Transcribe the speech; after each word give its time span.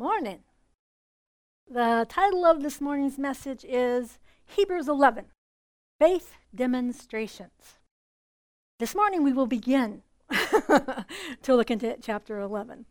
Morning. 0.00 0.38
The 1.70 2.06
title 2.08 2.46
of 2.46 2.62
this 2.62 2.80
morning's 2.80 3.18
message 3.18 3.66
is 3.68 4.18
Hebrews 4.46 4.88
11 4.88 5.26
Faith 5.98 6.36
Demonstrations. 6.54 7.76
This 8.78 8.94
morning 8.94 9.22
we 9.22 9.34
will 9.34 9.46
begin 9.46 10.00
to 10.30 11.04
look 11.54 11.70
into 11.70 11.98
chapter 12.00 12.40
11. 12.40 12.86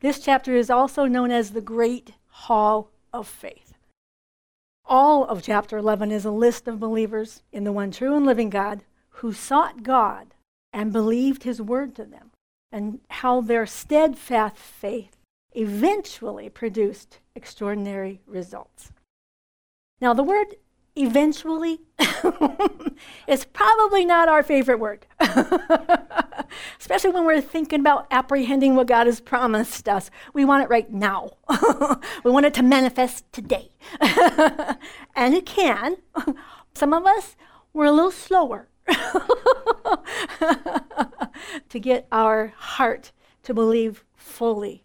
This 0.00 0.18
chapter 0.18 0.56
is 0.56 0.70
also 0.70 1.04
known 1.04 1.30
as 1.30 1.52
the 1.52 1.60
Great 1.60 2.14
Hall 2.26 2.90
of 3.12 3.28
Faith. 3.28 3.74
All 4.84 5.24
of 5.24 5.44
chapter 5.44 5.78
11 5.78 6.10
is 6.10 6.24
a 6.24 6.32
list 6.32 6.66
of 6.66 6.80
believers 6.80 7.44
in 7.52 7.62
the 7.62 7.70
one 7.70 7.92
true 7.92 8.16
and 8.16 8.26
living 8.26 8.50
God 8.50 8.82
who 9.10 9.32
sought 9.32 9.84
God 9.84 10.34
and 10.72 10.92
believed 10.92 11.44
his 11.44 11.62
word 11.62 11.94
to 11.94 12.04
them, 12.04 12.32
and 12.72 12.98
how 13.08 13.40
their 13.40 13.66
steadfast 13.66 14.56
faith 14.56 15.16
eventually 15.52 16.48
produced 16.48 17.18
extraordinary 17.34 18.20
results. 18.26 18.92
Now, 20.00 20.14
the 20.14 20.22
word 20.22 20.56
eventually 20.96 21.80
is 23.26 23.44
probably 23.44 24.04
not 24.04 24.28
our 24.28 24.42
favorite 24.42 24.78
word, 24.78 25.06
especially 26.78 27.10
when 27.10 27.24
we're 27.24 27.40
thinking 27.40 27.80
about 27.80 28.06
apprehending 28.10 28.74
what 28.74 28.86
God 28.86 29.06
has 29.06 29.20
promised 29.20 29.88
us. 29.88 30.10
We 30.34 30.44
want 30.44 30.64
it 30.64 30.70
right 30.70 30.90
now, 30.90 31.30
we 32.24 32.30
want 32.30 32.46
it 32.46 32.54
to 32.54 32.62
manifest 32.62 33.30
today. 33.32 33.70
and 35.14 35.34
it 35.34 35.46
can. 35.46 35.98
Some 36.74 36.92
of 36.92 37.06
us, 37.06 37.36
we're 37.72 37.86
a 37.86 37.92
little 37.92 38.10
slower 38.10 38.68
to 41.68 41.78
get 41.78 42.06
our 42.10 42.52
heart 42.56 43.12
to 43.42 43.54
believe 43.54 44.04
fully 44.14 44.84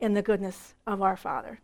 in 0.00 0.14
the 0.14 0.22
goodness 0.22 0.74
of 0.86 1.02
our 1.02 1.16
Father. 1.16 1.60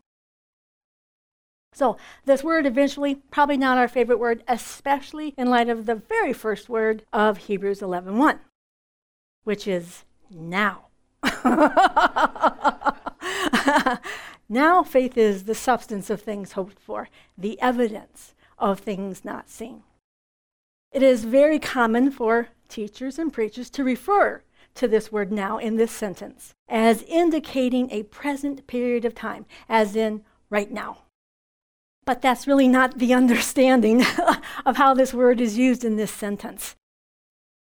So, 1.74 1.96
this 2.26 2.44
word 2.44 2.66
eventually, 2.66 3.14
probably 3.30 3.56
not 3.56 3.78
our 3.78 3.88
favorite 3.88 4.18
word, 4.18 4.44
especially 4.46 5.32
in 5.38 5.48
light 5.48 5.70
of 5.70 5.86
the 5.86 5.94
very 5.94 6.34
first 6.34 6.68
word 6.68 7.04
of 7.12 7.38
Hebrews 7.38 7.80
11:1, 7.80 8.40
which 9.44 9.66
is 9.66 10.04
now. 10.30 10.88
now 14.48 14.82
faith 14.82 15.16
is 15.16 15.44
the 15.44 15.54
substance 15.54 16.10
of 16.10 16.20
things 16.20 16.52
hoped 16.52 16.78
for, 16.78 17.08
the 17.38 17.58
evidence 17.60 18.34
of 18.58 18.80
things 18.80 19.24
not 19.24 19.48
seen. 19.48 19.82
It 20.92 21.02
is 21.02 21.24
very 21.24 21.58
common 21.58 22.10
for 22.10 22.48
teachers 22.68 23.18
and 23.18 23.32
preachers 23.32 23.70
to 23.70 23.82
refer 23.82 24.42
to 24.74 24.88
this 24.88 25.12
word 25.12 25.32
now 25.32 25.58
in 25.58 25.76
this 25.76 25.92
sentence 25.92 26.54
as 26.68 27.02
indicating 27.02 27.90
a 27.90 28.04
present 28.04 28.66
period 28.66 29.04
of 29.04 29.14
time, 29.14 29.46
as 29.68 29.94
in 29.94 30.22
right 30.50 30.70
now. 30.70 30.98
But 32.04 32.22
that's 32.22 32.46
really 32.46 32.68
not 32.68 32.98
the 32.98 33.14
understanding 33.22 34.04
of 34.66 34.76
how 34.76 34.94
this 34.94 35.14
word 35.14 35.40
is 35.40 35.58
used 35.58 35.84
in 35.84 35.96
this 35.96 36.10
sentence. 36.10 36.76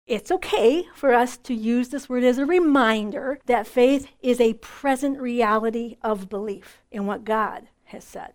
It's 0.07 0.31
okay 0.31 0.87
for 0.95 1.13
us 1.13 1.37
to 1.37 1.53
use 1.53 1.89
this 1.89 2.09
word 2.09 2.23
as 2.23 2.39
a 2.39 2.45
reminder 2.45 3.39
that 3.45 3.67
faith 3.67 4.07
is 4.21 4.41
a 4.41 4.55
present 4.55 5.19
reality 5.19 5.97
of 6.01 6.29
belief 6.29 6.81
in 6.91 7.05
what 7.05 7.25
God 7.25 7.67
has 7.85 8.03
said. 8.03 8.33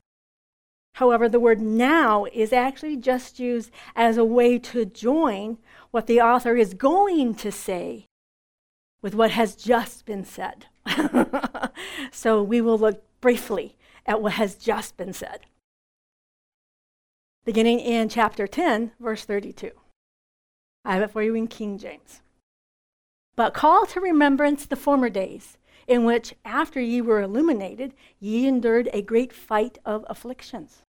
However, 0.94 1.28
the 1.28 1.40
word 1.40 1.60
now 1.60 2.26
is 2.32 2.52
actually 2.52 2.96
just 2.96 3.40
used 3.40 3.72
as 3.96 4.16
a 4.16 4.24
way 4.24 4.56
to 4.60 4.84
join 4.84 5.58
what 5.90 6.06
the 6.06 6.20
author 6.20 6.56
is 6.56 6.74
going 6.74 7.34
to 7.36 7.50
say 7.50 8.06
with 9.04 9.14
what 9.14 9.32
has 9.32 9.54
just 9.54 10.06
been 10.06 10.24
said. 10.24 10.64
so 12.10 12.42
we 12.42 12.62
will 12.62 12.78
look 12.78 13.04
briefly 13.20 13.76
at 14.06 14.22
what 14.22 14.32
has 14.32 14.54
just 14.54 14.96
been 14.96 15.12
said. 15.12 15.40
Beginning 17.44 17.80
in 17.80 18.08
chapter 18.08 18.46
10, 18.46 18.92
verse 18.98 19.26
32. 19.26 19.72
I 20.86 20.94
have 20.94 21.02
it 21.02 21.10
for 21.10 21.22
you 21.22 21.34
in 21.34 21.48
King 21.48 21.76
James. 21.76 22.22
But 23.36 23.52
call 23.52 23.84
to 23.84 24.00
remembrance 24.00 24.64
the 24.64 24.74
former 24.74 25.10
days, 25.10 25.58
in 25.86 26.06
which, 26.06 26.34
after 26.42 26.80
ye 26.80 27.02
were 27.02 27.20
illuminated, 27.20 27.92
ye 28.18 28.46
endured 28.46 28.88
a 28.94 29.02
great 29.02 29.34
fight 29.34 29.76
of 29.84 30.06
afflictions. 30.08 30.82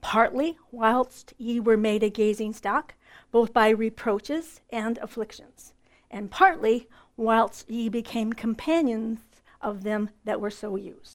Partly 0.00 0.58
whilst 0.70 1.34
ye 1.38 1.58
were 1.58 1.76
made 1.76 2.04
a 2.04 2.08
gazing 2.08 2.52
stock, 2.52 2.94
both 3.32 3.52
by 3.52 3.70
reproaches 3.70 4.60
and 4.70 4.96
afflictions, 4.98 5.72
and 6.08 6.30
partly 6.30 6.86
whilst 7.16 7.70
ye 7.70 7.88
became 7.88 8.32
companions 8.32 9.20
of 9.60 9.82
them 9.82 10.10
that 10.24 10.40
were 10.40 10.50
so 10.50 10.76
used. 10.76 11.14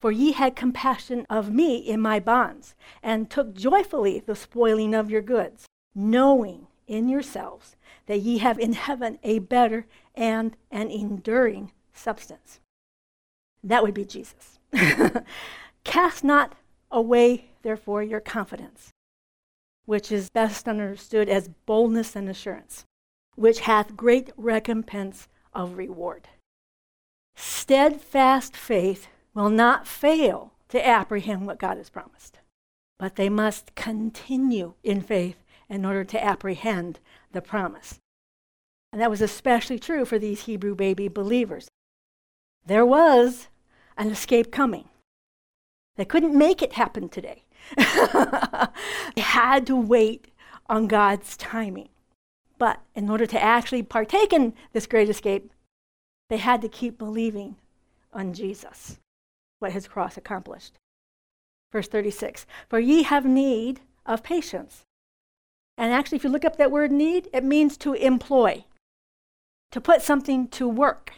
For 0.00 0.10
ye 0.10 0.32
had 0.32 0.56
compassion 0.56 1.26
of 1.28 1.52
me 1.52 1.76
in 1.76 2.00
my 2.00 2.20
bonds, 2.20 2.74
and 3.02 3.30
took 3.30 3.54
joyfully 3.54 4.20
the 4.20 4.34
spoiling 4.34 4.94
of 4.94 5.10
your 5.10 5.20
goods, 5.20 5.66
knowing 5.94 6.68
in 6.86 7.08
yourselves 7.08 7.76
that 8.06 8.20
ye 8.20 8.38
have 8.38 8.58
in 8.58 8.72
heaven 8.72 9.18
a 9.22 9.40
better 9.40 9.86
and 10.14 10.56
an 10.70 10.90
enduring 10.90 11.72
substance. 11.92 12.60
That 13.62 13.82
would 13.82 13.94
be 13.94 14.06
Jesus. 14.06 14.58
Cast 15.84 16.24
not 16.24 16.54
away, 16.90 17.50
therefore, 17.62 18.02
your 18.02 18.20
confidence, 18.20 18.90
which 19.84 20.10
is 20.10 20.30
best 20.30 20.66
understood 20.66 21.28
as 21.28 21.50
boldness 21.66 22.16
and 22.16 22.28
assurance 22.28 22.86
which 23.36 23.60
hath 23.60 23.96
great 23.96 24.30
recompense 24.36 25.28
of 25.52 25.76
reward. 25.76 26.28
Steadfast 27.36 28.56
faith 28.56 29.08
will 29.34 29.50
not 29.50 29.86
fail 29.86 30.52
to 30.68 30.86
apprehend 30.86 31.46
what 31.46 31.58
God 31.58 31.76
has 31.76 31.90
promised, 31.90 32.38
but 32.98 33.16
they 33.16 33.28
must 33.28 33.74
continue 33.74 34.74
in 34.82 35.00
faith 35.00 35.42
in 35.68 35.84
order 35.84 36.04
to 36.04 36.22
apprehend 36.22 36.98
the 37.32 37.40
promise. 37.40 37.98
And 38.92 39.00
that 39.00 39.10
was 39.10 39.20
especially 39.20 39.78
true 39.78 40.04
for 40.04 40.18
these 40.18 40.42
Hebrew 40.42 40.74
baby 40.74 41.08
believers. 41.08 41.68
There 42.66 42.84
was 42.84 43.48
an 43.96 44.10
escape 44.10 44.50
coming. 44.50 44.88
They 45.96 46.04
couldn't 46.04 46.36
make 46.36 46.62
it 46.62 46.74
happen 46.74 47.08
today. 47.08 47.44
they 47.76 49.22
had 49.22 49.66
to 49.66 49.76
wait 49.76 50.28
on 50.68 50.86
God's 50.86 51.36
timing. 51.36 51.90
But 52.60 52.80
in 52.94 53.08
order 53.08 53.24
to 53.24 53.42
actually 53.42 53.82
partake 53.82 54.34
in 54.34 54.52
this 54.74 54.86
great 54.86 55.08
escape, 55.08 55.50
they 56.28 56.36
had 56.36 56.60
to 56.60 56.68
keep 56.68 56.98
believing 56.98 57.56
on 58.12 58.34
Jesus, 58.34 59.00
what 59.60 59.72
his 59.72 59.88
cross 59.88 60.18
accomplished. 60.18 60.74
Verse 61.72 61.88
36 61.88 62.44
For 62.68 62.78
ye 62.78 63.04
have 63.04 63.24
need 63.24 63.80
of 64.04 64.22
patience. 64.22 64.82
And 65.78 65.90
actually, 65.90 66.16
if 66.16 66.24
you 66.24 66.28
look 66.28 66.44
up 66.44 66.56
that 66.56 66.70
word 66.70 66.92
need, 66.92 67.28
it 67.32 67.44
means 67.44 67.78
to 67.78 67.94
employ, 67.94 68.66
to 69.72 69.80
put 69.80 70.02
something 70.02 70.46
to 70.48 70.68
work. 70.68 71.14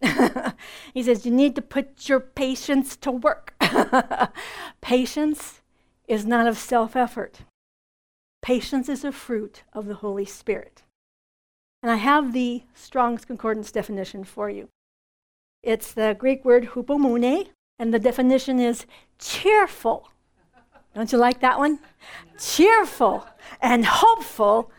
he 0.94 1.02
says, 1.02 1.26
You 1.26 1.32
need 1.32 1.54
to 1.56 1.62
put 1.62 2.08
your 2.08 2.20
patience 2.20 2.96
to 2.96 3.10
work. 3.10 3.52
patience 4.80 5.60
is 6.08 6.24
not 6.24 6.46
of 6.46 6.56
self 6.56 6.96
effort, 6.96 7.40
Patience 8.42 8.88
is 8.88 9.04
a 9.04 9.12
fruit 9.12 9.62
of 9.72 9.86
the 9.86 9.94
Holy 9.94 10.24
Spirit. 10.24 10.82
And 11.82 11.90
I 11.90 11.96
have 11.96 12.32
the 12.32 12.64
Strong's 12.74 13.24
Concordance 13.24 13.72
definition 13.72 14.24
for 14.24 14.50
you. 14.50 14.68
It's 15.62 15.92
the 15.92 16.16
Greek 16.18 16.44
word 16.44 16.70
hupomone, 16.74 17.48
and 17.78 17.94
the 17.94 17.98
definition 17.98 18.58
is 18.58 18.84
cheerful. 19.18 20.08
Don't 20.94 21.12
you 21.12 21.18
like 21.18 21.40
that 21.40 21.58
one? 21.58 21.78
cheerful 22.38 23.26
and 23.60 23.84
hopeful 23.86 24.70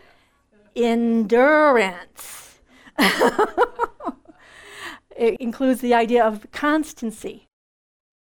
endurance. 0.76 2.60
it 5.16 5.36
includes 5.40 5.82
the 5.82 5.94
idea 5.94 6.24
of 6.24 6.48
constancy, 6.52 7.48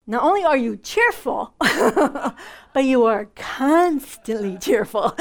not 0.06 0.22
only 0.22 0.44
are 0.44 0.56
you 0.56 0.76
cheerful, 0.76 1.54
but 1.58 2.84
you 2.84 3.04
are 3.04 3.28
constantly 3.34 4.58
cheerful. 4.58 5.16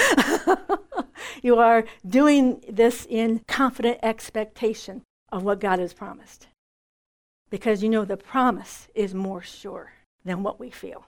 you 1.41 1.57
are 1.57 1.85
doing 2.07 2.61
this 2.69 3.07
in 3.09 3.41
confident 3.47 3.99
expectation 4.03 5.03
of 5.31 5.43
what 5.43 5.59
God 5.59 5.79
has 5.79 5.93
promised. 5.93 6.47
Because 7.49 7.81
you 7.81 7.89
know 7.89 8.03
the 8.03 8.17
promise 8.17 8.87
is 8.93 9.13
more 9.13 9.41
sure 9.41 9.93
than 10.25 10.43
what 10.43 10.59
we 10.59 10.69
feel. 10.69 11.05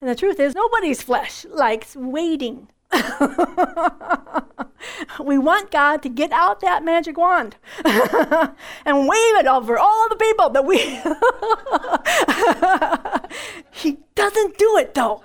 And 0.00 0.08
the 0.08 0.14
truth 0.14 0.38
is, 0.38 0.54
nobody's 0.54 1.02
flesh 1.02 1.44
likes 1.46 1.96
waiting 1.96 2.68
we 5.20 5.38
want 5.38 5.70
God 5.70 6.02
to 6.02 6.08
get 6.08 6.32
out 6.32 6.60
that 6.60 6.82
magic 6.84 7.18
wand 7.18 7.56
and 7.84 9.08
wave 9.08 9.36
it 9.36 9.46
over 9.46 9.78
all 9.78 10.08
the 10.08 10.16
people 10.16 10.50
that 10.50 10.64
we. 10.64 10.78
he 13.70 13.98
doesn't 14.14 14.58
do 14.58 14.76
it 14.78 14.94
though. 14.94 15.22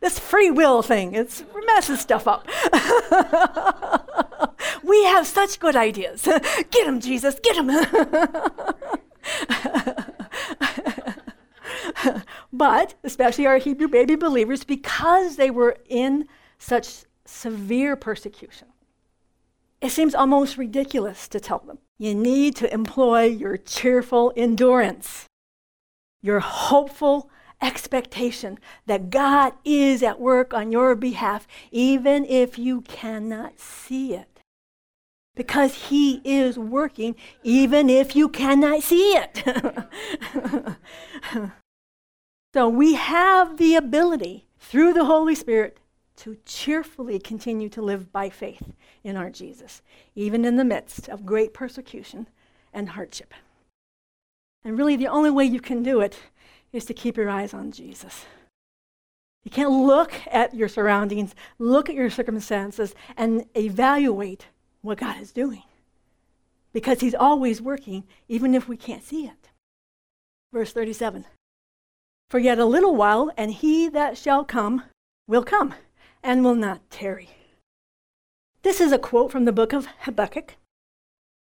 this 0.00 0.18
free 0.18 0.50
will 0.50 0.82
thing, 0.82 1.14
it's 1.14 1.44
messes 1.66 2.00
stuff 2.00 2.26
up. 2.26 2.46
we 4.82 5.04
have 5.04 5.26
such 5.26 5.58
good 5.58 5.76
ideas. 5.76 6.22
Get 6.70 6.86
him, 6.86 7.00
Jesus, 7.00 7.38
get 7.42 7.56
him. 7.56 7.70
But, 12.56 12.94
especially 13.04 13.46
our 13.46 13.58
Hebrew 13.58 13.86
baby 13.86 14.14
believers, 14.14 14.64
because 14.64 15.36
they 15.36 15.50
were 15.50 15.76
in 15.90 16.26
such 16.58 17.04
severe 17.26 17.96
persecution, 17.96 18.68
it 19.82 19.90
seems 19.90 20.14
almost 20.14 20.56
ridiculous 20.56 21.28
to 21.28 21.38
tell 21.38 21.58
them 21.58 21.78
you 21.98 22.14
need 22.14 22.56
to 22.56 22.72
employ 22.72 23.24
your 23.24 23.58
cheerful 23.58 24.32
endurance, 24.36 25.26
your 26.22 26.40
hopeful 26.40 27.30
expectation 27.60 28.58
that 28.86 29.10
God 29.10 29.52
is 29.62 30.02
at 30.02 30.18
work 30.18 30.54
on 30.54 30.72
your 30.72 30.94
behalf, 30.94 31.46
even 31.70 32.24
if 32.24 32.58
you 32.58 32.80
cannot 32.80 33.60
see 33.60 34.14
it. 34.14 34.40
Because 35.34 35.74
He 35.88 36.22
is 36.24 36.58
working, 36.58 37.16
even 37.42 37.90
if 37.90 38.16
you 38.16 38.30
cannot 38.30 38.82
see 38.82 39.12
it. 39.12 39.44
so 42.56 42.70
we 42.70 42.94
have 42.94 43.58
the 43.58 43.74
ability 43.74 44.46
through 44.58 44.94
the 44.94 45.04
Holy 45.04 45.34
Spirit 45.34 45.76
to 46.16 46.38
cheerfully 46.46 47.18
continue 47.18 47.68
to 47.68 47.82
live 47.82 48.10
by 48.10 48.30
faith 48.30 48.72
in 49.04 49.14
our 49.14 49.28
Jesus, 49.28 49.82
even 50.14 50.42
in 50.42 50.56
the 50.56 50.64
midst 50.64 51.06
of 51.10 51.26
great 51.26 51.52
persecution 51.52 52.28
and 52.72 52.88
hardship. 52.88 53.34
And 54.64 54.78
really, 54.78 54.96
the 54.96 55.06
only 55.06 55.28
way 55.28 55.44
you 55.44 55.60
can 55.60 55.82
do 55.82 56.00
it 56.00 56.18
is 56.72 56.86
to 56.86 56.94
keep 56.94 57.18
your 57.18 57.28
eyes 57.28 57.52
on 57.52 57.72
Jesus. 57.72 58.24
You 59.44 59.50
can't 59.50 59.70
look 59.70 60.14
at 60.30 60.54
your 60.54 60.68
surroundings, 60.68 61.34
look 61.58 61.90
at 61.90 61.94
your 61.94 62.08
circumstances, 62.08 62.94
and 63.18 63.44
evaluate 63.54 64.46
what 64.80 64.96
God 64.96 65.20
is 65.20 65.30
doing. 65.30 65.64
Because 66.72 67.00
He's 67.00 67.14
always 67.14 67.60
working, 67.60 68.04
even 68.28 68.54
if 68.54 68.66
we 68.66 68.78
can't 68.78 69.04
see 69.04 69.26
it. 69.26 69.50
Verse 70.54 70.72
37 70.72 71.26
For 72.28 72.38
yet 72.38 72.58
a 72.58 72.64
little 72.64 72.94
while, 72.94 73.30
and 73.36 73.52
He 73.52 73.88
that 73.88 74.18
shall 74.18 74.44
come 74.44 74.82
will 75.28 75.44
come, 75.44 75.74
and 76.22 76.44
will 76.44 76.54
not 76.54 76.90
tarry. 76.90 77.30
This 78.62 78.80
is 78.80 78.92
a 78.92 78.98
quote 78.98 79.30
from 79.30 79.44
the 79.44 79.52
book 79.52 79.72
of 79.72 79.86
Habakkuk. 80.00 80.56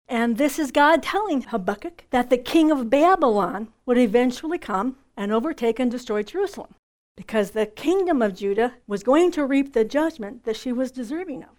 And 0.07 0.37
this 0.37 0.59
is 0.59 0.71
God 0.71 1.03
telling 1.03 1.43
Habakkuk 1.43 2.05
that 2.09 2.29
the 2.29 2.37
king 2.37 2.71
of 2.71 2.89
Babylon 2.89 3.69
would 3.85 3.97
eventually 3.97 4.57
come 4.57 4.97
and 5.15 5.31
overtake 5.31 5.79
and 5.79 5.89
destroy 5.89 6.23
Jerusalem 6.23 6.75
because 7.15 7.51
the 7.51 7.65
kingdom 7.65 8.21
of 8.21 8.35
Judah 8.35 8.73
was 8.87 9.03
going 9.03 9.31
to 9.31 9.45
reap 9.45 9.73
the 9.73 9.85
judgment 9.85 10.43
that 10.43 10.57
she 10.57 10.71
was 10.71 10.91
deserving 10.91 11.43
of 11.43 11.49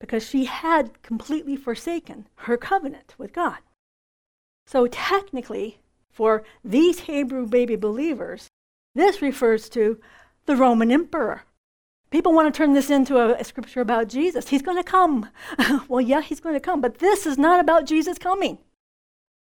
because 0.00 0.26
she 0.26 0.46
had 0.46 1.02
completely 1.02 1.56
forsaken 1.56 2.26
her 2.36 2.56
covenant 2.56 3.14
with 3.18 3.32
God. 3.32 3.58
So, 4.66 4.86
technically, 4.86 5.78
for 6.12 6.44
these 6.62 7.00
Hebrew 7.00 7.46
baby 7.46 7.76
believers, 7.76 8.48
this 8.94 9.22
refers 9.22 9.68
to 9.70 10.00
the 10.46 10.56
Roman 10.56 10.92
emperor. 10.92 11.42
People 12.10 12.34
want 12.34 12.52
to 12.52 12.56
turn 12.56 12.74
this 12.74 12.90
into 12.90 13.16
a, 13.16 13.34
a 13.34 13.44
scripture 13.44 13.80
about 13.80 14.08
Jesus. 14.08 14.50
He's 14.50 14.62
going 14.62 14.76
to 14.76 14.84
come. 14.84 15.30
well, 15.88 16.00
yeah, 16.00 16.20
he's 16.20 16.40
going 16.40 16.54
to 16.54 16.60
come, 16.60 16.80
but 16.80 16.98
this 16.98 17.26
is 17.26 17.38
not 17.38 17.58
about 17.58 17.86
Jesus 17.86 18.18
coming. 18.18 18.58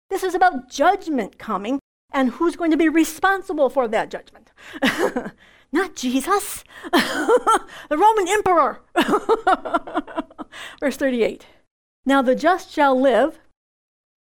This 0.10 0.24
is 0.24 0.34
about 0.34 0.70
judgment 0.70 1.38
coming 1.38 1.80
and 2.16 2.32
who's 2.32 2.56
going 2.56 2.72
to 2.72 2.78
be 2.78 2.88
responsible 2.88 3.70
for 3.70 3.88
that 3.90 4.10
judgment? 4.10 4.52
Not 5.72 5.96
Jesus, 5.96 6.64
the 6.94 7.68
Roman 7.90 8.28
emperor. 8.30 8.82
Verse 10.80 10.96
38. 10.96 11.46
Now 12.06 12.22
the 12.22 12.36
just 12.36 12.72
shall 12.72 13.00
live 13.00 13.40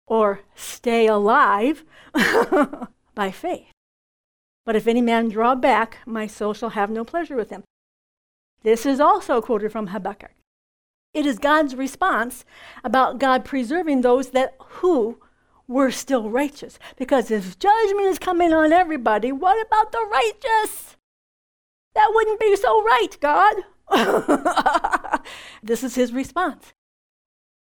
or 0.09 0.41
stay 0.55 1.07
alive 1.07 1.85
by 3.15 3.31
faith. 3.31 3.67
But 4.65 4.77
if 4.77 4.87
any 4.87 5.01
man 5.01 5.29
draw 5.29 5.55
back, 5.55 5.99
my 6.05 6.27
soul 6.27 6.53
shall 6.53 6.71
have 6.71 6.91
no 6.91 7.05
pleasure 7.05 7.37
with 7.37 7.51
him. 7.51 7.65
This 8.63 8.85
is 8.85 9.01
also 9.01 9.41
quoted 9.41 9.73
from 9.73 9.89
Habakkuk. 9.89 10.33
It 11.15 11.25
is 11.25 11.39
God's 11.39 11.75
response 11.75 12.45
about 12.85 13.19
God 13.19 13.45
preserving 13.45 14.03
those 14.03 14.31
that 14.31 14.57
who 14.59 15.19
we're 15.67 15.91
still 15.91 16.31
righteous. 16.31 16.79
Because 16.97 17.31
if 17.31 17.59
judgment 17.59 18.09
is 18.09 18.19
coming 18.19 18.53
on 18.53 18.73
everybody, 18.73 19.33
what 19.33 19.65
about 19.65 19.93
the 19.93 20.07
righteous? 20.11 20.97
That 21.95 22.11
wouldn't 22.15 22.41
be 22.41 22.57
so 22.57 22.83
right, 22.85 23.17
God. 23.21 23.57
this 25.63 25.83
is 25.83 25.95
his 25.95 26.13
response. 26.13 26.73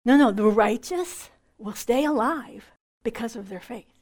No, 0.04 0.18
no, 0.18 0.32
the 0.32 0.46
righteous 0.46 1.30
will 1.57 1.74
stay 1.74 2.06
alive 2.06 2.71
because 3.04 3.36
of 3.36 3.50
their 3.50 3.59
faith. 3.59 3.94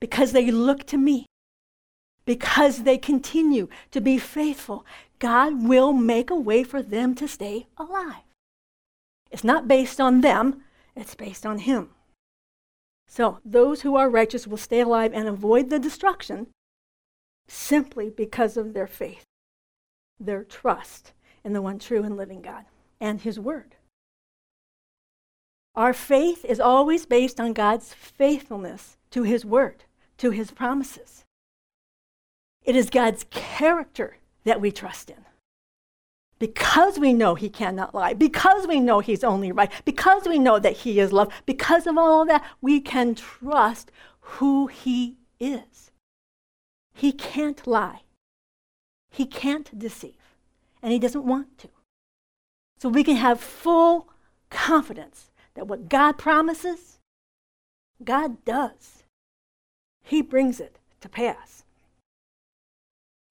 Because 0.00 0.32
they 0.32 0.50
look 0.50 0.84
to 0.86 0.98
me. 0.98 1.26
Because 2.24 2.82
they 2.82 2.98
continue 2.98 3.68
to 3.92 4.00
be 4.00 4.18
faithful. 4.18 4.84
God 5.18 5.66
will 5.66 5.92
make 5.92 6.30
a 6.30 6.36
way 6.36 6.64
for 6.64 6.82
them 6.82 7.14
to 7.16 7.28
stay 7.28 7.66
alive. 7.78 8.24
It's 9.30 9.44
not 9.44 9.68
based 9.68 10.00
on 10.00 10.20
them, 10.20 10.62
it's 10.94 11.14
based 11.14 11.46
on 11.46 11.58
Him. 11.58 11.90
So, 13.08 13.38
those 13.44 13.82
who 13.82 13.96
are 13.96 14.10
righteous 14.10 14.46
will 14.46 14.56
stay 14.56 14.80
alive 14.80 15.12
and 15.14 15.28
avoid 15.28 15.70
the 15.70 15.78
destruction 15.78 16.48
simply 17.48 18.10
because 18.10 18.56
of 18.56 18.74
their 18.74 18.86
faith, 18.86 19.22
their 20.18 20.42
trust 20.42 21.12
in 21.44 21.52
the 21.52 21.62
one 21.62 21.78
true 21.78 22.02
and 22.02 22.16
living 22.16 22.42
God 22.42 22.64
and 23.00 23.20
His 23.20 23.38
Word. 23.38 23.76
Our 25.76 25.92
faith 25.92 26.44
is 26.44 26.58
always 26.58 27.04
based 27.04 27.38
on 27.38 27.52
God's 27.52 27.92
faithfulness 27.92 28.96
to 29.10 29.22
His 29.22 29.44
Word, 29.44 29.84
to 30.18 30.30
His 30.30 30.50
promises. 30.50 31.24
It 32.64 32.74
is 32.74 32.90
God's 32.90 33.26
character 33.30 34.16
that 34.44 34.60
we 34.60 34.72
trust 34.72 35.10
in 35.10 35.26
because 36.38 36.98
we 36.98 37.12
know 37.12 37.34
he 37.34 37.48
cannot 37.48 37.94
lie, 37.94 38.12
because 38.12 38.66
we 38.66 38.80
know 38.80 39.00
he's 39.00 39.24
only 39.24 39.52
right, 39.52 39.70
because 39.84 40.26
we 40.26 40.38
know 40.38 40.58
that 40.58 40.78
he 40.78 41.00
is 41.00 41.12
love, 41.12 41.32
because 41.46 41.86
of 41.86 41.96
all 41.96 42.22
of 42.22 42.28
that, 42.28 42.44
we 42.60 42.80
can 42.80 43.14
trust 43.14 43.90
who 44.20 44.66
he 44.66 45.16
is. 45.40 45.90
He 46.94 47.12
can't 47.12 47.66
lie, 47.66 48.02
he 49.10 49.26
can't 49.26 49.78
deceive, 49.78 50.36
and 50.82 50.92
he 50.92 50.98
doesn't 50.98 51.24
want 51.24 51.58
to. 51.58 51.68
So 52.78 52.88
we 52.88 53.04
can 53.04 53.16
have 53.16 53.40
full 53.40 54.08
confidence 54.50 55.25
that 55.56 55.66
what 55.66 55.88
God 55.88 56.16
promises, 56.16 56.98
God 58.04 58.44
does. 58.44 59.02
He 60.02 60.22
brings 60.22 60.60
it 60.60 60.78
to 61.00 61.08
pass. 61.08 61.64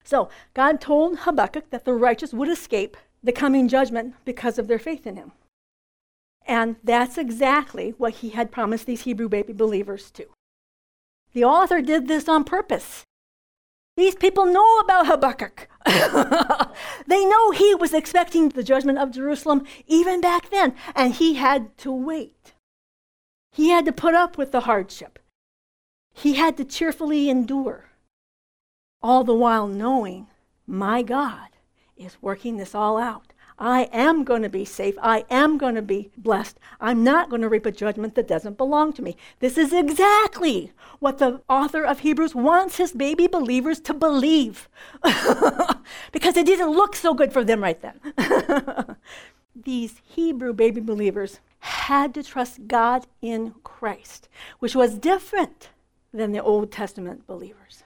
So 0.04 0.28
God 0.54 0.80
told 0.80 1.20
Habakkuk 1.20 1.70
that 1.70 1.84
the 1.84 1.94
righteous 1.94 2.32
would 2.32 2.48
escape 2.48 2.96
the 3.22 3.32
coming 3.32 3.66
judgment 3.66 4.14
because 4.24 4.58
of 4.58 4.68
their 4.68 4.78
faith 4.78 5.06
in 5.06 5.16
him. 5.16 5.32
And 6.46 6.76
that's 6.84 7.18
exactly 7.18 7.94
what 7.98 8.14
he 8.14 8.30
had 8.30 8.52
promised 8.52 8.86
these 8.86 9.02
Hebrew 9.02 9.28
baby 9.28 9.52
believers 9.52 10.10
too. 10.10 10.28
The 11.32 11.44
author 11.44 11.82
did 11.82 12.06
this 12.06 12.28
on 12.28 12.44
purpose. 12.44 13.04
These 13.96 14.16
people 14.16 14.44
know 14.44 14.78
about 14.80 15.06
Habakkuk. 15.06 15.68
they 17.06 17.24
know 17.24 17.50
he 17.50 17.74
was 17.74 17.94
expecting 17.94 18.50
the 18.50 18.62
judgment 18.62 18.98
of 18.98 19.12
Jerusalem 19.12 19.64
even 19.86 20.20
back 20.20 20.50
then, 20.50 20.74
and 20.94 21.14
he 21.14 21.34
had 21.34 21.76
to 21.78 21.92
wait. 21.92 22.54
He 23.52 23.70
had 23.70 23.86
to 23.86 23.92
put 23.92 24.14
up 24.14 24.36
with 24.36 24.52
the 24.52 24.60
hardship. 24.60 25.18
He 26.12 26.34
had 26.34 26.56
to 26.58 26.64
cheerfully 26.64 27.30
endure 27.30 27.86
all 29.02 29.24
the 29.24 29.34
while 29.34 29.66
knowing 29.66 30.26
my 30.66 31.02
God 31.02 31.48
is 31.96 32.16
working 32.20 32.56
this 32.56 32.74
all 32.74 32.98
out. 32.98 33.32
I 33.58 33.88
am 33.92 34.24
going 34.24 34.42
to 34.42 34.48
be 34.48 34.64
safe. 34.64 34.96
I 35.00 35.24
am 35.30 35.56
going 35.56 35.74
to 35.76 35.82
be 35.82 36.10
blessed. 36.16 36.58
I'm 36.80 37.02
not 37.02 37.30
going 37.30 37.42
to 37.42 37.48
reap 37.48 37.64
a 37.64 37.72
judgment 37.72 38.14
that 38.14 38.28
doesn't 38.28 38.58
belong 38.58 38.92
to 38.94 39.02
me. 39.02 39.16
This 39.40 39.56
is 39.56 39.72
exactly 39.72 40.72
what 40.98 41.18
the 41.18 41.40
author 41.48 41.82
of 41.82 42.00
Hebrews 42.00 42.34
wants 42.34 42.76
his 42.76 42.92
baby 42.92 43.26
believers 43.26 43.80
to 43.80 43.94
believe 43.94 44.68
because 46.12 46.36
it 46.36 46.46
didn't 46.46 46.70
look 46.70 46.94
so 46.94 47.14
good 47.14 47.32
for 47.32 47.44
them 47.44 47.62
right 47.62 47.80
then. 47.80 47.98
These 49.54 50.02
Hebrew 50.04 50.52
baby 50.52 50.82
believers 50.82 51.40
had 51.60 52.12
to 52.14 52.22
trust 52.22 52.68
God 52.68 53.06
in 53.22 53.54
Christ, 53.64 54.28
which 54.58 54.74
was 54.74 54.98
different 54.98 55.70
than 56.12 56.32
the 56.32 56.42
Old 56.42 56.70
Testament 56.70 57.26
believers. 57.26 57.84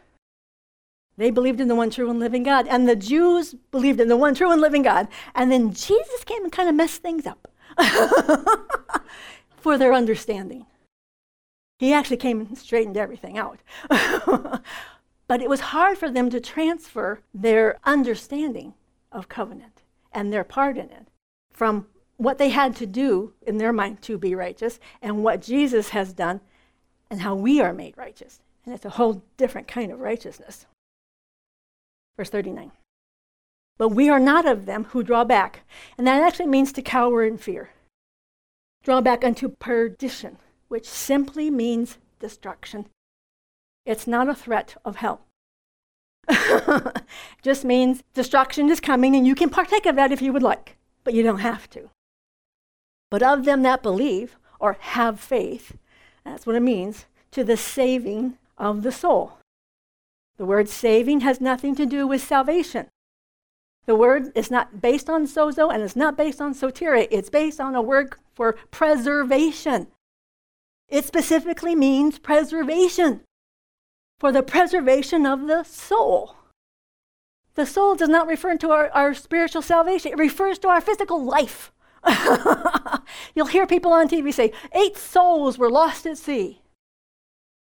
They 1.20 1.30
believed 1.30 1.60
in 1.60 1.68
the 1.68 1.74
one 1.74 1.90
true 1.90 2.08
and 2.08 2.18
living 2.18 2.44
God. 2.44 2.66
And 2.66 2.88
the 2.88 2.96
Jews 2.96 3.54
believed 3.70 4.00
in 4.00 4.08
the 4.08 4.16
one 4.16 4.34
true 4.34 4.50
and 4.50 4.58
living 4.58 4.80
God. 4.80 5.06
And 5.34 5.52
then 5.52 5.74
Jesus 5.74 6.24
came 6.24 6.42
and 6.42 6.50
kind 6.50 6.66
of 6.66 6.74
messed 6.74 7.02
things 7.02 7.26
up 7.26 7.46
for 9.58 9.76
their 9.76 9.92
understanding. 9.92 10.64
He 11.78 11.92
actually 11.92 12.16
came 12.16 12.40
and 12.40 12.56
straightened 12.56 12.96
everything 12.96 13.36
out. 13.36 13.60
but 13.90 15.42
it 15.42 15.50
was 15.50 15.60
hard 15.60 15.98
for 15.98 16.10
them 16.10 16.30
to 16.30 16.40
transfer 16.40 17.20
their 17.34 17.78
understanding 17.84 18.72
of 19.12 19.28
covenant 19.28 19.82
and 20.12 20.32
their 20.32 20.42
part 20.42 20.78
in 20.78 20.88
it 20.88 21.08
from 21.52 21.86
what 22.16 22.38
they 22.38 22.48
had 22.48 22.74
to 22.76 22.86
do 22.86 23.34
in 23.46 23.58
their 23.58 23.74
mind 23.74 24.00
to 24.00 24.16
be 24.16 24.34
righteous 24.34 24.80
and 25.02 25.22
what 25.22 25.42
Jesus 25.42 25.90
has 25.90 26.14
done 26.14 26.40
and 27.10 27.20
how 27.20 27.34
we 27.34 27.60
are 27.60 27.74
made 27.74 27.98
righteous 27.98 28.40
And 28.64 28.74
it's 28.74 28.86
a 28.86 28.90
whole 28.90 29.22
different 29.36 29.68
kind 29.68 29.92
of 29.92 30.00
righteousness. 30.00 30.64
Verse 32.20 32.28
39. 32.28 32.72
But 33.78 33.88
we 33.88 34.10
are 34.10 34.20
not 34.20 34.44
of 34.44 34.66
them 34.66 34.84
who 34.90 35.02
draw 35.02 35.24
back. 35.24 35.62
And 35.96 36.06
that 36.06 36.22
actually 36.22 36.48
means 36.48 36.70
to 36.74 36.82
cower 36.82 37.24
in 37.24 37.38
fear. 37.38 37.70
Draw 38.84 39.00
back 39.00 39.24
unto 39.24 39.48
perdition, 39.48 40.36
which 40.68 40.86
simply 40.86 41.48
means 41.50 41.96
destruction. 42.18 42.88
It's 43.86 44.06
not 44.06 44.28
a 44.28 44.34
threat 44.34 44.76
of 44.84 44.96
hell. 44.96 45.22
Just 47.42 47.64
means 47.64 48.02
destruction 48.12 48.68
is 48.68 48.80
coming 48.80 49.16
and 49.16 49.26
you 49.26 49.34
can 49.34 49.48
partake 49.48 49.86
of 49.86 49.96
that 49.96 50.12
if 50.12 50.20
you 50.20 50.34
would 50.34 50.42
like, 50.42 50.76
but 51.04 51.14
you 51.14 51.22
don't 51.22 51.38
have 51.38 51.70
to. 51.70 51.88
But 53.10 53.22
of 53.22 53.46
them 53.46 53.62
that 53.62 53.82
believe 53.82 54.36
or 54.58 54.76
have 54.78 55.18
faith, 55.18 55.78
that's 56.22 56.44
what 56.44 56.54
it 56.54 56.60
means, 56.60 57.06
to 57.30 57.44
the 57.44 57.56
saving 57.56 58.36
of 58.58 58.82
the 58.82 58.92
soul. 58.92 59.39
The 60.40 60.46
word 60.46 60.70
saving 60.70 61.20
has 61.20 61.38
nothing 61.38 61.74
to 61.74 61.84
do 61.84 62.06
with 62.06 62.22
salvation. 62.22 62.86
The 63.84 63.94
word 63.94 64.32
is 64.34 64.50
not 64.50 64.80
based 64.80 65.10
on 65.10 65.26
sozo 65.26 65.70
and 65.70 65.82
it's 65.82 65.94
not 65.94 66.16
based 66.16 66.40
on 66.40 66.54
soteria. 66.54 67.06
It's 67.10 67.28
based 67.28 67.60
on 67.60 67.74
a 67.74 67.82
word 67.82 68.14
for 68.32 68.54
preservation. 68.70 69.88
It 70.88 71.04
specifically 71.04 71.74
means 71.74 72.18
preservation 72.18 73.20
for 74.18 74.32
the 74.32 74.42
preservation 74.42 75.26
of 75.26 75.46
the 75.46 75.62
soul. 75.62 76.36
The 77.54 77.66
soul 77.66 77.94
does 77.94 78.08
not 78.08 78.26
refer 78.26 78.56
to 78.56 78.70
our, 78.70 78.88
our 78.92 79.12
spiritual 79.12 79.60
salvation, 79.60 80.12
it 80.12 80.18
refers 80.18 80.58
to 80.60 80.68
our 80.68 80.80
physical 80.80 81.22
life. 81.22 81.70
You'll 83.34 83.44
hear 83.44 83.66
people 83.66 83.92
on 83.92 84.08
TV 84.08 84.32
say, 84.32 84.52
Eight 84.72 84.96
souls 84.96 85.58
were 85.58 85.68
lost 85.68 86.06
at 86.06 86.16
sea. 86.16 86.62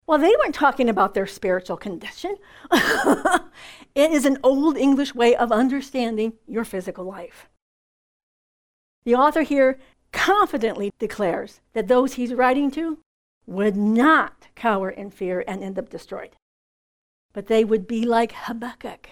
Well, 0.07 0.19
they 0.19 0.35
weren't 0.37 0.53
talking 0.53 0.87
about 0.87 1.13
their 1.13 1.25
spiritual 1.25 1.77
condition. 1.77 2.35
it 2.71 4.11
is 4.11 4.25
an 4.25 4.37
old 4.43 4.77
English 4.77 5.15
way 5.15 5.35
of 5.35 5.51
understanding 5.51 6.33
your 6.47 6.63
physical 6.63 7.05
life. 7.05 7.49
The 9.03 9.15
author 9.15 9.41
here 9.41 9.79
confidently 10.11 10.91
declares 10.99 11.59
that 11.73 11.87
those 11.87 12.13
he's 12.13 12.33
writing 12.33 12.69
to 12.71 12.99
would 13.47 13.75
not 13.75 14.47
cower 14.55 14.89
in 14.89 15.09
fear 15.09 15.43
and 15.47 15.63
end 15.63 15.77
up 15.77 15.89
destroyed, 15.89 16.35
but 17.33 17.47
they 17.47 17.63
would 17.63 17.87
be 17.87 18.05
like 18.05 18.31
Habakkuk, 18.31 19.09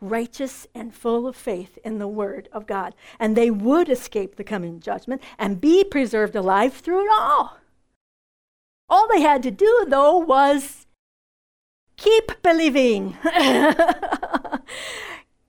righteous 0.00 0.66
and 0.74 0.94
full 0.94 1.26
of 1.26 1.34
faith 1.34 1.78
in 1.84 1.98
the 1.98 2.08
word 2.08 2.48
of 2.52 2.66
God, 2.66 2.94
and 3.18 3.36
they 3.36 3.50
would 3.50 3.88
escape 3.88 4.36
the 4.36 4.44
coming 4.44 4.80
judgment 4.80 5.22
and 5.38 5.60
be 5.60 5.82
preserved 5.82 6.36
alive 6.36 6.74
through 6.74 7.04
it 7.06 7.10
all. 7.12 7.58
All 8.88 9.08
they 9.08 9.20
had 9.20 9.42
to 9.42 9.50
do, 9.50 9.86
though, 9.88 10.18
was 10.18 10.86
keep 11.96 12.42
believing. 12.42 13.16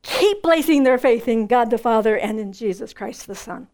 keep 0.02 0.42
placing 0.42 0.84
their 0.84 0.98
faith 0.98 1.28
in 1.28 1.48
God 1.48 1.70
the 1.70 1.78
Father 1.78 2.18
and 2.18 2.40
in 2.40 2.54
Jesus 2.54 2.94
Christ 2.94 3.28
the 3.28 3.36
Son. 3.36 3.68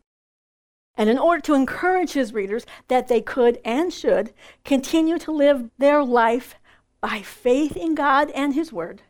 And 0.96 1.10
in 1.10 1.18
order 1.18 1.42
to 1.42 1.56
encourage 1.56 2.12
his 2.12 2.34
readers 2.34 2.66
that 2.88 3.08
they 3.08 3.22
could 3.22 3.60
and 3.66 3.92
should 3.92 4.34
continue 4.64 5.18
to 5.20 5.32
live 5.32 5.70
their 5.78 6.04
life 6.04 6.56
by 7.02 7.22
faith 7.22 7.76
in 7.76 7.96
God 7.96 8.30
and 8.32 8.54
his 8.54 8.72
word, 8.72 9.02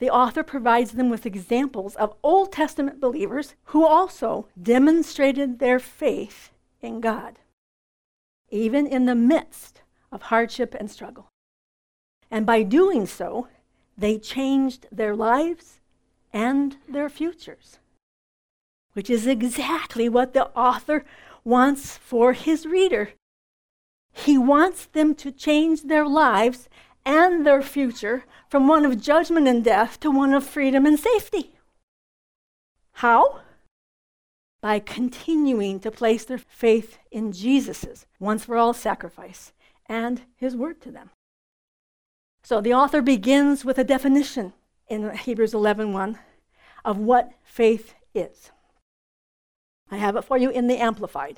the 0.00 0.10
author 0.10 0.42
provides 0.42 0.92
them 0.92 1.10
with 1.10 1.24
examples 1.24 1.94
of 1.94 2.16
Old 2.24 2.50
Testament 2.50 3.00
believers 3.00 3.54
who 3.66 3.86
also 3.86 4.48
demonstrated 4.60 5.60
their 5.60 5.78
faith 5.78 6.50
in 6.80 7.00
God, 7.00 7.38
even 8.52 8.86
in 8.86 9.06
the 9.06 9.16
midst 9.16 9.82
of 10.12 10.22
hardship 10.22 10.76
and 10.78 10.88
struggle. 10.88 11.28
And 12.30 12.46
by 12.46 12.62
doing 12.62 13.06
so, 13.06 13.48
they 13.98 14.18
changed 14.18 14.86
their 14.92 15.16
lives 15.16 15.80
and 16.32 16.76
their 16.88 17.08
futures 17.08 17.80
which 18.92 19.08
is 19.08 19.26
exactly 19.26 20.08
what 20.08 20.34
the 20.34 20.48
author 20.56 21.04
wants 21.44 21.96
for 21.96 22.32
his 22.32 22.66
reader. 22.66 23.10
He 24.12 24.36
wants 24.36 24.86
them 24.86 25.14
to 25.16 25.32
change 25.32 25.82
their 25.82 26.06
lives 26.06 26.68
and 27.04 27.46
their 27.46 27.62
future 27.62 28.24
from 28.48 28.68
one 28.68 28.84
of 28.84 29.00
judgment 29.00 29.48
and 29.48 29.64
death 29.64 29.98
to 30.00 30.10
one 30.10 30.34
of 30.34 30.44
freedom 30.44 30.86
and 30.86 30.98
safety. 30.98 31.56
How? 32.96 33.40
By 34.62 34.78
continuing 34.78 35.80
to 35.80 35.90
place 35.90 36.24
their 36.24 36.38
faith 36.38 36.98
in 37.10 37.32
Jesus' 37.32 38.06
once 38.18 38.44
for 38.44 38.56
all 38.56 38.72
sacrifice 38.72 39.52
and 39.86 40.22
his 40.36 40.56
word 40.56 40.80
to 40.82 40.90
them. 40.90 41.10
So 42.44 42.60
the 42.60 42.72
author 42.72 43.02
begins 43.02 43.64
with 43.64 43.76
a 43.76 43.84
definition 43.84 44.52
in 44.88 45.14
Hebrews 45.16 45.52
11:1 45.52 46.18
of 46.84 46.96
what 46.96 47.32
faith 47.42 47.94
is. 48.14 48.50
I 49.90 49.96
have 49.96 50.16
it 50.16 50.22
for 50.22 50.38
you 50.38 50.50
in 50.50 50.68
the 50.68 50.78
Amplified. 50.78 51.36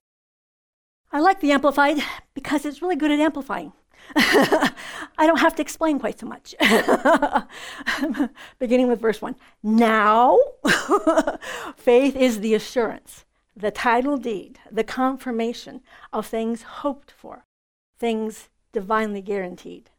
I 1.10 1.20
like 1.20 1.40
the 1.40 1.52
Amplified 1.52 1.98
because 2.34 2.64
it's 2.64 2.82
really 2.82 2.96
good 2.96 3.10
at 3.10 3.20
amplifying. 3.20 3.72
I 4.16 5.26
don't 5.26 5.40
have 5.40 5.54
to 5.56 5.62
explain 5.62 5.98
quite 5.98 6.18
so 6.18 6.26
much. 6.26 6.54
Beginning 8.58 8.88
with 8.88 9.00
verse 9.00 9.20
1. 9.22 9.36
Now, 9.62 10.38
faith 11.76 12.16
is 12.16 12.40
the 12.40 12.54
assurance, 12.54 13.24
the 13.56 13.70
title 13.70 14.16
deed, 14.16 14.58
the 14.70 14.84
confirmation 14.84 15.80
of 16.12 16.26
things 16.26 16.62
hoped 16.62 17.10
for, 17.10 17.46
things 17.98 18.48
divinely 18.72 19.22
guaranteed, 19.22 19.90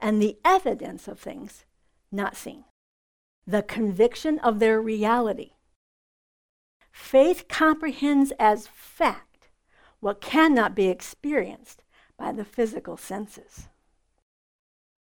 and 0.00 0.20
the 0.20 0.36
evidence 0.44 1.08
of 1.08 1.18
things 1.18 1.64
not 2.12 2.36
seen, 2.36 2.64
the 3.46 3.62
conviction 3.62 4.38
of 4.40 4.58
their 4.58 4.80
reality 4.80 5.52
Faith 6.98 7.46
comprehends 7.48 8.32
as 8.38 8.66
fact 8.66 9.48
what 10.00 10.20
cannot 10.20 10.74
be 10.74 10.88
experienced 10.88 11.82
by 12.18 12.32
the 12.32 12.44
physical 12.44 12.96
senses. 12.96 13.68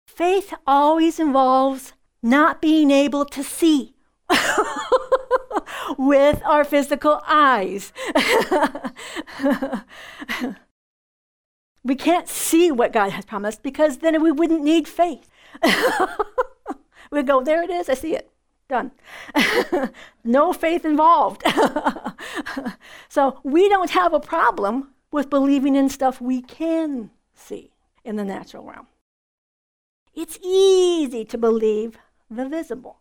Faith 0.06 0.52
always 0.66 1.20
involves 1.20 1.92
not 2.22 2.60
being 2.60 2.90
able 2.90 3.24
to 3.24 3.44
see 3.44 3.94
with 5.98 6.42
our 6.44 6.64
physical 6.64 7.20
eyes. 7.26 7.92
we 11.84 11.94
can't 11.94 12.28
see 12.28 12.72
what 12.72 12.92
God 12.92 13.12
has 13.12 13.24
promised 13.24 13.62
because 13.62 13.98
then 13.98 14.20
we 14.20 14.32
wouldn't 14.32 14.64
need 14.64 14.88
faith. 14.88 15.30
we 17.12 17.22
go, 17.22 17.40
there 17.42 17.62
it 17.62 17.70
is, 17.70 17.88
I 17.88 17.94
see 17.94 18.16
it. 18.16 18.28
Done. 18.68 18.90
no 20.24 20.52
faith 20.52 20.84
involved. 20.84 21.42
so 23.08 23.38
we 23.42 23.68
don't 23.68 23.90
have 23.90 24.12
a 24.12 24.20
problem 24.20 24.90
with 25.10 25.30
believing 25.30 25.74
in 25.76 25.88
stuff 25.88 26.20
we 26.20 26.42
can 26.42 27.10
see 27.34 27.72
in 28.04 28.16
the 28.16 28.24
natural 28.24 28.64
realm. 28.64 28.86
It's 30.14 30.38
easy 30.42 31.24
to 31.26 31.38
believe 31.38 31.98
the 32.30 32.48
visible, 32.48 32.98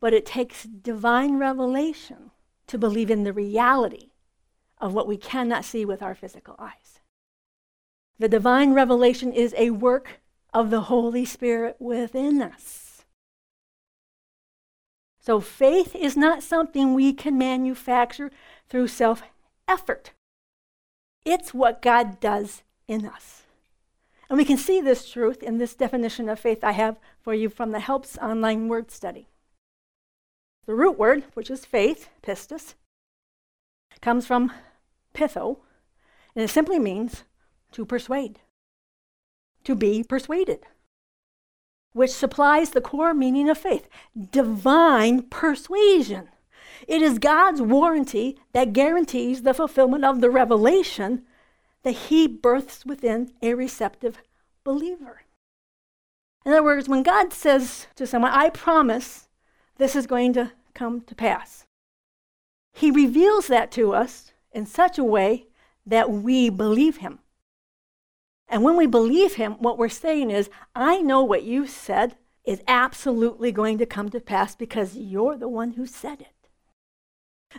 but 0.00 0.12
it 0.12 0.26
takes 0.26 0.64
divine 0.64 1.38
revelation 1.38 2.30
to 2.66 2.78
believe 2.78 3.10
in 3.10 3.24
the 3.24 3.32
reality 3.32 4.10
of 4.78 4.92
what 4.92 5.06
we 5.06 5.16
cannot 5.16 5.64
see 5.64 5.84
with 5.84 6.02
our 6.02 6.14
physical 6.14 6.56
eyes. 6.58 7.00
The 8.18 8.28
divine 8.28 8.74
revelation 8.74 9.32
is 9.32 9.54
a 9.56 9.70
work 9.70 10.20
of 10.52 10.70
the 10.70 10.82
Holy 10.82 11.24
Spirit 11.24 11.76
within 11.78 12.40
us. 12.40 13.04
So 15.20 15.40
faith 15.40 15.96
is 15.96 16.16
not 16.16 16.42
something 16.42 16.92
we 16.92 17.12
can 17.12 17.38
manufacture 17.38 18.30
through 18.68 18.88
self 18.88 19.22
effort. 19.66 20.12
It's 21.24 21.54
what 21.54 21.82
God 21.82 22.20
does 22.20 22.62
in 22.86 23.06
us. 23.06 23.42
And 24.28 24.38
we 24.38 24.44
can 24.44 24.56
see 24.56 24.80
this 24.80 25.10
truth 25.10 25.42
in 25.42 25.58
this 25.58 25.74
definition 25.74 26.28
of 26.28 26.40
faith 26.40 26.64
I 26.64 26.72
have 26.72 26.98
for 27.20 27.34
you 27.34 27.48
from 27.48 27.72
the 27.72 27.80
Helps 27.80 28.18
online 28.18 28.68
word 28.68 28.90
study. 28.90 29.28
The 30.66 30.74
root 30.74 30.98
word, 30.98 31.24
which 31.34 31.50
is 31.50 31.64
faith, 31.64 32.08
pistis, 32.22 32.74
comes 34.00 34.26
from 34.26 34.52
pitho, 35.14 35.58
and 36.34 36.44
it 36.44 36.48
simply 36.48 36.78
means 36.78 37.24
to 37.72 37.84
persuade, 37.84 38.40
to 39.64 39.74
be 39.74 40.02
persuaded 40.02 40.66
which 41.94 42.10
supplies 42.10 42.70
the 42.70 42.80
core 42.80 43.14
meaning 43.14 43.48
of 43.48 43.56
faith 43.56 43.88
divine 44.30 45.22
persuasion. 45.22 46.28
It 46.86 47.02
is 47.02 47.18
God's 47.18 47.62
warranty 47.62 48.38
that 48.52 48.72
guarantees 48.72 49.42
the 49.42 49.54
fulfillment 49.54 50.04
of 50.04 50.20
the 50.20 50.30
revelation 50.30 51.22
that 51.82 51.92
He 51.92 52.26
births 52.26 52.84
within 52.84 53.32
a 53.42 53.54
receptive 53.54 54.18
believer. 54.64 55.22
In 56.44 56.52
other 56.52 56.62
words, 56.62 56.88
when 56.88 57.02
God 57.02 57.32
says 57.32 57.86
to 57.96 58.06
someone, 58.06 58.32
I 58.32 58.50
promise 58.50 59.28
this 59.78 59.96
is 59.96 60.06
going 60.06 60.32
to 60.34 60.52
come 60.74 61.00
to 61.02 61.14
pass, 61.14 61.66
He 62.72 62.90
reveals 62.90 63.46
that 63.48 63.70
to 63.72 63.94
us 63.94 64.32
in 64.52 64.66
such 64.66 64.98
a 64.98 65.04
way 65.04 65.46
that 65.86 66.10
we 66.10 66.50
believe 66.50 66.98
Him. 66.98 67.18
And 68.48 68.62
when 68.62 68.76
we 68.76 68.86
believe 68.86 69.34
him, 69.34 69.54
what 69.54 69.78
we're 69.78 69.88
saying 69.88 70.30
is, 70.30 70.50
I 70.74 71.00
know 71.00 71.22
what 71.22 71.44
you 71.44 71.66
said 71.66 72.16
is 72.44 72.62
absolutely 72.68 73.52
going 73.52 73.78
to 73.78 73.86
come 73.86 74.10
to 74.10 74.20
pass 74.20 74.54
because 74.54 74.96
you're 74.96 75.36
the 75.36 75.48
one 75.48 75.72
who 75.72 75.86
said 75.86 76.20
it. 76.20 76.33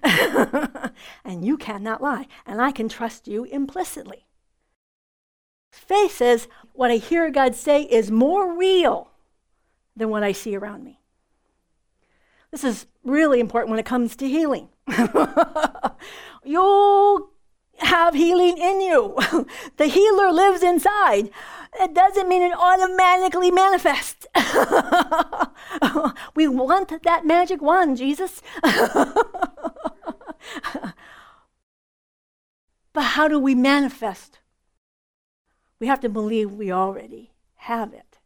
and 1.24 1.46
you 1.46 1.58
cannot 1.58 2.02
lie, 2.02 2.28
and 2.46 2.62
I 2.62 2.72
can 2.72 2.90
trust 2.90 3.28
you 3.28 3.44
implicitly. 3.46 4.26
Faith 5.72 6.16
says, 6.16 6.48
what 6.74 6.92
I 6.92 6.96
hear 6.96 7.30
God 7.30 7.56
say 7.56 7.84
is 7.84 8.10
more 8.10 8.58
real 8.58 9.12
than 9.96 10.10
what 10.10 10.24
I 10.24 10.32
see 10.32 10.56
around 10.56 10.84
me. 10.84 11.00
This 12.52 12.64
is 12.64 12.86
really 13.04 13.40
important 13.40 13.72
when 13.72 13.80
it 13.80 13.86
comes 13.86 14.16
to 14.16 14.28
healing. 14.28 14.70
You'll 16.44 17.30
have 17.80 18.14
healing 18.14 18.58
in 18.58 18.82
you. 18.82 19.18
the 19.78 19.88
healer 19.88 20.32
lives 20.32 20.64
inside. 20.64 21.30
It 21.80 21.94
doesn't 21.94 22.30
mean 22.30 22.42
it 22.42 22.54
automatically 22.58 23.52
manifests. 23.52 24.26
we 26.36 26.48
want 26.48 27.04
that 27.04 27.26
magic 27.26 27.62
wand, 27.62 27.98
Jesus. 27.98 28.42
but 32.94 33.02
how 33.02 33.28
do 33.28 33.40
we 33.40 33.56
manifest? 33.56 34.40
We 35.80 35.88
have 35.88 36.00
to 36.02 36.10
believe 36.10 36.54
we 36.54 36.72
already 36.72 37.32
have 37.56 37.94
it. 37.94 38.20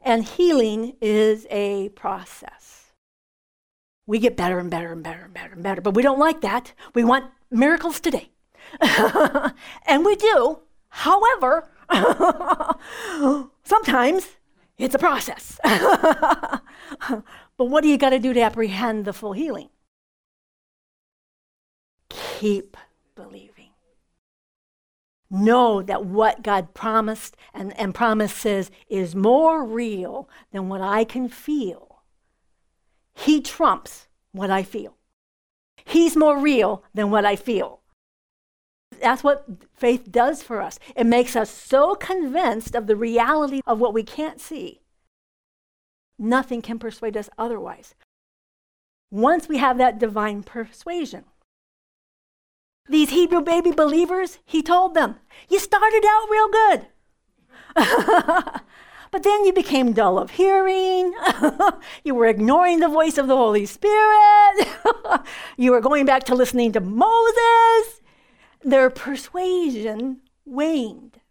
And 0.00 0.24
healing 0.24 0.96
is 1.00 1.46
a 1.50 1.90
process. 1.90 2.92
We 4.06 4.18
get 4.18 4.36
better 4.36 4.58
and 4.58 4.70
better 4.70 4.92
and 4.92 5.02
better 5.02 5.24
and 5.24 5.34
better 5.34 5.52
and 5.52 5.62
better, 5.62 5.80
but 5.80 5.94
we 5.94 6.02
don't 6.02 6.18
like 6.18 6.40
that. 6.40 6.72
We 6.94 7.04
want 7.04 7.26
miracles 7.50 8.00
today. 8.00 8.30
and 9.86 10.04
we 10.04 10.16
do. 10.16 10.60
However, 10.88 11.68
sometimes 13.64 14.28
it's 14.78 14.94
a 14.94 14.98
process. 14.98 15.58
but 15.64 16.62
what 17.56 17.82
do 17.82 17.88
you 17.88 17.98
got 17.98 18.10
to 18.10 18.18
do 18.18 18.32
to 18.32 18.40
apprehend 18.40 19.04
the 19.04 19.12
full 19.12 19.32
healing? 19.32 19.68
Keep 22.08 22.76
believing. 23.14 23.70
Know 25.30 25.82
that 25.82 26.04
what 26.04 26.42
God 26.42 26.72
promised 26.72 27.36
and, 27.52 27.76
and 27.78 27.94
promises 27.94 28.70
is 28.88 29.16
more 29.16 29.64
real 29.64 30.28
than 30.52 30.68
what 30.68 30.80
I 30.80 31.04
can 31.04 31.28
feel. 31.28 32.02
He 33.14 33.40
trumps 33.40 34.06
what 34.32 34.50
I 34.50 34.62
feel. 34.62 34.96
He's 35.86 36.16
more 36.16 36.38
real 36.38 36.82
than 36.92 37.10
what 37.10 37.24
I 37.24 37.36
feel. 37.36 37.80
That's 39.00 39.22
what 39.22 39.46
faith 39.74 40.10
does 40.10 40.42
for 40.42 40.60
us. 40.60 40.78
It 40.96 41.06
makes 41.06 41.36
us 41.36 41.50
so 41.50 41.94
convinced 41.94 42.74
of 42.74 42.86
the 42.86 42.96
reality 42.96 43.60
of 43.66 43.78
what 43.78 43.94
we 43.94 44.02
can't 44.02 44.40
see. 44.40 44.80
Nothing 46.18 46.60
can 46.60 46.78
persuade 46.78 47.16
us 47.16 47.30
otherwise. 47.38 47.94
Once 49.12 49.48
we 49.48 49.58
have 49.58 49.78
that 49.78 49.98
divine 49.98 50.42
persuasion, 50.42 51.24
these 52.88 53.10
Hebrew 53.10 53.40
baby 53.40 53.70
believers, 53.70 54.38
he 54.44 54.62
told 54.62 54.94
them, 54.94 55.16
you 55.48 55.60
started 55.60 56.04
out 56.04 56.28
real 56.30 56.48
good. 56.48 56.86
but 59.16 59.22
then 59.22 59.46
you 59.46 59.52
became 59.54 59.94
dull 59.94 60.18
of 60.18 60.32
hearing. 60.32 61.14
you 62.04 62.14
were 62.14 62.26
ignoring 62.26 62.80
the 62.80 62.88
voice 62.88 63.16
of 63.16 63.28
the 63.28 63.34
Holy 63.34 63.64
Spirit. 63.64 64.68
you 65.56 65.70
were 65.70 65.80
going 65.80 66.04
back 66.04 66.24
to 66.24 66.34
listening 66.34 66.70
to 66.72 66.80
Moses 66.80 68.02
their 68.62 68.90
persuasion 68.90 70.20
waned 70.44 71.22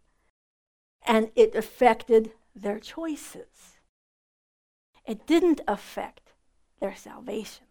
and 1.06 1.30
it 1.36 1.54
affected 1.54 2.32
their 2.56 2.80
choices. 2.80 3.78
It 5.06 5.24
didn't 5.24 5.60
affect 5.68 6.32
their 6.80 6.96
salvation. 6.96 7.66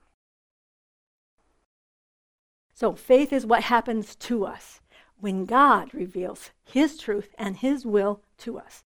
So, 2.73 2.93
faith 2.93 3.33
is 3.33 3.45
what 3.45 3.63
happens 3.63 4.15
to 4.15 4.45
us 4.45 4.79
when 5.19 5.43
God 5.43 5.93
reveals 5.93 6.51
His 6.63 6.97
truth 6.97 7.35
and 7.37 7.57
His 7.57 7.85
will 7.85 8.21
to 8.37 8.57
us, 8.57 8.85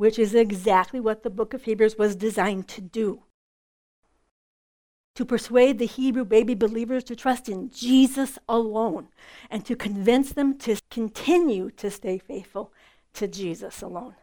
which 0.00 0.18
is 0.18 0.34
exactly 0.34 0.98
what 0.98 1.22
the 1.22 1.28
book 1.28 1.52
of 1.52 1.64
Hebrews 1.64 1.98
was 1.98 2.16
designed 2.16 2.66
to 2.68 2.80
do 2.80 3.24
to 5.14 5.26
persuade 5.26 5.78
the 5.78 5.84
Hebrew 5.84 6.24
baby 6.24 6.54
believers 6.54 7.04
to 7.04 7.14
trust 7.14 7.50
in 7.50 7.68
Jesus 7.68 8.38
alone 8.48 9.08
and 9.50 9.62
to 9.66 9.76
convince 9.76 10.32
them 10.32 10.56
to 10.60 10.80
continue 10.90 11.70
to 11.72 11.90
stay 11.90 12.16
faithful 12.16 12.72
to 13.12 13.28
Jesus 13.28 13.82
alone, 13.82 14.14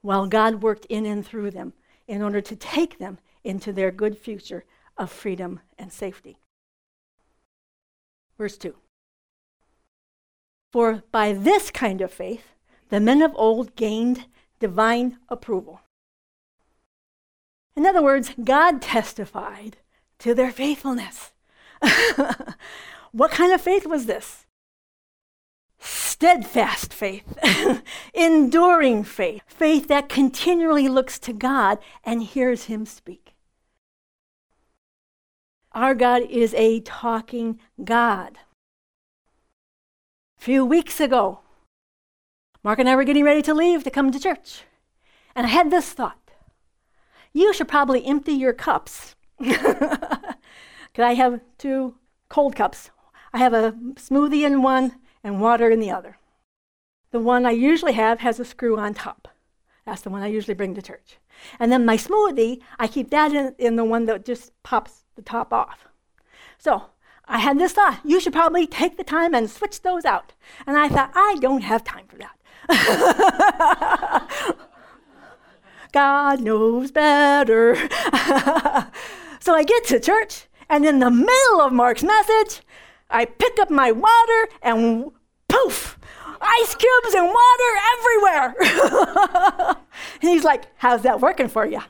while 0.00 0.26
God 0.26 0.62
worked 0.62 0.86
in 0.86 1.04
and 1.04 1.22
through 1.22 1.50
them 1.50 1.74
in 2.08 2.22
order 2.22 2.40
to 2.40 2.56
take 2.56 2.98
them 2.98 3.18
into 3.44 3.74
their 3.74 3.90
good 3.90 4.16
future 4.16 4.64
of 4.96 5.12
freedom 5.12 5.60
and 5.78 5.92
safety. 5.92 6.38
Verse 8.38 8.56
2 8.56 8.74
For 10.72 11.02
by 11.12 11.34
this 11.34 11.70
kind 11.70 12.00
of 12.00 12.10
faith, 12.10 12.54
the 12.88 13.00
men 13.00 13.20
of 13.20 13.32
old 13.34 13.76
gained 13.76 14.24
divine 14.64 15.18
approval. 15.28 15.82
In 17.76 17.84
other 17.84 18.02
words, 18.02 18.30
God 18.42 18.80
testified 18.80 19.76
to 20.20 20.32
their 20.32 20.50
faithfulness. 20.50 21.32
what 23.12 23.30
kind 23.30 23.52
of 23.52 23.60
faith 23.60 23.86
was 23.86 24.06
this? 24.06 24.46
Steadfast 25.78 26.94
faith, 26.94 27.36
enduring 28.14 29.04
faith, 29.04 29.42
faith 29.48 29.86
that 29.88 30.08
continually 30.08 30.88
looks 30.88 31.18
to 31.18 31.34
God 31.34 31.78
and 32.02 32.22
hears 32.22 32.64
Him 32.64 32.86
speak. 32.86 33.34
Our 35.72 35.94
God 35.94 36.22
is 36.22 36.54
a 36.54 36.80
talking 36.80 37.60
God. 37.84 38.38
A 40.38 40.40
few 40.40 40.64
weeks 40.64 41.00
ago, 41.00 41.40
Mark 42.64 42.78
and 42.78 42.88
I 42.88 42.96
were 42.96 43.04
getting 43.04 43.24
ready 43.24 43.42
to 43.42 43.52
leave 43.54 43.84
to 43.84 43.90
come 43.90 44.10
to 44.10 44.18
church. 44.18 44.62
And 45.36 45.46
I 45.46 45.50
had 45.50 45.70
this 45.70 45.92
thought 45.92 46.18
you 47.36 47.52
should 47.52 47.68
probably 47.68 48.06
empty 48.06 48.32
your 48.32 48.52
cups 48.52 49.16
because 49.38 50.38
I 50.96 51.14
have 51.14 51.40
two 51.58 51.96
cold 52.28 52.54
cups. 52.56 52.90
I 53.32 53.38
have 53.38 53.52
a 53.52 53.72
smoothie 53.96 54.46
in 54.46 54.62
one 54.62 55.00
and 55.24 55.40
water 55.40 55.68
in 55.68 55.80
the 55.80 55.90
other. 55.90 56.16
The 57.10 57.18
one 57.18 57.44
I 57.44 57.50
usually 57.50 57.94
have 57.94 58.20
has 58.20 58.38
a 58.38 58.44
screw 58.44 58.78
on 58.78 58.94
top. 58.94 59.28
That's 59.84 60.02
the 60.02 60.10
one 60.10 60.22
I 60.22 60.28
usually 60.28 60.54
bring 60.54 60.74
to 60.76 60.82
church. 60.82 61.18
And 61.58 61.70
then 61.70 61.84
my 61.84 61.96
smoothie, 61.96 62.62
I 62.78 62.86
keep 62.86 63.10
that 63.10 63.32
in, 63.32 63.54
in 63.58 63.76
the 63.76 63.84
one 63.84 64.06
that 64.06 64.24
just 64.24 64.52
pops 64.62 65.04
the 65.16 65.22
top 65.22 65.52
off. 65.52 65.88
So 66.56 66.84
I 67.26 67.38
had 67.38 67.58
this 67.58 67.72
thought 67.72 68.00
you 68.04 68.20
should 68.20 68.32
probably 68.32 68.66
take 68.66 68.96
the 68.96 69.04
time 69.04 69.34
and 69.34 69.50
switch 69.50 69.82
those 69.82 70.04
out. 70.04 70.32
And 70.66 70.76
I 70.76 70.88
thought, 70.88 71.10
I 71.14 71.36
don't 71.40 71.62
have 71.62 71.82
time 71.82 72.06
for 72.06 72.16
that. 72.16 72.38
God 75.92 76.40
knows 76.40 76.90
better. 76.90 77.76
So 79.44 79.54
I 79.54 79.62
get 79.62 79.84
to 79.88 80.00
church, 80.00 80.46
and 80.70 80.86
in 80.86 81.00
the 81.00 81.10
middle 81.10 81.60
of 81.60 81.70
Mark's 81.70 82.02
message, 82.02 82.62
I 83.10 83.26
pick 83.26 83.58
up 83.60 83.68
my 83.68 83.92
water 83.92 84.48
and 84.62 85.10
poof, 85.48 85.98
ice 86.40 86.74
cubes 86.74 87.14
and 87.14 87.26
water 87.26 87.70
everywhere. 87.92 88.54
and 89.68 89.76
he's 90.30 90.44
like, 90.44 90.64
How's 90.78 91.02
that 91.02 91.20
working 91.20 91.48
for 91.48 91.66
you? 91.66 91.82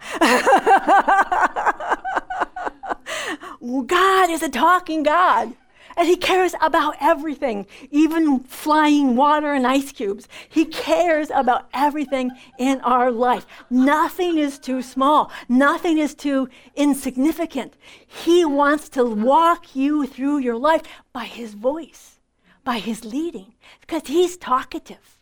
God 3.87 4.31
is 4.31 4.43
a 4.43 4.49
talking 4.49 5.05
God. 5.05 5.55
And 5.97 6.09
he 6.09 6.17
cares 6.17 6.55
about 6.61 6.97
everything, 7.01 7.67
even 7.91 8.41
flying 8.41 9.17
water 9.17 9.53
and 9.53 9.67
ice 9.67 9.93
cubes. 9.93 10.29
He 10.49 10.65
cares 10.65 11.31
about 11.31 11.69
everything 11.73 12.33
in 12.59 12.81
our 12.81 13.11
life. 13.11 13.47
Nothing 13.71 14.39
is 14.39 14.59
too 14.59 14.83
small, 14.83 15.31
nothing 15.49 15.99
is 15.99 16.15
too 16.15 16.49
insignificant. 16.75 17.75
He 18.07 18.45
wants 18.45 18.89
to 18.91 19.05
walk 19.05 19.77
you 19.77 20.07
through 20.07 20.39
your 20.39 20.57
life 20.57 20.83
by 21.13 21.25
his 21.25 21.55
voice, 21.55 22.21
by 22.65 22.79
his 22.79 23.05
leading, 23.05 23.55
because 23.81 24.03
he's 24.07 24.37
talkative. 24.37 25.19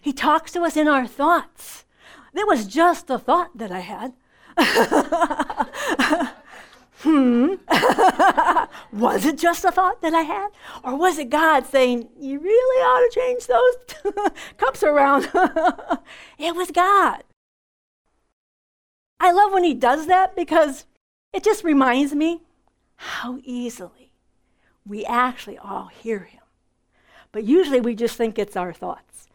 He 0.00 0.12
talks 0.12 0.52
to 0.52 0.62
us 0.62 0.76
in 0.76 0.86
our 0.86 1.06
thoughts. 1.06 1.84
It 2.34 2.46
was 2.46 2.66
just 2.66 3.08
a 3.10 3.18
thought 3.18 3.56
that 3.56 3.70
I 3.70 3.80
had. 3.80 4.12
hmm, 7.04 7.54
was 8.96 9.26
it 9.26 9.38
just 9.38 9.64
a 9.64 9.70
thought 9.70 10.00
that 10.02 10.14
I 10.14 10.22
had? 10.22 10.48
Or 10.82 10.96
was 10.96 11.18
it 11.18 11.28
God 11.30 11.66
saying, 11.66 12.08
you 12.18 12.38
really 12.38 12.82
ought 12.82 13.08
to 13.08 13.14
change 13.14 13.46
those 13.46 14.32
cups 14.56 14.82
around? 14.82 15.30
it 16.38 16.56
was 16.56 16.70
God. 16.70 17.22
I 19.20 19.32
love 19.32 19.52
when 19.52 19.64
He 19.64 19.74
does 19.74 20.06
that 20.06 20.34
because 20.34 20.86
it 21.32 21.44
just 21.44 21.62
reminds 21.62 22.14
me 22.14 22.40
how 22.96 23.38
easily 23.44 24.12
we 24.86 25.04
actually 25.04 25.58
all 25.58 25.86
hear 25.86 26.20
Him. 26.20 26.40
But 27.32 27.44
usually 27.44 27.80
we 27.80 27.94
just 27.94 28.16
think 28.16 28.38
it's 28.38 28.56
our 28.56 28.72
thoughts. 28.72 29.28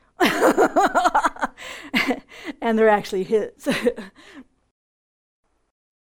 and 2.61 2.77
they're 2.77 2.89
actually 2.89 3.23
His. 3.23 3.67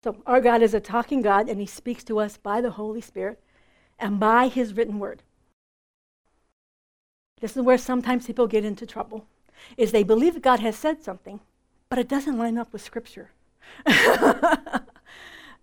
So, 0.03 0.17
our 0.25 0.41
God 0.41 0.61
is 0.61 0.73
a 0.73 0.79
talking 0.79 1.21
God, 1.21 1.49
and 1.49 1.59
He 1.59 1.65
speaks 1.65 2.03
to 2.05 2.19
us 2.19 2.37
by 2.37 2.61
the 2.61 2.71
Holy 2.71 3.01
Spirit 3.01 3.39
and 3.99 4.19
by 4.19 4.47
His 4.47 4.73
written 4.73 4.99
word. 4.99 5.23
This 7.41 7.55
is 7.55 7.63
where 7.63 7.77
sometimes 7.77 8.27
people 8.27 8.47
get 8.47 8.65
into 8.65 8.85
trouble, 8.85 9.25
is 9.75 9.91
they 9.91 10.03
believe 10.03 10.41
God 10.41 10.59
has 10.59 10.75
said 10.75 11.03
something, 11.03 11.39
but 11.89 11.99
it 11.99 12.07
doesn't 12.07 12.37
line 12.37 12.57
up 12.57 12.71
with 12.73 12.81
Scripture. 12.81 13.31
you 13.87 13.93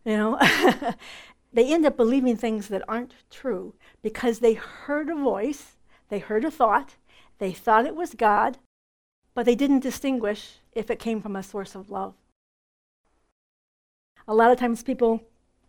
know, 0.05 0.39
they 1.53 1.73
end 1.73 1.87
up 1.87 1.97
believing 1.97 2.37
things 2.37 2.69
that 2.69 2.83
aren't 2.89 3.15
true 3.31 3.75
because 4.03 4.41
they 4.41 4.55
heard 4.55 5.09
a 5.09 5.15
voice, 5.15 5.77
they 6.09 6.19
heard 6.19 6.45
a 6.45 6.51
thought, 6.51 6.97
they 7.39 7.53
thought 7.53 7.87
it 7.87 7.97
was 7.97 8.15
God, 8.15 8.59
but 9.33 9.47
they 9.47 9.55
didn't 9.55 9.81
distinguish 9.81 10.59
if 10.73 10.91
it 10.91 10.99
came 10.99 11.21
from 11.21 11.37
a 11.37 11.43
source 11.43 11.75
of 11.75 11.91
love. 11.91 12.15
A 14.27 14.35
lot 14.35 14.51
of 14.51 14.59
times 14.59 14.83
people 14.83 15.23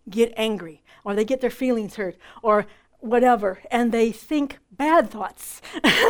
get 0.09 0.33
angry 0.37 0.81
or 1.03 1.15
they 1.15 1.25
get 1.25 1.41
their 1.41 1.49
feelings 1.49 1.95
hurt 1.95 2.15
or 2.41 2.65
whatever, 2.99 3.59
and 3.69 3.91
they 3.91 4.11
think 4.11 4.57
bad 4.71 5.09
thoughts 5.09 5.61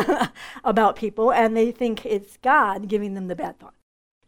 about 0.63 0.95
people 0.95 1.31
and 1.31 1.55
they 1.55 1.71
think 1.71 2.05
it's 2.05 2.38
God 2.38 2.88
giving 2.88 3.13
them 3.13 3.27
the 3.27 3.36
bad 3.36 3.60
thoughts. 3.60 3.75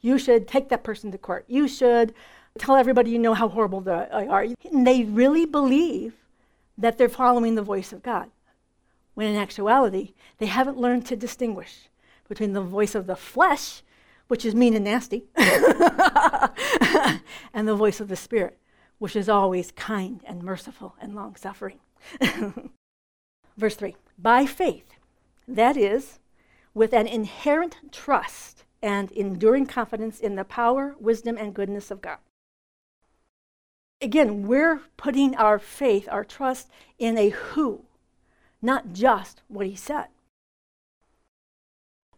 You 0.01 0.19
should 0.19 0.47
take 0.47 0.69
that 0.69 0.84
person 0.84 1.12
to 1.12 1.17
court. 1.17 1.45
You 1.47 1.67
should 1.67 2.13
tell 2.58 2.75
everybody 2.75 3.12
you 3.12 3.19
know 3.19 3.34
how 3.34 3.47
horrible 3.49 3.82
they 3.82 3.91
are. 3.91 4.47
And 4.71 4.86
they 4.86 5.03
really 5.03 5.45
believe 5.45 6.13
that 6.77 6.97
they're 6.97 7.10
following 7.10 7.56
the 7.56 7.62
voice 7.62 7.91
of 7.91 8.03
God, 8.03 8.30
when 9.15 9.27
in 9.27 9.36
actuality, 9.36 10.13
they 10.38 10.45
haven't 10.45 10.77
learned 10.77 11.06
to 11.08 11.15
distinguish 11.15 11.89
between 12.27 12.53
the 12.53 12.62
voice 12.62 12.93
of 12.93 13.08
the 13.08 13.15
flesh, 13.15 13.82
which 14.27 14.45
is 14.45 14.55
mean 14.55 14.75
and 14.75 14.85
nasty, 14.85 15.25
and 17.53 17.67
the 17.67 17.75
voice 17.75 17.99
of 17.99 18.07
the 18.07 18.15
Spirit, 18.15 18.57
which 18.99 19.15
is 19.15 19.29
always 19.29 19.71
kind 19.71 20.21
and 20.25 20.43
merciful 20.43 20.95
and 20.99 21.15
long 21.15 21.35
suffering. 21.35 21.79
Verse 23.57 23.75
3 23.75 23.95
By 24.17 24.45
faith, 24.45 24.93
that 25.47 25.77
is, 25.77 26.19
with 26.73 26.93
an 26.93 27.07
inherent 27.07 27.77
trust 27.91 28.63
and 28.81 29.11
enduring 29.11 29.65
confidence 29.65 30.19
in 30.19 30.35
the 30.35 30.43
power, 30.43 30.95
wisdom, 30.99 31.37
and 31.37 31.53
goodness 31.53 31.89
of 31.89 32.01
God. 32.01 32.19
Again, 33.99 34.45
we're 34.45 34.81
putting 34.95 35.35
our 35.35 35.57
faith, 35.57 36.07
our 36.11 36.23
trust 36.23 36.69
in 36.99 37.17
a 37.17 37.29
who, 37.29 37.85
not 38.61 38.93
just 38.93 39.41
what 39.47 39.65
he 39.65 39.75
said. 39.75 40.07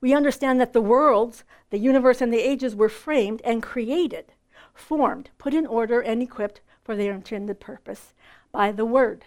We 0.01 0.13
understand 0.13 0.59
that 0.61 0.73
the 0.73 0.81
worlds, 0.81 1.43
the 1.69 1.77
universe, 1.77 2.21
and 2.21 2.33
the 2.33 2.39
ages 2.39 2.75
were 2.75 2.89
framed 2.89 3.41
and 3.43 3.61
created, 3.61 4.33
formed, 4.73 5.29
put 5.37 5.53
in 5.53 5.65
order, 5.65 5.99
and 5.99 6.21
equipped 6.21 6.61
for 6.83 6.95
their 6.95 7.13
intended 7.13 7.59
purpose 7.59 8.13
by 8.51 8.71
the 8.71 8.85
Word, 8.85 9.25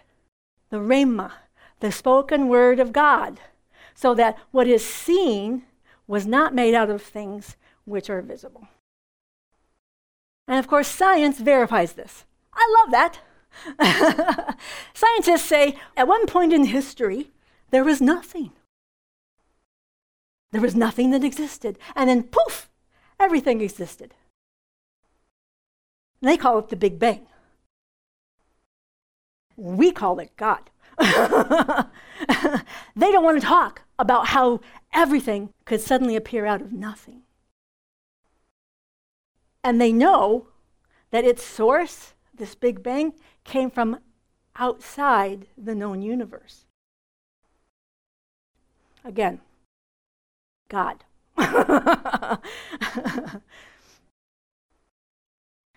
the 0.69 0.77
Rhema, 0.77 1.31
the 1.79 1.91
spoken 1.91 2.47
Word 2.47 2.79
of 2.79 2.91
God, 2.91 3.39
so 3.93 4.13
that 4.15 4.37
what 4.51 4.67
is 4.67 4.83
seen 4.83 5.63
was 6.07 6.25
not 6.25 6.53
made 6.53 6.73
out 6.73 6.89
of 6.89 7.01
things 7.01 7.55
which 7.85 8.09
are 8.09 8.21
visible. 8.21 8.67
And 10.47 10.59
of 10.59 10.67
course, 10.67 10.87
science 10.87 11.39
verifies 11.39 11.93
this. 11.93 12.25
I 12.53 12.83
love 12.83 12.91
that. 12.91 14.57
Scientists 14.93 15.45
say 15.45 15.77
at 15.95 16.07
one 16.07 16.25
point 16.25 16.53
in 16.53 16.65
history, 16.65 17.31
there 17.69 17.83
was 17.83 18.01
nothing. 18.01 18.51
There 20.53 20.61
was 20.61 20.75
nothing 20.75 21.09
that 21.11 21.23
existed. 21.23 21.79
And 21.95 22.07
then 22.09 22.23
poof, 22.23 22.69
everything 23.19 23.59
existed. 23.59 24.13
They 26.21 26.37
call 26.37 26.59
it 26.59 26.69
the 26.69 26.75
Big 26.75 26.99
Bang. 26.99 27.25
We 29.57 29.91
call 29.91 30.19
it 30.19 30.37
God. 30.37 30.69
they 30.99 31.05
don't 33.11 33.23
want 33.23 33.41
to 33.41 33.47
talk 33.47 33.81
about 33.97 34.27
how 34.27 34.61
everything 34.93 35.49
could 35.65 35.81
suddenly 35.81 36.15
appear 36.15 36.45
out 36.45 36.61
of 36.61 36.71
nothing. 36.71 37.23
And 39.63 39.81
they 39.81 39.91
know 39.91 40.49
that 41.09 41.25
its 41.25 41.43
source, 41.43 42.13
this 42.31 42.53
Big 42.53 42.83
Bang, 42.83 43.13
came 43.43 43.71
from 43.71 43.99
outside 44.55 45.47
the 45.57 45.73
known 45.73 46.03
universe. 46.03 46.65
Again, 49.03 49.41
God. 50.69 51.03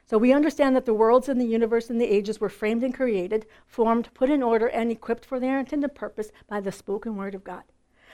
so 0.07 0.19
we 0.19 0.33
understand 0.33 0.77
that 0.77 0.85
the 0.85 0.95
worlds 0.95 1.29
and 1.29 1.41
the 1.41 1.47
universe 1.47 1.91
and 1.91 2.01
the 2.01 2.07
ages 2.07 2.41
were 2.41 2.49
framed 2.49 2.83
and 2.83 2.95
created, 2.95 3.47
formed, 3.67 4.09
put 4.15 4.31
in 4.31 4.43
order, 4.43 4.67
and 4.67 4.91
equipped 4.91 5.25
for 5.25 5.41
their 5.41 5.59
intended 5.59 5.95
purpose 5.95 6.31
by 6.49 6.61
the 6.61 6.73
spoken 6.73 7.17
word 7.17 7.35
of 7.35 7.45
God, 7.45 7.65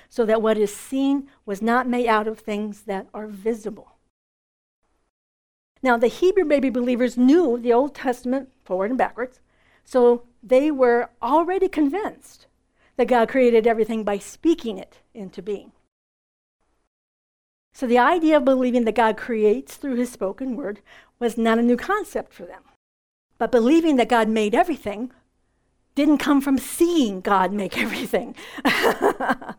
so 0.08 0.24
that 0.24 0.42
what 0.42 0.58
is 0.58 0.74
seen 0.74 1.28
was 1.44 1.60
not 1.62 1.88
made 1.88 2.06
out 2.06 2.28
of 2.28 2.38
things 2.38 2.82
that 2.82 3.08
are 3.12 3.26
visible. 3.26 3.92
Now, 5.82 5.96
the 5.96 6.06
Hebrew 6.06 6.44
baby 6.44 6.70
believers 6.70 7.18
knew 7.18 7.58
the 7.58 7.72
Old 7.72 7.94
Testament 7.94 8.50
forward 8.64 8.90
and 8.90 8.98
backwards, 8.98 9.40
so 9.84 10.24
they 10.42 10.70
were 10.70 11.10
already 11.20 11.68
convinced 11.68 12.46
that 12.96 13.08
God 13.08 13.28
created 13.28 13.66
everything 13.66 14.04
by 14.04 14.18
speaking 14.18 14.78
it 14.78 15.00
into 15.12 15.42
being. 15.42 15.72
So 17.72 17.86
the 17.86 17.98
idea 17.98 18.36
of 18.36 18.44
believing 18.44 18.84
that 18.84 18.94
God 18.94 19.16
creates 19.16 19.76
through 19.76 19.96
his 19.96 20.12
spoken 20.12 20.56
word 20.56 20.80
was 21.18 21.38
not 21.38 21.58
a 21.58 21.62
new 21.62 21.76
concept 21.76 22.32
for 22.32 22.44
them. 22.44 22.62
But 23.38 23.50
believing 23.50 23.96
that 23.96 24.08
God 24.08 24.28
made 24.28 24.54
everything 24.54 25.10
didn't 25.94 26.18
come 26.18 26.40
from 26.40 26.58
seeing 26.58 27.20
God 27.20 27.52
make 27.52 27.76
everything, 27.76 28.34
but 28.64 29.56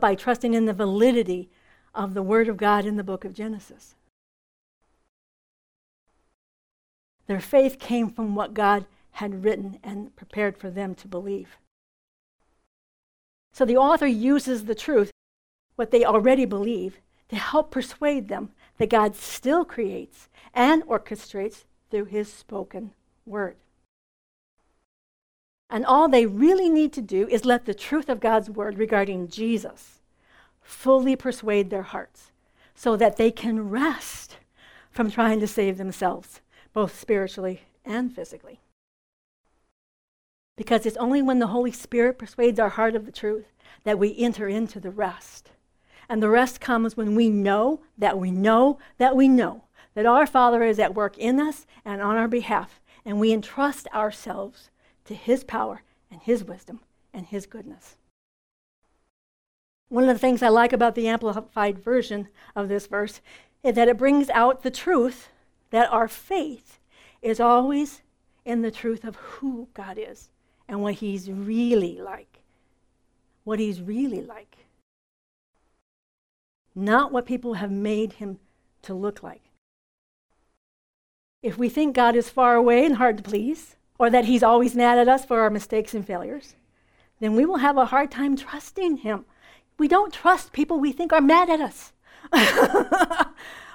by 0.00 0.14
trusting 0.14 0.54
in 0.54 0.66
the 0.66 0.72
validity 0.72 1.48
of 1.94 2.14
the 2.14 2.22
word 2.22 2.48
of 2.48 2.56
God 2.56 2.84
in 2.84 2.96
the 2.96 3.04
book 3.04 3.24
of 3.24 3.32
Genesis. 3.32 3.94
Their 7.26 7.40
faith 7.40 7.78
came 7.78 8.10
from 8.10 8.34
what 8.34 8.52
God 8.52 8.84
had 9.12 9.44
written 9.44 9.78
and 9.82 10.14
prepared 10.16 10.58
for 10.58 10.68
them 10.68 10.94
to 10.96 11.08
believe. 11.08 11.56
So 13.52 13.64
the 13.64 13.76
author 13.76 14.06
uses 14.06 14.64
the 14.64 14.74
truth 14.74 15.10
what 15.76 15.90
they 15.90 16.04
already 16.04 16.44
believe 16.44 16.98
to 17.28 17.36
help 17.36 17.70
persuade 17.70 18.28
them 18.28 18.50
that 18.78 18.90
God 18.90 19.16
still 19.16 19.64
creates 19.64 20.28
and 20.52 20.82
orchestrates 20.84 21.64
through 21.90 22.06
his 22.06 22.32
spoken 22.32 22.92
word. 23.26 23.56
And 25.70 25.84
all 25.84 26.08
they 26.08 26.26
really 26.26 26.68
need 26.68 26.92
to 26.92 27.02
do 27.02 27.26
is 27.28 27.44
let 27.44 27.64
the 27.64 27.74
truth 27.74 28.08
of 28.08 28.20
God's 28.20 28.50
word 28.50 28.78
regarding 28.78 29.28
Jesus 29.28 30.00
fully 30.60 31.16
persuade 31.16 31.70
their 31.70 31.82
hearts 31.82 32.30
so 32.74 32.96
that 32.96 33.16
they 33.16 33.30
can 33.30 33.70
rest 33.70 34.36
from 34.90 35.10
trying 35.10 35.40
to 35.40 35.46
save 35.46 35.76
themselves, 35.76 36.40
both 36.72 36.98
spiritually 36.98 37.62
and 37.84 38.14
physically. 38.14 38.60
Because 40.56 40.86
it's 40.86 40.96
only 40.98 41.20
when 41.20 41.40
the 41.40 41.48
Holy 41.48 41.72
Spirit 41.72 42.18
persuades 42.18 42.60
our 42.60 42.68
heart 42.68 42.94
of 42.94 43.06
the 43.06 43.12
truth 43.12 43.46
that 43.82 43.98
we 43.98 44.16
enter 44.16 44.46
into 44.46 44.78
the 44.78 44.90
rest 44.90 45.50
and 46.08 46.22
the 46.22 46.28
rest 46.28 46.60
comes 46.60 46.96
when 46.96 47.14
we 47.14 47.28
know 47.28 47.80
that 47.96 48.18
we 48.18 48.30
know 48.30 48.78
that 48.98 49.16
we 49.16 49.28
know 49.28 49.64
that 49.94 50.06
our 50.06 50.26
Father 50.26 50.62
is 50.62 50.78
at 50.78 50.94
work 50.94 51.16
in 51.18 51.40
us 51.40 51.66
and 51.84 52.02
on 52.02 52.16
our 52.16 52.28
behalf, 52.28 52.80
and 53.04 53.20
we 53.20 53.32
entrust 53.32 53.86
ourselves 53.94 54.70
to 55.04 55.14
His 55.14 55.44
power 55.44 55.82
and 56.10 56.20
His 56.20 56.44
wisdom 56.44 56.80
and 57.12 57.26
His 57.26 57.46
goodness. 57.46 57.96
One 59.88 60.08
of 60.08 60.14
the 60.14 60.18
things 60.18 60.42
I 60.42 60.48
like 60.48 60.72
about 60.72 60.94
the 60.94 61.08
Amplified 61.08 61.78
version 61.78 62.28
of 62.56 62.68
this 62.68 62.86
verse 62.86 63.20
is 63.62 63.74
that 63.76 63.88
it 63.88 63.98
brings 63.98 64.28
out 64.30 64.62
the 64.62 64.70
truth 64.70 65.28
that 65.70 65.92
our 65.92 66.08
faith 66.08 66.78
is 67.22 67.40
always 67.40 68.02
in 68.44 68.62
the 68.62 68.70
truth 68.70 69.04
of 69.04 69.16
who 69.16 69.68
God 69.74 69.98
is 69.98 70.28
and 70.68 70.82
what 70.82 70.94
He's 70.94 71.30
really 71.30 71.98
like. 71.98 72.40
What 73.44 73.58
He's 73.58 73.80
really 73.80 74.22
like 74.22 74.63
not 76.74 77.12
what 77.12 77.26
people 77.26 77.54
have 77.54 77.70
made 77.70 78.14
him 78.14 78.38
to 78.82 78.94
look 78.94 79.22
like. 79.22 79.50
If 81.42 81.58
we 81.58 81.68
think 81.68 81.94
God 81.94 82.16
is 82.16 82.30
far 82.30 82.54
away 82.56 82.84
and 82.84 82.96
hard 82.96 83.18
to 83.18 83.22
please, 83.22 83.76
or 83.98 84.10
that 84.10 84.24
he's 84.24 84.42
always 84.42 84.74
mad 84.74 84.98
at 84.98 85.08
us 85.08 85.24
for 85.24 85.40
our 85.40 85.50
mistakes 85.50 85.94
and 85.94 86.06
failures, 86.06 86.56
then 87.20 87.34
we 87.36 87.44
will 87.44 87.58
have 87.58 87.76
a 87.76 87.86
hard 87.86 88.10
time 88.10 88.36
trusting 88.36 88.98
him. 88.98 89.24
We 89.78 89.88
don't 89.88 90.12
trust 90.12 90.52
people 90.52 90.80
we 90.80 90.92
think 90.92 91.12
are 91.12 91.20
mad 91.20 91.50
at 91.50 91.60
us. 91.60 91.92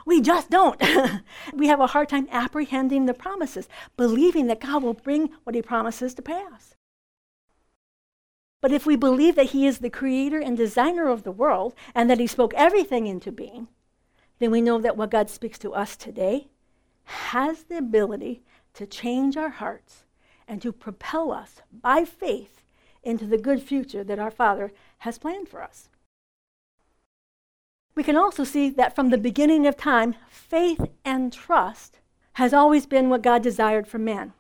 we 0.06 0.22
just 0.22 0.50
don't. 0.50 0.82
we 1.54 1.68
have 1.68 1.80
a 1.80 1.88
hard 1.88 2.10
time 2.10 2.28
apprehending 2.32 3.06
the 3.06 3.14
promises, 3.14 3.70
believing 3.96 4.48
that 4.48 4.62
God 4.62 4.84
will 4.84 4.94
bring 4.94 5.30
what 5.44 5.56
he 5.56 5.62
promises 5.62 6.14
to 6.16 6.22
pass. 6.22 6.76
But 8.62 8.72
if 8.72 8.86
we 8.86 8.96
believe 8.96 9.36
that 9.36 9.52
He 9.52 9.66
is 9.66 9.80
the 9.80 9.90
creator 9.90 10.40
and 10.40 10.58
designer 10.58 11.08
of 11.08 11.24
the 11.24 11.32
world 11.32 11.74
and 11.96 12.10
that 12.10 12.20
He 12.20 12.28
spoke 12.28 12.54
everything 12.56 13.08
into 13.08 13.32
being, 13.32 13.68
then 14.40 14.52
we 14.52 14.62
know 14.62 14.80
that 14.80 14.98
what 14.98 15.12
God 15.12 15.30
speaks 15.30 15.58
to 15.60 15.74
us 15.74 15.96
today 15.96 16.48
has 17.04 17.64
the 17.64 17.78
ability 17.78 18.42
to 18.74 18.86
change 18.86 19.36
our 19.36 19.50
hearts 19.50 20.04
and 20.48 20.62
to 20.62 20.72
propel 20.72 21.32
us 21.32 21.62
by 21.72 22.06
faith 22.06 22.62
into 23.04 23.26
the 23.26 23.38
good 23.38 23.62
future 23.62 24.04
that 24.04 24.20
our 24.20 24.32
Father 24.32 24.72
has 25.00 25.18
planned 25.18 25.48
for 25.48 25.64
us. 25.64 25.90
We 27.96 28.04
can 28.04 28.16
also 28.16 28.44
see 28.44 28.70
that 28.70 28.96
from 28.96 29.10
the 29.10 29.18
beginning 29.18 29.68
of 29.68 29.76
time, 29.76 30.16
faith 30.30 30.86
and 31.04 31.34
trust 31.34 32.00
has 32.34 32.54
always 32.54 32.86
been 32.86 33.10
what 33.10 33.22
God 33.22 33.42
desired 33.42 33.88
for 33.88 33.98
man. 33.98 34.34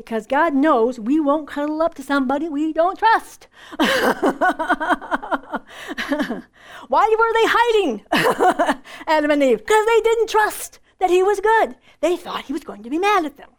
Because 0.00 0.26
God 0.26 0.54
knows 0.54 0.98
we 0.98 1.20
won't 1.20 1.46
cuddle 1.46 1.82
up 1.82 1.92
to 1.96 2.02
somebody 2.02 2.48
we 2.48 2.72
don't 2.72 2.98
trust. 2.98 3.48
Why 6.88 7.14
were 7.18 7.32
they 7.34 7.44
hiding, 7.46 8.02
Adam 9.06 9.30
and 9.30 9.42
Eve? 9.42 9.58
Because 9.58 9.84
they 9.84 10.00
didn't 10.00 10.30
trust 10.30 10.78
that 11.00 11.10
he 11.10 11.22
was 11.22 11.40
good. 11.40 11.76
They 12.00 12.16
thought 12.16 12.46
he 12.46 12.54
was 12.54 12.64
going 12.64 12.82
to 12.82 12.88
be 12.88 12.98
mad 12.98 13.26
at 13.26 13.36
them. 13.36 13.50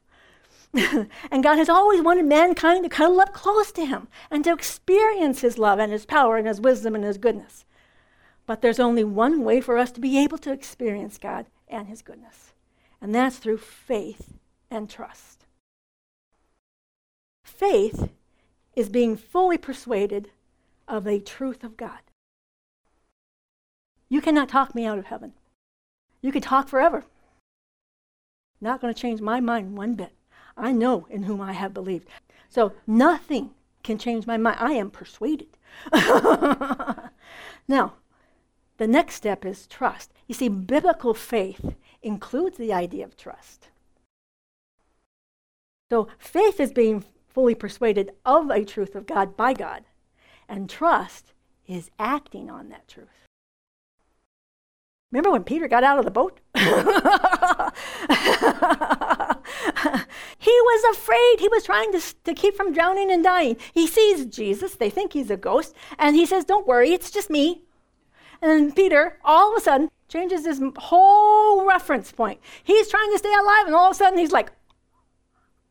and 1.31 1.43
God 1.43 1.59
has 1.59 1.69
always 1.69 2.01
wanted 2.01 2.25
mankind 2.25 2.83
to 2.85 2.89
cuddle 2.89 3.21
up 3.21 3.33
close 3.33 3.71
to 3.73 3.85
him 3.85 4.07
and 4.31 4.43
to 4.43 4.51
experience 4.51 5.41
his 5.41 5.59
love 5.59 5.77
and 5.77 5.91
his 5.91 6.07
power 6.07 6.37
and 6.37 6.47
his 6.47 6.59
wisdom 6.59 6.95
and 6.95 7.03
his 7.03 7.19
goodness. 7.19 7.65
But 8.47 8.61
there's 8.61 8.79
only 8.79 9.03
one 9.03 9.43
way 9.43 9.61
for 9.61 9.77
us 9.77 9.91
to 9.91 10.01
be 10.01 10.17
able 10.17 10.39
to 10.39 10.51
experience 10.51 11.19
God 11.19 11.45
and 11.67 11.87
his 11.87 12.01
goodness, 12.01 12.53
and 12.99 13.13
that's 13.13 13.37
through 13.37 13.59
faith 13.59 14.39
and 14.71 14.89
trust. 14.89 15.40
Faith 17.61 18.09
is 18.75 18.89
being 18.89 19.15
fully 19.15 19.55
persuaded 19.55 20.31
of 20.87 21.03
the 21.03 21.19
truth 21.19 21.63
of 21.63 21.77
God. 21.77 21.99
You 24.09 24.19
cannot 24.19 24.49
talk 24.49 24.73
me 24.73 24.87
out 24.87 24.97
of 24.97 25.05
heaven. 25.05 25.33
You 26.23 26.31
could 26.31 26.41
talk 26.41 26.67
forever. 26.67 27.05
Not 28.59 28.81
going 28.81 28.91
to 28.91 28.99
change 28.99 29.21
my 29.21 29.39
mind 29.39 29.77
one 29.77 29.93
bit. 29.93 30.13
I 30.57 30.71
know 30.71 31.05
in 31.11 31.23
whom 31.23 31.39
I 31.39 31.53
have 31.53 31.71
believed. 31.71 32.07
So 32.49 32.73
nothing 32.87 33.51
can 33.83 33.99
change 33.99 34.25
my 34.25 34.37
mind. 34.37 34.57
I 34.59 34.71
am 34.73 34.89
persuaded. 34.89 35.55
now, 37.67 37.93
the 38.77 38.87
next 38.87 39.13
step 39.13 39.45
is 39.45 39.67
trust. 39.67 40.11
You 40.25 40.33
see, 40.33 40.49
biblical 40.49 41.13
faith 41.13 41.75
includes 42.01 42.57
the 42.57 42.73
idea 42.73 43.05
of 43.05 43.15
trust. 43.15 43.67
So 45.91 46.07
faith 46.17 46.59
is 46.59 46.71
being 46.71 47.05
fully 47.33 47.55
persuaded 47.55 48.11
of 48.25 48.49
a 48.49 48.65
truth 48.65 48.95
of 48.95 49.05
God 49.05 49.35
by 49.35 49.53
God, 49.53 49.83
and 50.47 50.69
trust 50.69 51.33
is 51.67 51.91
acting 51.99 52.49
on 52.49 52.69
that 52.69 52.87
truth. 52.87 53.07
Remember 55.11 55.31
when 55.31 55.43
Peter 55.43 55.67
got 55.67 55.83
out 55.83 55.99
of 55.99 56.05
the 56.05 56.11
boat? 56.11 56.39
he 56.55 56.61
was 60.51 60.97
afraid. 60.97 61.39
He 61.39 61.49
was 61.49 61.63
trying 61.65 61.91
to, 61.91 62.01
to 62.23 62.33
keep 62.33 62.55
from 62.55 62.71
drowning 62.71 63.11
and 63.11 63.21
dying. 63.23 63.57
He 63.73 63.87
sees 63.87 64.25
Jesus. 64.25 64.75
They 64.75 64.89
think 64.89 65.11
he's 65.11 65.29
a 65.29 65.35
ghost. 65.35 65.75
And 65.99 66.15
he 66.15 66.25
says, 66.25 66.45
Don't 66.45 66.65
worry, 66.65 66.93
it's 66.93 67.11
just 67.11 67.29
me. 67.29 67.63
And 68.41 68.49
then 68.49 68.71
Peter, 68.71 69.19
all 69.25 69.51
of 69.51 69.57
a 69.57 69.63
sudden, 69.63 69.91
changes 70.07 70.45
his 70.45 70.61
whole 70.77 71.65
reference 71.65 72.11
point. 72.11 72.39
He's 72.63 72.87
trying 72.87 73.11
to 73.11 73.17
stay 73.17 73.33
alive, 73.33 73.65
and 73.67 73.75
all 73.75 73.89
of 73.89 73.95
a 73.95 73.95
sudden, 73.95 74.17
he's 74.17 74.31
like, 74.31 74.51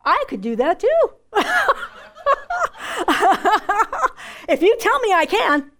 I 0.04 0.24
could 0.28 0.40
do 0.40 0.56
that 0.56 0.80
too. 0.80 1.10
if 4.48 4.62
you 4.62 4.76
tell 4.78 4.98
me 5.00 5.12
I 5.12 5.26
can, 5.26 5.70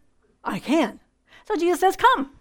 I 0.44 0.58
can. 0.58 1.00
So 1.46 1.56
Jesus 1.56 1.80
says, 1.80 1.96
Come. 1.96 2.32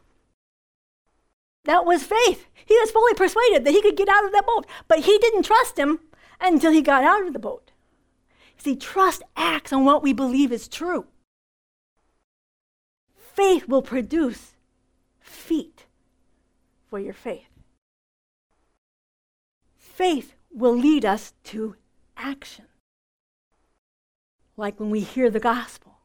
That 1.65 1.85
was 1.85 2.03
faith. 2.03 2.47
He 2.65 2.77
was 2.79 2.91
fully 2.91 3.13
persuaded 3.13 3.65
that 3.65 3.73
he 3.73 3.81
could 3.81 3.97
get 3.97 4.09
out 4.09 4.25
of 4.25 4.31
that 4.31 4.45
boat, 4.45 4.65
but 4.87 4.99
he 4.99 5.17
didn't 5.17 5.43
trust 5.43 5.77
him 5.77 5.99
until 6.39 6.71
he 6.71 6.81
got 6.81 7.03
out 7.03 7.25
of 7.25 7.33
the 7.33 7.39
boat. 7.39 7.71
See, 8.57 8.75
trust 8.75 9.23
acts 9.35 9.73
on 9.73 9.85
what 9.85 10.03
we 10.03 10.13
believe 10.13 10.51
is 10.51 10.67
true. 10.67 11.07
Faith 13.15 13.67
will 13.67 13.81
produce 13.81 14.53
feet 15.19 15.85
for 16.89 16.99
your 16.99 17.13
faith. 17.13 17.49
Faith 19.77 20.35
will 20.51 20.75
lead 20.75 21.05
us 21.05 21.33
to 21.45 21.75
action. 22.17 22.65
Like 24.57 24.79
when 24.79 24.89
we 24.89 25.01
hear 25.01 25.29
the 25.29 25.39
gospel 25.39 25.99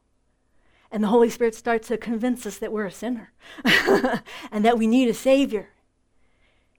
and 0.91 1.03
the 1.03 1.09
Holy 1.09 1.29
Spirit 1.29 1.55
starts 1.55 1.89
to 1.89 1.97
convince 1.97 2.45
us 2.45 2.57
that 2.59 2.71
we're 2.71 2.85
a 2.85 2.91
sinner 2.91 3.33
and 4.51 4.63
that 4.63 4.77
we 4.77 4.87
need 4.87 5.09
a 5.09 5.13
Savior. 5.13 5.69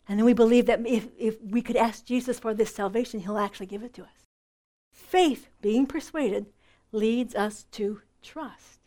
And 0.08 0.18
then 0.18 0.24
we 0.24 0.32
believe 0.32 0.66
that 0.66 0.86
if, 0.86 1.08
if 1.18 1.42
we 1.42 1.60
could 1.60 1.76
ask 1.76 2.04
Jesus 2.04 2.38
for 2.38 2.54
this 2.54 2.74
salvation, 2.74 3.20
He'll 3.20 3.38
actually 3.38 3.66
give 3.66 3.82
it 3.82 3.92
to 3.94 4.02
us. 4.02 4.26
Faith, 4.92 5.48
being 5.60 5.86
persuaded, 5.86 6.46
leads 6.92 7.34
us 7.34 7.64
to 7.72 8.00
trust. 8.22 8.80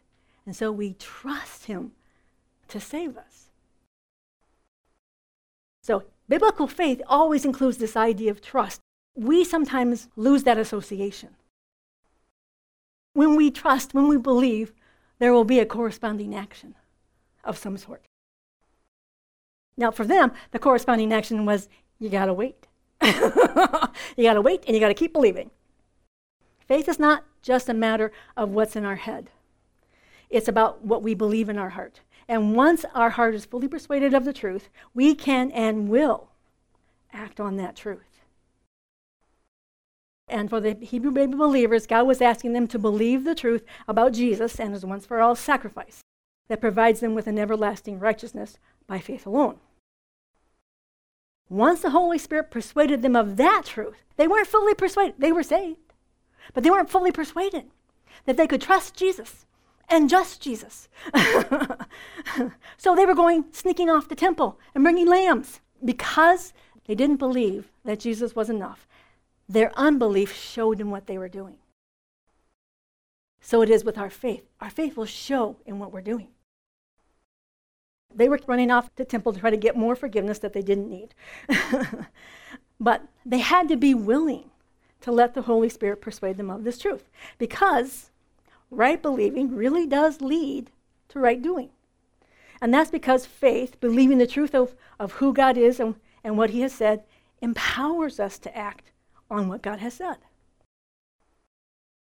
And 0.45 0.55
so 0.55 0.71
we 0.71 0.93
trust 0.93 1.65
Him 1.65 1.91
to 2.69 2.79
save 2.79 3.17
us. 3.17 3.49
So, 5.83 6.03
biblical 6.29 6.67
faith 6.67 7.01
always 7.07 7.43
includes 7.43 7.77
this 7.77 7.97
idea 7.97 8.31
of 8.31 8.41
trust. 8.41 8.79
We 9.15 9.43
sometimes 9.43 10.07
lose 10.15 10.43
that 10.43 10.57
association. 10.57 11.29
When 13.13 13.35
we 13.35 13.51
trust, 13.51 13.93
when 13.93 14.07
we 14.07 14.17
believe, 14.17 14.71
there 15.17 15.33
will 15.33 15.43
be 15.43 15.59
a 15.59 15.65
corresponding 15.65 16.33
action 16.33 16.75
of 17.43 17.57
some 17.57 17.77
sort. 17.77 18.05
Now, 19.75 19.91
for 19.91 20.05
them, 20.05 20.31
the 20.51 20.59
corresponding 20.59 21.11
action 21.11 21.45
was 21.45 21.67
you 21.99 22.09
got 22.09 22.25
to 22.25 22.33
wait. 22.33 22.67
you 23.03 24.23
got 24.23 24.33
to 24.33 24.41
wait 24.41 24.63
and 24.65 24.75
you 24.75 24.79
got 24.79 24.89
to 24.89 24.93
keep 24.93 25.13
believing. 25.13 25.51
Faith 26.67 26.87
is 26.87 26.99
not 26.99 27.25
just 27.41 27.67
a 27.67 27.73
matter 27.73 28.11
of 28.37 28.51
what's 28.51 28.75
in 28.75 28.85
our 28.85 28.97
head, 28.97 29.31
it's 30.29 30.47
about 30.47 30.85
what 30.85 31.01
we 31.01 31.15
believe 31.15 31.49
in 31.49 31.57
our 31.57 31.69
heart. 31.69 32.01
And 32.29 32.55
once 32.55 32.85
our 32.93 33.09
heart 33.09 33.33
is 33.33 33.43
fully 33.43 33.67
persuaded 33.67 34.13
of 34.13 34.23
the 34.23 34.31
truth, 34.31 34.69
we 34.93 35.15
can 35.15 35.49
and 35.49 35.89
will 35.89 36.29
act 37.11 37.39
on 37.39 37.57
that 37.57 37.75
truth. 37.75 38.21
And 40.27 40.47
for 40.47 40.61
the 40.61 40.75
Hebrew 40.75 41.09
baby 41.09 41.33
believers, 41.33 41.87
God 41.87 42.05
was 42.05 42.21
asking 42.21 42.53
them 42.53 42.67
to 42.67 42.77
believe 42.77 43.23
the 43.23 43.33
truth 43.33 43.65
about 43.87 44.13
Jesus 44.13 44.59
and 44.59 44.75
his 44.75 44.85
once 44.85 45.07
for 45.07 45.19
all 45.19 45.35
sacrifice 45.35 46.01
that 46.49 46.61
provides 46.61 46.99
them 46.99 47.15
with 47.15 47.25
an 47.25 47.39
everlasting 47.39 47.97
righteousness 47.97 48.59
by 48.85 48.99
faith 48.99 49.25
alone. 49.25 49.57
Once 51.49 51.81
the 51.81 51.89
Holy 51.89 52.19
Spirit 52.19 52.51
persuaded 52.51 53.01
them 53.01 53.15
of 53.15 53.37
that 53.37 53.63
truth, 53.65 54.03
they 54.17 54.27
weren't 54.27 54.45
fully 54.45 54.75
persuaded. 54.75 55.15
They 55.17 55.31
were 55.31 55.41
saved, 55.41 55.93
but 56.53 56.63
they 56.63 56.69
weren't 56.69 56.91
fully 56.91 57.11
persuaded 57.11 57.71
that 58.25 58.37
they 58.37 58.45
could 58.45 58.61
trust 58.61 58.95
Jesus 58.95 59.47
and 59.89 60.09
just 60.09 60.41
Jesus. 60.41 60.87
so 62.77 62.95
they 62.95 63.05
were 63.05 63.15
going 63.15 63.45
sneaking 63.51 63.89
off 63.89 64.07
the 64.07 64.15
temple 64.15 64.59
and 64.73 64.83
bringing 64.83 65.07
lambs 65.07 65.61
because 65.83 66.53
they 66.87 66.95
didn't 66.95 67.17
believe 67.17 67.71
that 67.85 67.99
Jesus 67.99 68.35
was 68.35 68.49
enough. 68.49 68.87
Their 69.47 69.71
unbelief 69.75 70.33
showed 70.33 70.77
them 70.77 70.91
what 70.91 71.07
they 71.07 71.17
were 71.17 71.29
doing. 71.29 71.57
So 73.41 73.61
it 73.61 73.69
is 73.69 73.83
with 73.83 73.97
our 73.97 74.09
faith. 74.09 74.45
Our 74.61 74.69
faith 74.69 74.97
will 74.97 75.05
show 75.05 75.57
in 75.65 75.79
what 75.79 75.91
we're 75.91 76.01
doing. 76.01 76.27
They 78.13 78.27
were 78.27 78.39
running 78.47 78.71
off 78.71 78.93
to 78.95 79.05
temple 79.05 79.33
to 79.33 79.39
try 79.39 79.49
to 79.49 79.57
get 79.57 79.75
more 79.75 79.95
forgiveness 79.95 80.39
that 80.39 80.53
they 80.53 80.61
didn't 80.61 80.89
need. 80.89 81.13
but 82.79 83.03
they 83.25 83.39
had 83.39 83.67
to 83.69 83.77
be 83.77 83.93
willing 83.93 84.49
to 85.01 85.11
let 85.11 85.33
the 85.33 85.43
Holy 85.43 85.69
Spirit 85.69 86.01
persuade 86.01 86.37
them 86.37 86.49
of 86.49 86.63
this 86.63 86.77
truth 86.77 87.09
because 87.37 88.08
right 88.69 89.01
believing 89.01 89.55
really 89.55 89.85
does 89.85 90.21
lead 90.21 90.71
to 91.09 91.19
right 91.19 91.41
doing. 91.41 91.69
And 92.61 92.73
that's 92.73 92.91
because 92.91 93.25
faith, 93.25 93.79
believing 93.79 94.17
the 94.17 94.27
truth 94.27 94.53
of, 94.53 94.75
of 94.99 95.13
who 95.13 95.33
God 95.33 95.57
is 95.57 95.79
and, 95.79 95.95
and 96.23 96.37
what 96.37 96.49
He 96.49 96.61
has 96.61 96.73
said, 96.73 97.03
empowers 97.41 98.19
us 98.19 98.37
to 98.39 98.57
act 98.57 98.91
on 99.31 99.47
what 99.47 99.61
God 99.61 99.79
has 99.79 99.93
said. 99.93 100.17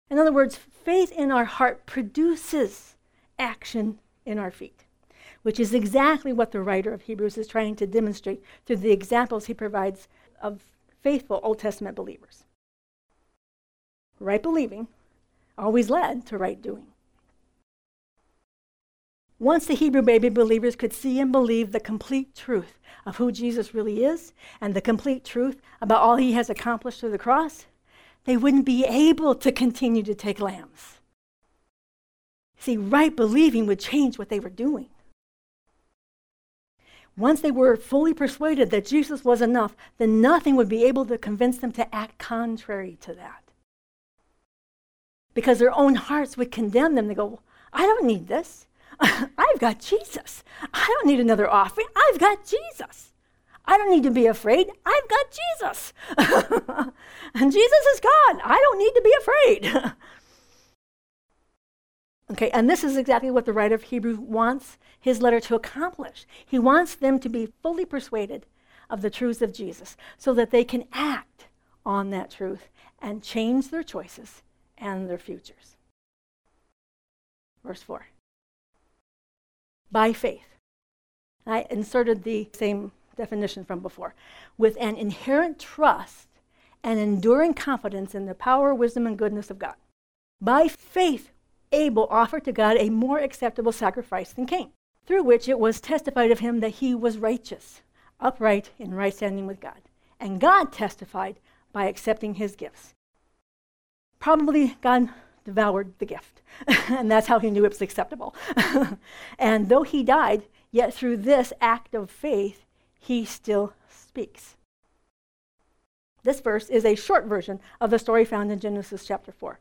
In 0.09 0.17
other 0.17 0.31
words, 0.31 0.55
faith 0.55 1.11
in 1.11 1.31
our 1.31 1.45
heart 1.45 1.85
produces 1.85 2.95
action 3.37 3.99
in 4.25 4.39
our 4.39 4.51
feet 4.51 4.85
which 5.47 5.61
is 5.61 5.73
exactly 5.73 6.33
what 6.33 6.51
the 6.51 6.61
writer 6.61 6.93
of 6.93 7.03
Hebrews 7.03 7.37
is 7.37 7.47
trying 7.47 7.77
to 7.77 7.87
demonstrate 7.87 8.43
through 8.65 8.75
the 8.75 8.91
examples 8.91 9.45
he 9.45 9.53
provides 9.53 10.09
of 10.41 10.65
faithful 11.01 11.39
Old 11.41 11.59
Testament 11.59 11.95
believers. 11.95 12.43
Right 14.19 14.43
believing 14.43 14.89
always 15.57 15.89
led 15.89 16.25
to 16.27 16.37
right 16.37 16.61
doing. 16.61 16.87
Once 19.39 19.67
the 19.67 19.75
Hebrew 19.75 20.01
baby 20.01 20.29
believers 20.29 20.75
could 20.75 20.93
see 20.93 21.19
and 21.19 21.31
believe 21.31 21.71
the 21.71 21.79
complete 21.79 22.33
truth 22.33 22.79
of 23.05 23.17
who 23.17 23.31
Jesus 23.31 23.73
really 23.73 24.03
is 24.03 24.33
and 24.59 24.73
the 24.73 24.81
complete 24.81 25.23
truth 25.23 25.61
about 25.79 26.01
all 26.01 26.15
he 26.15 26.33
has 26.33 26.49
accomplished 26.49 26.99
through 26.99 27.11
the 27.11 27.19
cross, 27.19 27.67
they 28.25 28.35
wouldn't 28.35 28.65
be 28.65 28.83
able 28.83 29.35
to 29.35 29.51
continue 29.51 30.01
to 30.03 30.15
take 30.15 30.39
lambs. 30.39 30.99
See, 32.57 32.77
right 32.77 33.15
believing 33.15 33.67
would 33.67 33.79
change 33.79 34.17
what 34.17 34.29
they 34.29 34.39
were 34.39 34.49
doing. 34.49 34.89
Once 37.15 37.41
they 37.41 37.51
were 37.51 37.75
fully 37.75 38.13
persuaded 38.13 38.69
that 38.71 38.85
Jesus 38.85 39.23
was 39.23 39.41
enough, 39.41 39.75
then 39.97 40.19
nothing 40.21 40.55
would 40.55 40.69
be 40.69 40.83
able 40.83 41.05
to 41.05 41.17
convince 41.17 41.57
them 41.57 41.71
to 41.71 41.95
act 41.95 42.17
contrary 42.17 42.97
to 43.01 43.13
that. 43.13 43.46
Because 45.37 45.59
their 45.59 45.77
own 45.77 45.93
hearts 45.93 46.35
would 46.35 46.51
condemn 46.51 46.95
them. 46.95 47.07
They 47.07 47.13
go, 47.13 47.41
I 47.71 47.83
don't 47.83 48.05
need 48.05 48.27
this. 48.27 48.65
I've 48.99 49.59
got 49.59 49.79
Jesus. 49.79 50.43
I 50.73 50.83
don't 50.87 51.05
need 51.05 51.19
another 51.19 51.47
offering. 51.47 51.85
I've 51.95 52.17
got 52.17 52.39
Jesus. 52.43 53.13
I 53.63 53.77
don't 53.77 53.91
need 53.91 54.01
to 54.01 54.09
be 54.09 54.25
afraid. 54.25 54.71
I've 54.83 55.07
got 55.07 55.25
Jesus. 55.59 55.93
and 57.35 57.51
Jesus 57.51 57.85
is 57.93 57.99
God. 57.99 58.41
I 58.43 58.57
don't 58.59 58.79
need 58.79 58.93
to 58.95 59.01
be 59.03 59.13
afraid. 59.19 59.93
okay, 62.31 62.49
and 62.49 62.67
this 62.67 62.83
is 62.83 62.97
exactly 62.97 63.29
what 63.29 63.45
the 63.45 63.53
writer 63.53 63.75
of 63.75 63.83
Hebrews 63.83 64.17
wants 64.17 64.79
his 64.99 65.21
letter 65.21 65.39
to 65.41 65.53
accomplish. 65.53 66.25
He 66.43 66.57
wants 66.57 66.95
them 66.95 67.19
to 67.19 67.29
be 67.29 67.53
fully 67.61 67.85
persuaded 67.85 68.47
of 68.89 69.03
the 69.03 69.11
truths 69.11 69.43
of 69.43 69.53
Jesus 69.53 69.97
so 70.17 70.33
that 70.33 70.49
they 70.49 70.63
can 70.63 70.85
act 70.93 71.45
on 71.85 72.09
that 72.09 72.31
truth 72.31 72.69
and 72.99 73.21
change 73.21 73.69
their 73.69 73.83
choices 73.83 74.41
and 74.77 75.09
their 75.09 75.17
futures. 75.17 75.75
Verse 77.63 77.81
4. 77.81 78.07
By 79.91 80.13
faith. 80.13 80.47
I 81.45 81.65
inserted 81.69 82.23
the 82.23 82.49
same 82.53 82.91
definition 83.15 83.65
from 83.65 83.79
before, 83.79 84.13
with 84.57 84.77
an 84.79 84.95
inherent 84.95 85.59
trust 85.59 86.27
and 86.83 86.99
enduring 86.99 87.53
confidence 87.53 88.13
in 88.13 88.25
the 88.25 88.35
power, 88.35 88.73
wisdom, 88.73 89.07
and 89.07 89.17
goodness 89.17 89.49
of 89.49 89.59
God. 89.59 89.75
By 90.39 90.67
faith, 90.67 91.31
Abel 91.71 92.07
offered 92.09 92.45
to 92.45 92.51
God 92.51 92.77
a 92.77 92.89
more 92.89 93.19
acceptable 93.19 93.71
sacrifice 93.71 94.31
than 94.33 94.45
Cain, 94.45 94.71
through 95.05 95.23
which 95.23 95.49
it 95.49 95.59
was 95.59 95.81
testified 95.81 96.31
of 96.31 96.39
him 96.39 96.59
that 96.59 96.75
he 96.75 96.93
was 96.93 97.17
righteous, 97.17 97.81
upright, 98.19 98.69
in 98.77 98.93
right 98.93 99.13
standing 99.13 99.47
with 99.47 99.59
God. 99.59 99.81
And 100.19 100.39
God 100.39 100.71
testified 100.71 101.39
by 101.73 101.85
accepting 101.85 102.35
his 102.35 102.55
gifts. 102.55 102.93
Probably 104.19 104.77
God 104.81 105.09
devoured 105.45 105.93
the 105.99 106.05
gift, 106.05 106.41
and 106.89 107.09
that's 107.09 107.27
how 107.27 107.39
he 107.39 107.49
knew 107.49 107.65
it 107.65 107.69
was 107.69 107.81
acceptable. 107.81 108.35
and 109.39 109.69
though 109.69 109.83
he 109.83 110.03
died, 110.03 110.43
yet 110.71 110.93
through 110.93 111.17
this 111.17 111.53
act 111.61 111.93
of 111.95 112.09
faith, 112.09 112.65
he 112.99 113.25
still 113.25 113.73
speaks. 113.89 114.55
This 116.23 116.41
verse 116.41 116.67
is 116.69 116.83
a 116.83 116.95
short 116.95 117.25
version 117.25 117.59
of 117.79 117.89
the 117.89 117.99
story 117.99 118.25
found 118.25 118.51
in 118.51 118.59
Genesis 118.59 119.05
chapter 119.05 119.31
4. 119.31 119.59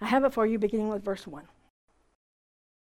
I 0.00 0.06
have 0.06 0.24
it 0.24 0.32
for 0.32 0.46
you 0.46 0.58
beginning 0.58 0.88
with 0.88 1.04
verse 1.04 1.26
1. 1.26 1.44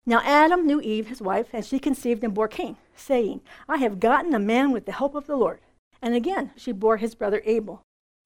Now 0.06 0.22
Adam 0.24 0.66
knew 0.66 0.80
Eve, 0.80 1.08
his 1.08 1.20
wife, 1.20 1.48
and 1.52 1.64
she 1.64 1.78
conceived 1.78 2.24
and 2.24 2.32
bore 2.32 2.48
Cain, 2.48 2.76
saying, 2.96 3.42
I 3.68 3.76
have 3.76 4.00
gotten 4.00 4.34
a 4.34 4.38
man 4.38 4.72
with 4.72 4.86
the 4.86 4.92
help 4.92 5.14
of 5.14 5.26
the 5.26 5.36
Lord. 5.36 5.60
And 6.00 6.14
again 6.14 6.52
she 6.56 6.72
bore 6.72 6.96
his 6.96 7.14
brother 7.14 7.42
Abel. 7.44 7.82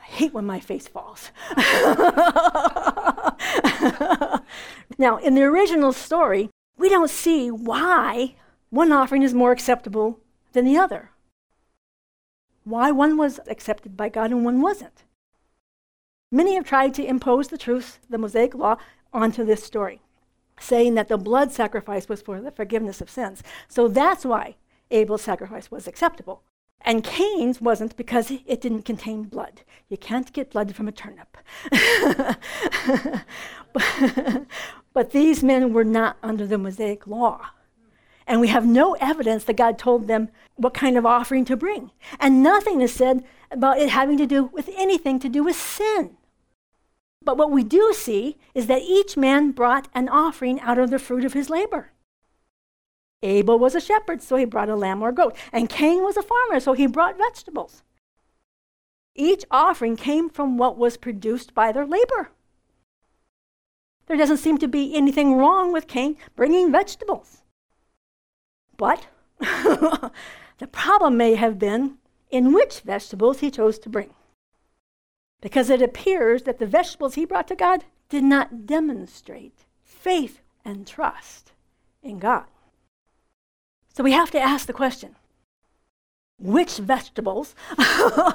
I 0.00 0.06
hate 0.06 0.32
when 0.32 0.46
my 0.46 0.60
face 0.60 0.88
falls. 0.88 1.30
now, 4.98 5.16
in 5.18 5.34
the 5.34 5.42
original 5.42 5.92
story, 5.92 6.50
we 6.76 6.88
don't 6.88 7.10
see 7.10 7.50
why 7.50 8.36
one 8.70 8.92
offering 8.92 9.22
is 9.22 9.34
more 9.34 9.52
acceptable 9.52 10.20
than 10.52 10.64
the 10.64 10.78
other 10.78 11.12
why 12.64 12.90
one 12.90 13.16
was 13.16 13.40
accepted 13.48 13.96
by 13.96 14.08
God 14.08 14.30
and 14.30 14.44
one 14.44 14.60
wasn't. 14.60 15.04
Many 16.30 16.54
have 16.54 16.64
tried 16.64 16.94
to 16.94 17.04
impose 17.04 17.48
the 17.48 17.58
truth, 17.58 17.98
the 18.08 18.18
Mosaic 18.18 18.54
law, 18.54 18.76
onto 19.12 19.44
this 19.44 19.62
story, 19.62 20.00
saying 20.58 20.94
that 20.94 21.08
the 21.08 21.18
blood 21.18 21.52
sacrifice 21.52 22.08
was 22.08 22.22
for 22.22 22.40
the 22.40 22.50
forgiveness 22.50 23.00
of 23.00 23.10
sins. 23.10 23.42
So 23.68 23.88
that's 23.88 24.24
why 24.24 24.56
Abel's 24.90 25.22
sacrifice 25.22 25.70
was 25.70 25.86
acceptable. 25.86 26.42
And 26.84 27.04
Cain's 27.04 27.60
wasn't 27.60 27.96
because 27.96 28.30
it 28.30 28.60
didn't 28.60 28.82
contain 28.82 29.24
blood. 29.24 29.62
You 29.88 29.96
can't 29.96 30.32
get 30.32 30.50
blood 30.50 30.74
from 30.74 30.88
a 30.88 30.92
turnip. 30.92 31.36
but, 34.92 35.10
these 35.10 35.42
men 35.42 35.72
were 35.72 35.84
not 35.84 36.16
under 36.22 36.46
the 36.46 36.58
Mosaic 36.58 37.06
law. 37.06 37.50
And 38.26 38.40
we 38.40 38.48
have 38.48 38.66
no 38.66 38.94
evidence 38.94 39.44
that 39.44 39.56
God 39.56 39.78
told 39.78 40.06
them 40.06 40.28
what 40.56 40.74
kind 40.74 40.96
of 40.96 41.06
offering 41.06 41.44
to 41.46 41.56
bring. 41.56 41.90
And 42.18 42.42
nothing 42.42 42.80
is 42.80 42.92
said 42.92 43.24
about 43.50 43.78
it 43.78 43.90
having 43.90 44.16
to 44.18 44.26
do 44.26 44.44
with 44.44 44.68
anything 44.76 45.18
to 45.20 45.28
do 45.28 45.44
with 45.44 45.56
sin. 45.56 46.16
But 47.24 47.36
what 47.36 47.50
we 47.50 47.62
do 47.62 47.92
see 47.94 48.38
is 48.54 48.66
that 48.66 48.82
each 48.82 49.16
man 49.16 49.52
brought 49.52 49.88
an 49.94 50.08
offering 50.08 50.60
out 50.60 50.78
of 50.78 50.90
the 50.90 50.98
fruit 50.98 51.24
of 51.24 51.34
his 51.34 51.50
labor. 51.50 51.92
Abel 53.22 53.58
was 53.58 53.74
a 53.74 53.80
shepherd, 53.80 54.22
so 54.22 54.36
he 54.36 54.44
brought 54.44 54.68
a 54.68 54.76
lamb 54.76 55.02
or 55.02 55.10
a 55.10 55.14
goat. 55.14 55.36
And 55.52 55.68
Cain 55.68 56.02
was 56.02 56.16
a 56.16 56.22
farmer, 56.22 56.60
so 56.60 56.72
he 56.72 56.86
brought 56.86 57.18
vegetables. 57.18 57.82
Each 59.14 59.44
offering 59.50 59.96
came 59.96 60.28
from 60.28 60.56
what 60.56 60.78
was 60.78 60.96
produced 60.96 61.54
by 61.54 61.70
their 61.70 61.86
labor. 61.86 62.30
There 64.06 64.16
doesn't 64.16 64.38
seem 64.38 64.58
to 64.58 64.68
be 64.68 64.94
anything 64.94 65.36
wrong 65.36 65.72
with 65.72 65.86
Cain 65.86 66.16
bringing 66.34 66.72
vegetables. 66.72 67.42
But 68.76 69.06
the 69.38 70.66
problem 70.70 71.16
may 71.16 71.34
have 71.34 71.58
been 71.58 71.98
in 72.30 72.52
which 72.52 72.80
vegetables 72.80 73.40
he 73.40 73.50
chose 73.50 73.78
to 73.80 73.88
bring. 73.88 74.14
Because 75.40 75.70
it 75.70 75.82
appears 75.82 76.42
that 76.44 76.58
the 76.58 76.66
vegetables 76.66 77.14
he 77.14 77.24
brought 77.24 77.48
to 77.48 77.56
God 77.56 77.84
did 78.08 78.24
not 78.24 78.66
demonstrate 78.66 79.64
faith 79.82 80.40
and 80.64 80.86
trust 80.86 81.52
in 82.02 82.18
God. 82.18 82.46
So 83.92 84.02
we 84.02 84.12
have 84.12 84.30
to 84.30 84.40
ask 84.40 84.66
the 84.66 84.72
question 84.72 85.16
which 86.38 86.78
vegetables, 86.78 87.54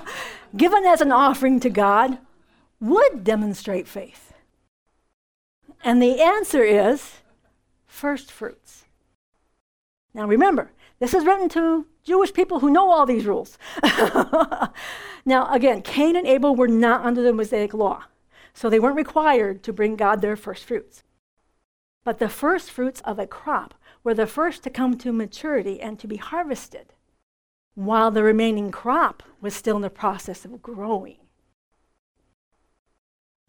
given 0.55 0.85
as 0.85 1.01
an 1.01 1.11
offering 1.11 1.59
to 1.59 1.69
God, 1.69 2.19
would 2.79 3.23
demonstrate 3.23 3.87
faith? 3.87 4.33
And 5.83 6.01
the 6.01 6.21
answer 6.21 6.63
is 6.63 7.15
first 7.85 8.31
fruits. 8.31 8.85
Now 10.13 10.25
remember, 10.25 10.71
this 10.99 11.13
is 11.13 11.25
written 11.25 11.49
to 11.49 11.85
Jewish 12.03 12.33
people 12.33 12.59
who 12.59 12.69
know 12.69 12.89
all 12.89 13.05
these 13.05 13.25
rules. 13.25 13.57
now, 15.25 15.51
again, 15.51 15.81
Cain 15.81 16.15
and 16.15 16.25
Abel 16.25 16.55
were 16.55 16.67
not 16.67 17.05
under 17.05 17.21
the 17.21 17.33
Mosaic 17.33 17.73
law, 17.73 18.05
so 18.53 18.69
they 18.69 18.79
weren't 18.79 18.95
required 18.95 19.61
to 19.63 19.73
bring 19.73 19.95
God 19.95 20.21
their 20.21 20.35
first 20.35 20.63
fruits. 20.63 21.03
But 22.03 22.19
the 22.19 22.29
first 22.29 22.71
fruits 22.71 23.01
of 23.01 23.19
a 23.19 23.27
crop 23.27 23.73
were 24.07 24.13
the 24.13 24.25
first 24.25 24.63
to 24.63 24.69
come 24.69 24.97
to 24.97 25.11
maturity 25.11 25.81
and 25.81 25.99
to 25.99 26.07
be 26.07 26.15
harvested, 26.15 26.93
while 27.75 28.09
the 28.09 28.23
remaining 28.23 28.71
crop 28.71 29.21
was 29.41 29.53
still 29.53 29.75
in 29.75 29.81
the 29.81 29.89
process 29.89 30.45
of 30.45 30.61
growing. 30.61 31.17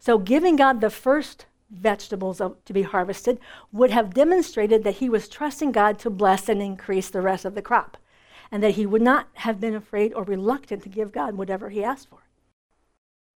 So, 0.01 0.17
giving 0.17 0.57
God 0.57 0.81
the 0.81 0.89
first 0.89 1.45
vegetables 1.71 2.41
to 2.65 2.73
be 2.73 2.81
harvested 2.81 3.39
would 3.71 3.91
have 3.91 4.13
demonstrated 4.13 4.83
that 4.83 4.95
he 4.95 5.07
was 5.07 5.29
trusting 5.29 5.71
God 5.71 5.97
to 5.99 6.09
bless 6.09 6.49
and 6.49 6.61
increase 6.61 7.09
the 7.09 7.21
rest 7.21 7.45
of 7.45 7.55
the 7.55 7.61
crop, 7.61 7.95
and 8.51 8.61
that 8.61 8.75
he 8.75 8.85
would 8.85 9.01
not 9.01 9.29
have 9.35 9.61
been 9.61 9.75
afraid 9.75 10.13
or 10.13 10.25
reluctant 10.25 10.83
to 10.83 10.89
give 10.89 11.13
God 11.13 11.37
whatever 11.37 11.69
he 11.69 11.85
asked 11.85 12.09
for. 12.09 12.19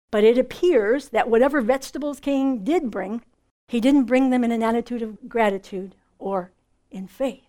But 0.09 0.23
it 0.23 0.39
appears 0.39 1.09
that 1.09 1.29
whatever 1.29 1.61
vegetables 1.61 2.19
Cain 2.19 2.63
did 2.63 2.89
bring, 2.89 3.21
he 3.67 3.79
didn't 3.79 4.05
bring 4.05 4.31
them 4.31 4.43
in 4.43 4.51
an 4.51 4.63
attitude 4.63 5.03
of 5.03 5.29
gratitude 5.29 5.93
or 6.17 6.49
in 6.91 7.07
faith. 7.07 7.43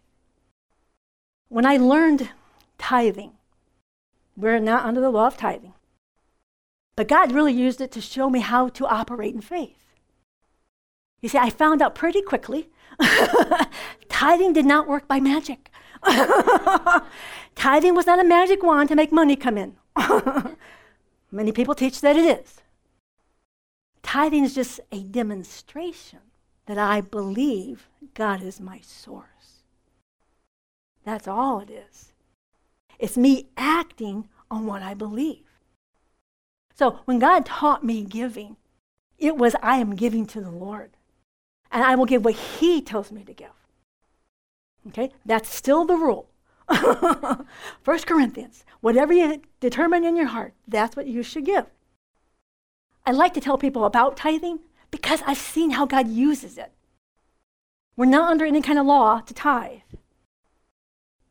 When 1.49 1.67
I 1.67 1.77
learned 1.77 2.31
tithing, 2.79 3.33
we're 4.37 4.59
not 4.59 4.85
under 4.85 5.01
the 5.01 5.11
law 5.11 5.27
of 5.27 5.37
tithing, 5.37 5.75
but 6.97 7.09
God 7.09 7.33
really 7.33 7.53
used 7.53 7.81
it 7.81 7.93
to 7.93 8.01
show 8.01 8.31
me 8.31 8.41
how 8.41 8.69
to 8.69 8.87
operate 8.87 9.35
in 9.35 9.41
faith. 9.41 9.95
You 11.21 11.29
see, 11.29 11.39
I 11.39 11.51
found 11.51 11.83
out 11.83 11.95
pretty 11.95 12.23
quickly 12.23 12.71
tithing 14.09 14.53
did 14.53 14.67
not 14.67 14.89
work 14.89 15.07
by 15.07 15.21
magic. 15.21 15.71
tithing 17.55 17.95
was 17.95 18.07
not 18.07 18.19
a 18.19 18.25
magic 18.25 18.63
wand 18.63 18.89
to 18.89 18.97
make 18.97 19.13
money 19.13 19.37
come 19.37 19.57
in. 19.57 19.77
Many 21.31 21.53
people 21.53 21.75
teach 21.75 22.01
that 22.01 22.17
it 22.17 22.41
is. 22.41 22.61
Tithing 24.03 24.45
is 24.45 24.55
just 24.55 24.81
a 24.91 25.03
demonstration 25.03 26.19
that 26.67 26.79
I 26.79 27.01
believe 27.01 27.89
God 28.15 28.43
is 28.43 28.61
my 28.61 28.81
source. 28.81 29.32
That's 31.05 31.29
all 31.29 31.61
it 31.61 31.71
is. 31.71 32.13
It's 32.99 33.17
me 33.17 33.49
acting 33.57 34.29
on 34.51 34.67
what 34.67 34.83
I 34.83 34.95
believe. 34.95 35.45
So 36.75 37.01
when 37.05 37.19
God 37.19 37.45
taught 37.45 37.85
me 37.85 38.05
giving, 38.05 38.57
it 39.19 39.37
was 39.37 39.57
I 39.63 39.77
am 39.77 39.95
giving 39.95 40.27
to 40.27 40.41
the 40.41 40.51
Lord. 40.51 40.97
And 41.71 41.83
I 41.83 41.95
will 41.95 42.05
give 42.05 42.25
what 42.25 42.35
He 42.35 42.81
tells 42.81 43.11
me 43.11 43.25
to 43.25 43.33
give. 43.33 43.49
Okay? 44.89 45.11
That's 45.25 45.53
still 45.53 45.85
the 45.85 45.97
rule. 45.97 46.29
First 47.83 48.07
Corinthians, 48.07 48.65
whatever 48.81 49.13
you 49.13 49.43
determine 49.61 50.05
in 50.05 50.17
your 50.17 50.27
heart, 50.27 50.55
that's 50.67 50.97
what 50.97 51.07
you 51.07 51.23
should 51.23 51.45
give. 51.45 51.67
I 53.05 53.11
like 53.11 53.35
to 53.35 53.41
tell 53.41 53.59
people 53.59 53.85
about 53.85 54.17
tithing 54.17 54.61
because 54.91 55.23
I've 55.27 55.39
seen 55.39 55.71
how 55.71 55.87
God 55.87 56.09
uses 56.09 56.57
it. 56.57 56.73
We're 57.97 58.07
not 58.07 58.31
under 58.31 58.45
any 58.45 58.63
kind 58.63 58.79
of 58.79 58.87
law 58.87 59.21
to 59.21 59.35
tithe. 59.35 59.81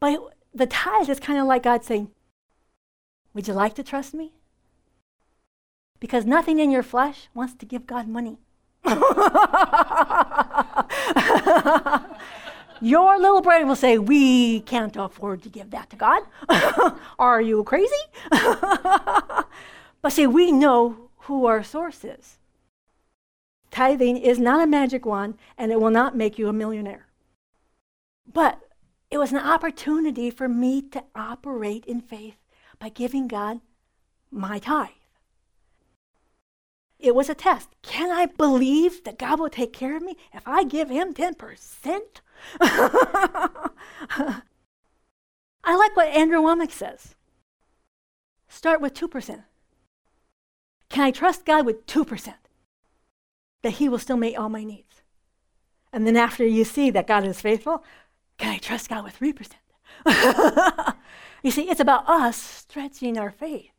But 0.01 0.33
the 0.53 0.65
tithe 0.65 1.09
is 1.09 1.21
kind 1.21 1.39
of 1.39 1.45
like 1.45 1.63
God 1.63 1.85
saying, 1.85 2.09
Would 3.33 3.47
you 3.47 3.53
like 3.53 3.75
to 3.75 3.83
trust 3.83 4.13
me? 4.13 4.33
Because 6.01 6.25
nothing 6.25 6.59
in 6.59 6.71
your 6.71 6.83
flesh 6.83 7.29
wants 7.33 7.53
to 7.53 7.65
give 7.65 7.85
God 7.85 8.07
money. 8.07 8.39
your 12.81 13.19
little 13.19 13.41
brain 13.41 13.67
will 13.67 13.75
say, 13.75 13.99
We 13.99 14.61
can't 14.61 14.97
afford 14.97 15.43
to 15.43 15.49
give 15.49 15.69
that 15.69 15.91
to 15.91 15.95
God. 15.95 16.23
Are 17.19 17.39
you 17.39 17.63
crazy? 17.63 17.93
but 18.31 19.45
see, 20.09 20.25
we 20.25 20.51
know 20.51 21.11
who 21.25 21.45
our 21.45 21.63
source 21.63 22.03
is. 22.03 22.39
Tithing 23.69 24.17
is 24.17 24.39
not 24.39 24.63
a 24.63 24.67
magic 24.67 25.05
wand, 25.05 25.37
and 25.59 25.71
it 25.71 25.79
will 25.79 25.91
not 25.91 26.17
make 26.17 26.39
you 26.39 26.49
a 26.49 26.53
millionaire. 26.53 27.05
But 28.33 28.59
it 29.11 29.17
was 29.17 29.33
an 29.33 29.39
opportunity 29.39 30.31
for 30.31 30.47
me 30.47 30.81
to 30.81 31.03
operate 31.13 31.85
in 31.85 32.01
faith 32.01 32.37
by 32.79 32.89
giving 32.89 33.27
God 33.27 33.59
my 34.31 34.57
tithe. 34.57 34.89
It 36.97 37.13
was 37.13 37.29
a 37.29 37.35
test. 37.35 37.69
Can 37.81 38.09
I 38.09 38.27
believe 38.27 39.03
that 39.03 39.19
God 39.19 39.39
will 39.39 39.49
take 39.49 39.73
care 39.73 39.97
of 39.97 40.03
me 40.03 40.15
if 40.33 40.47
I 40.47 40.63
give 40.63 40.89
Him 40.89 41.13
10%? 41.13 41.99
I 42.61 44.41
like 45.63 45.95
what 45.95 46.07
Andrew 46.07 46.39
Wommack 46.39 46.71
says. 46.71 47.15
Start 48.47 48.81
with 48.81 48.93
2%. 48.93 49.43
Can 50.89 51.03
I 51.03 51.11
trust 51.11 51.45
God 51.45 51.65
with 51.65 51.85
2%? 51.85 52.33
That 53.63 53.73
He 53.73 53.89
will 53.89 53.99
still 53.99 54.17
meet 54.17 54.35
all 54.35 54.49
my 54.49 54.63
needs. 54.63 55.01
And 55.91 56.07
then 56.07 56.15
after 56.15 56.45
you 56.45 56.63
see 56.63 56.89
that 56.91 57.07
God 57.07 57.25
is 57.25 57.41
faithful, 57.41 57.83
can 58.41 58.49
I 58.49 58.57
trust 58.57 58.89
God 58.89 59.03
with 59.03 59.19
3%? 59.19 60.95
you 61.43 61.51
see, 61.51 61.69
it's 61.69 61.79
about 61.79 62.09
us 62.09 62.35
stretching 62.35 63.15
our 63.15 63.29
faith. 63.29 63.69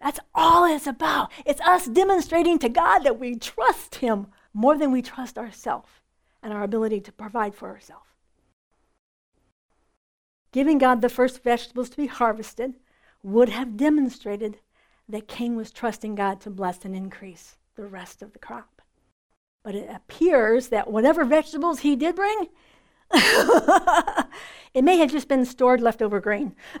That's 0.00 0.18
all 0.34 0.64
it's 0.64 0.86
about. 0.86 1.30
It's 1.44 1.60
us 1.60 1.86
demonstrating 1.86 2.58
to 2.60 2.70
God 2.70 3.00
that 3.00 3.20
we 3.20 3.36
trust 3.36 3.96
Him 3.96 4.28
more 4.54 4.78
than 4.78 4.92
we 4.92 5.02
trust 5.02 5.36
ourselves 5.36 5.90
and 6.42 6.54
our 6.54 6.62
ability 6.62 7.00
to 7.02 7.12
provide 7.12 7.54
for 7.54 7.68
ourselves. 7.68 8.06
Giving 10.50 10.78
God 10.78 11.02
the 11.02 11.10
first 11.10 11.42
vegetables 11.42 11.90
to 11.90 11.98
be 11.98 12.06
harvested 12.06 12.72
would 13.22 13.50
have 13.50 13.76
demonstrated 13.76 14.58
that 15.06 15.28
Cain 15.28 15.54
was 15.54 15.70
trusting 15.70 16.14
God 16.14 16.40
to 16.40 16.50
bless 16.50 16.82
and 16.86 16.96
increase 16.96 17.58
the 17.76 17.84
rest 17.84 18.22
of 18.22 18.32
the 18.32 18.38
crop. 18.38 18.80
But 19.62 19.74
it 19.74 19.90
appears 19.94 20.68
that 20.68 20.90
whatever 20.90 21.26
vegetables 21.26 21.80
he 21.80 21.94
did 21.94 22.16
bring, 22.16 22.48
it 24.74 24.82
may 24.82 24.98
have 24.98 25.10
just 25.10 25.28
been 25.28 25.44
stored 25.44 25.80
leftover 25.80 26.20
grain. 26.20 26.54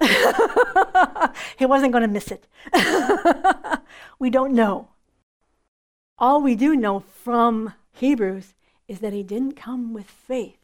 he 1.58 1.66
wasn't 1.66 1.92
going 1.92 2.02
to 2.02 2.08
miss 2.08 2.30
it. 2.30 2.48
we 4.18 4.30
don't 4.30 4.52
know. 4.52 4.88
All 6.18 6.42
we 6.42 6.56
do 6.56 6.76
know 6.76 7.00
from 7.00 7.74
Hebrews 7.92 8.54
is 8.88 9.00
that 9.00 9.12
he 9.12 9.22
didn't 9.22 9.52
come 9.52 9.92
with 9.92 10.06
faith. 10.06 10.58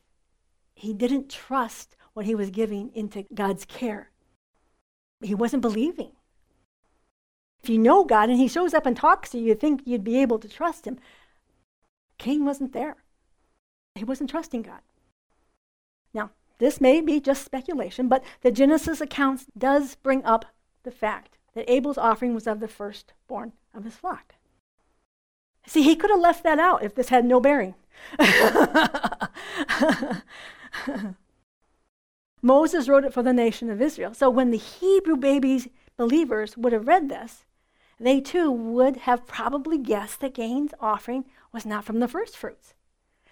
He 0.75 0.93
didn't 0.93 1.31
trust 1.31 1.97
what 2.13 2.27
he 2.27 2.35
was 2.35 2.51
giving 2.51 2.91
into 2.95 3.25
God's 3.35 3.65
care. 3.65 4.11
He 5.23 5.35
wasn't 5.35 5.63
believing. 5.63 6.13
If 7.63 7.69
you 7.69 7.79
know 7.79 8.05
God 8.05 8.31
and 8.31 8.39
he 8.39 8.49
shows 8.49 8.73
up 8.73 8.87
and 8.87 8.97
talks 8.97 9.31
to 9.31 9.39
you, 9.39 9.49
you 9.49 9.55
think 9.55 9.83
you'd 9.85 10.05
be 10.05 10.21
able 10.21 10.39
to 10.39 10.49
trust 10.49 10.87
him. 10.87 10.99
Cain 12.19 12.45
wasn't 12.45 12.73
there. 12.73 12.97
He 13.95 14.05
wasn't 14.05 14.31
trusting 14.31 14.63
God. 14.63 14.81
Now, 16.13 16.31
this 16.59 16.81
may 16.81 17.01
be 17.01 17.21
just 17.21 17.45
speculation, 17.45 18.09
but 18.09 18.25
the 18.43 18.51
Genesis 18.51 19.01
accounts 19.01 19.47
does 19.57 19.95
bring 19.97 20.25
up 20.25 20.47
the 20.83 20.91
fact 20.91 21.39
that 21.55 21.71
Abel's 21.71 21.99
offering 21.99 22.35
was 22.35 22.47
of 22.47 22.61
the 22.61 22.69
firstborn 22.69 23.53
of 23.75 23.85
his 23.85 23.97
flock. 23.97 24.35
See, 25.67 25.83
he 25.83 25.97
could 25.97 26.11
have 26.11 26.21
left 26.21 26.43
that 26.45 26.59
out 26.59 26.83
if 26.83 26.95
this 26.95 27.11
had 27.11 27.25
no 27.25 27.41
bearing. 27.41 27.75
Moses 32.43 32.89
wrote 32.89 33.05
it 33.05 33.13
for 33.13 33.23
the 33.23 33.33
nation 33.33 33.71
of 33.71 33.83
Israel. 33.83 34.15
So 34.15 34.31
when 34.31 34.51
the 34.51 34.59
Hebrew 34.59 35.17
babies 35.17 35.69
believers 35.97 36.57
would 36.57 36.73
have 36.73 36.89
read 36.89 37.09
this, 37.09 37.45
they 37.99 38.21
too 38.21 38.51
would 38.51 38.99
have 38.99 39.27
probably 39.27 39.77
guessed 39.77 40.21
that 40.21 40.35
Cain's 40.35 40.73
offering 40.81 41.27
was 41.53 41.67
not 41.67 41.85
from 41.85 42.01
the 42.01 42.09
first 42.09 42.37
fruits, 42.37 42.73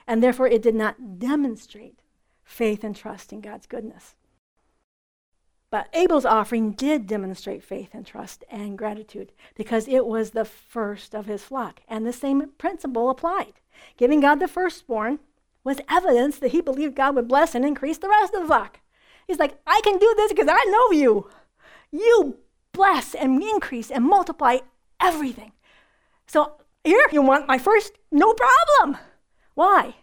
and 0.07 0.23
therefore 0.23 0.47
it 0.47 0.61
did 0.61 0.75
not 0.75 1.19
demonstrate 1.19 2.01
faith 2.49 2.83
and 2.83 2.97
trust 2.97 3.33
in 3.33 3.41
God's 3.41 3.67
goodness. 3.67 4.15
But 5.71 5.89
Abel's 5.93 6.25
offering 6.25 6.73
did 6.73 7.07
demonstrate 7.07 7.63
faith 7.63 7.91
and 7.93 8.07
trust 8.07 8.43
and 8.51 8.79
gratitude 8.79 9.33
because 9.55 9.87
it 9.87 10.07
was 10.07 10.31
the 10.31 10.47
first 10.47 11.15
of 11.15 11.27
his 11.27 11.45
flock. 11.45 11.81
And 11.87 12.07
the 12.07 12.13
same 12.13 12.53
principle 12.57 13.11
applied. 13.11 13.61
Giving 13.99 14.21
God 14.21 14.37
the 14.37 14.49
firstborn 14.49 15.19
was 15.63 15.81
evidence 15.91 16.39
that 16.39 16.53
he 16.53 16.63
believed 16.63 16.97
God 16.97 17.15
would 17.17 17.29
bless 17.29 17.55
and 17.55 17.67
increase 17.67 17.99
the 17.99 18.09
rest 18.09 18.33
of 18.33 18.41
the 18.41 18.47
flock. 18.47 18.81
He's 19.27 19.39
like, 19.39 19.59
I 19.67 19.83
can 19.85 19.99
do 19.99 20.15
this 20.17 20.33
because 20.33 20.49
I 20.51 20.65
know 20.65 20.99
you. 20.99 21.29
You 21.93 22.39
bless 22.73 23.15
and 23.15 23.43
increase 23.43 23.91
and 23.91 24.05
multiply 24.05 24.59
everything. 24.99 25.53
So 26.27 26.55
here, 26.83 27.07
you 27.13 27.21
want 27.21 27.47
my 27.47 27.59
first? 27.59 27.99
No 28.11 28.33
problem. 28.33 28.99
Why? 29.55 29.97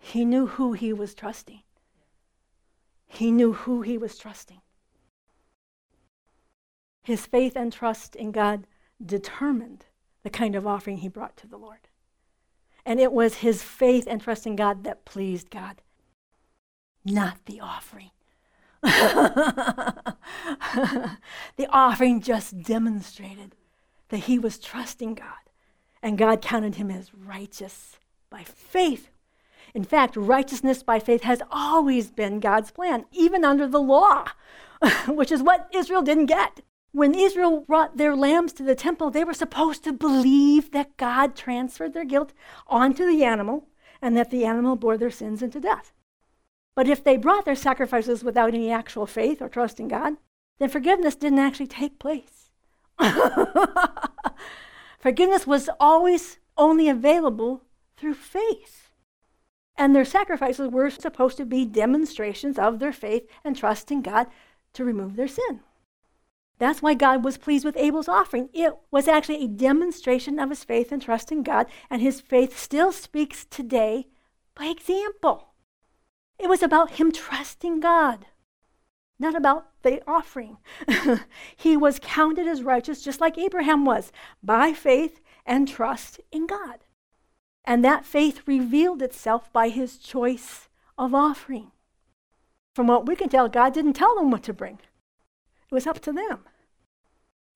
He 0.00 0.24
knew 0.24 0.46
who 0.46 0.72
he 0.72 0.92
was 0.92 1.14
trusting. 1.14 1.60
He 3.06 3.30
knew 3.30 3.52
who 3.52 3.82
he 3.82 3.98
was 3.98 4.16
trusting. 4.16 4.62
His 7.02 7.26
faith 7.26 7.54
and 7.54 7.72
trust 7.72 8.16
in 8.16 8.32
God 8.32 8.66
determined 9.04 9.84
the 10.22 10.30
kind 10.30 10.56
of 10.56 10.66
offering 10.66 10.98
he 10.98 11.08
brought 11.08 11.36
to 11.38 11.46
the 11.46 11.58
Lord. 11.58 11.88
And 12.84 12.98
it 12.98 13.12
was 13.12 13.36
his 13.36 13.62
faith 13.62 14.06
and 14.08 14.20
trust 14.20 14.46
in 14.46 14.56
God 14.56 14.84
that 14.84 15.04
pleased 15.04 15.50
God, 15.50 15.82
not 17.04 17.44
the 17.44 17.60
offering. 17.60 18.10
the 18.82 20.06
offering 21.68 22.22
just 22.22 22.62
demonstrated 22.62 23.54
that 24.08 24.18
he 24.18 24.38
was 24.38 24.58
trusting 24.58 25.14
God, 25.14 25.50
and 26.02 26.16
God 26.16 26.40
counted 26.40 26.76
him 26.76 26.90
as 26.90 27.14
righteous 27.14 27.98
by 28.30 28.44
faith. 28.44 29.10
In 29.74 29.84
fact, 29.84 30.16
righteousness 30.16 30.82
by 30.82 30.98
faith 30.98 31.22
has 31.22 31.42
always 31.50 32.10
been 32.10 32.40
God's 32.40 32.70
plan, 32.70 33.04
even 33.12 33.44
under 33.44 33.66
the 33.66 33.80
law, 33.80 34.26
which 35.08 35.30
is 35.30 35.42
what 35.42 35.68
Israel 35.74 36.02
didn't 36.02 36.26
get. 36.26 36.62
When 36.92 37.14
Israel 37.14 37.60
brought 37.60 37.96
their 37.96 38.16
lambs 38.16 38.52
to 38.54 38.64
the 38.64 38.74
temple, 38.74 39.10
they 39.10 39.22
were 39.22 39.34
supposed 39.34 39.84
to 39.84 39.92
believe 39.92 40.72
that 40.72 40.96
God 40.96 41.36
transferred 41.36 41.94
their 41.94 42.04
guilt 42.04 42.32
onto 42.66 43.06
the 43.06 43.22
animal 43.22 43.68
and 44.02 44.16
that 44.16 44.30
the 44.30 44.44
animal 44.44 44.74
bore 44.74 44.98
their 44.98 45.10
sins 45.10 45.42
into 45.42 45.60
death. 45.60 45.92
But 46.74 46.88
if 46.88 47.04
they 47.04 47.16
brought 47.16 47.44
their 47.44 47.54
sacrifices 47.54 48.24
without 48.24 48.54
any 48.54 48.72
actual 48.72 49.06
faith 49.06 49.40
or 49.40 49.48
trust 49.48 49.78
in 49.78 49.88
God, 49.88 50.14
then 50.58 50.68
forgiveness 50.68 51.14
didn't 51.14 51.38
actually 51.38 51.66
take 51.66 51.98
place. 51.98 52.50
forgiveness 54.98 55.46
was 55.46 55.70
always 55.78 56.38
only 56.56 56.88
available 56.88 57.62
through 57.96 58.14
faith. 58.14 58.79
And 59.80 59.96
their 59.96 60.04
sacrifices 60.04 60.68
were 60.68 60.90
supposed 60.90 61.38
to 61.38 61.46
be 61.46 61.64
demonstrations 61.64 62.58
of 62.58 62.80
their 62.80 62.92
faith 62.92 63.26
and 63.42 63.56
trust 63.56 63.90
in 63.90 64.02
God 64.02 64.26
to 64.74 64.84
remove 64.84 65.16
their 65.16 65.26
sin. 65.26 65.60
That's 66.58 66.82
why 66.82 66.92
God 66.92 67.24
was 67.24 67.38
pleased 67.38 67.64
with 67.64 67.78
Abel's 67.78 68.06
offering. 68.06 68.50
It 68.52 68.74
was 68.90 69.08
actually 69.08 69.42
a 69.42 69.48
demonstration 69.48 70.38
of 70.38 70.50
his 70.50 70.64
faith 70.64 70.92
and 70.92 71.00
trust 71.00 71.32
in 71.32 71.42
God, 71.42 71.66
and 71.88 72.02
his 72.02 72.20
faith 72.20 72.58
still 72.58 72.92
speaks 72.92 73.46
today 73.46 74.08
by 74.54 74.66
example. 74.66 75.54
It 76.38 76.50
was 76.50 76.62
about 76.62 76.96
him 76.96 77.10
trusting 77.10 77.80
God, 77.80 78.26
not 79.18 79.34
about 79.34 79.68
the 79.80 80.02
offering. 80.06 80.58
he 81.56 81.74
was 81.74 81.98
counted 82.02 82.46
as 82.46 82.62
righteous 82.62 83.02
just 83.02 83.18
like 83.22 83.38
Abraham 83.38 83.86
was, 83.86 84.12
by 84.42 84.74
faith 84.74 85.22
and 85.46 85.66
trust 85.66 86.20
in 86.30 86.46
God. 86.46 86.80
And 87.64 87.84
that 87.84 88.04
faith 88.04 88.42
revealed 88.46 89.02
itself 89.02 89.52
by 89.52 89.68
his 89.68 89.98
choice 89.98 90.68
of 90.98 91.14
offering. 91.14 91.72
from 92.74 92.86
what 92.86 93.06
we 93.06 93.16
can 93.16 93.28
tell, 93.28 93.48
God 93.48 93.74
didn't 93.74 93.94
tell 93.94 94.14
them 94.14 94.30
what 94.30 94.42
to 94.44 94.52
bring. 94.52 94.78
It 95.70 95.74
was 95.74 95.86
up 95.86 96.00
to 96.00 96.12
them. 96.12 96.40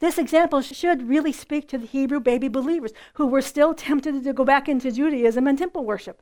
This 0.01 0.19
example 0.19 0.61
should 0.61 1.09
really 1.09 1.33
speak 1.33 1.69
to 1.69 1.79
the 1.79 1.87
Hebrew 1.87 2.21
baby 2.21 2.49
believers 2.49 2.93
who 3.15 3.27
were 3.27 3.41
still 3.41 3.75
tempted 3.75 4.23
to 4.23 4.33
go 4.33 4.45
back 4.45 4.69
into 4.69 4.91
Judaism 4.93 5.47
and 5.47 5.57
temple 5.57 5.85
worship. 5.85 6.21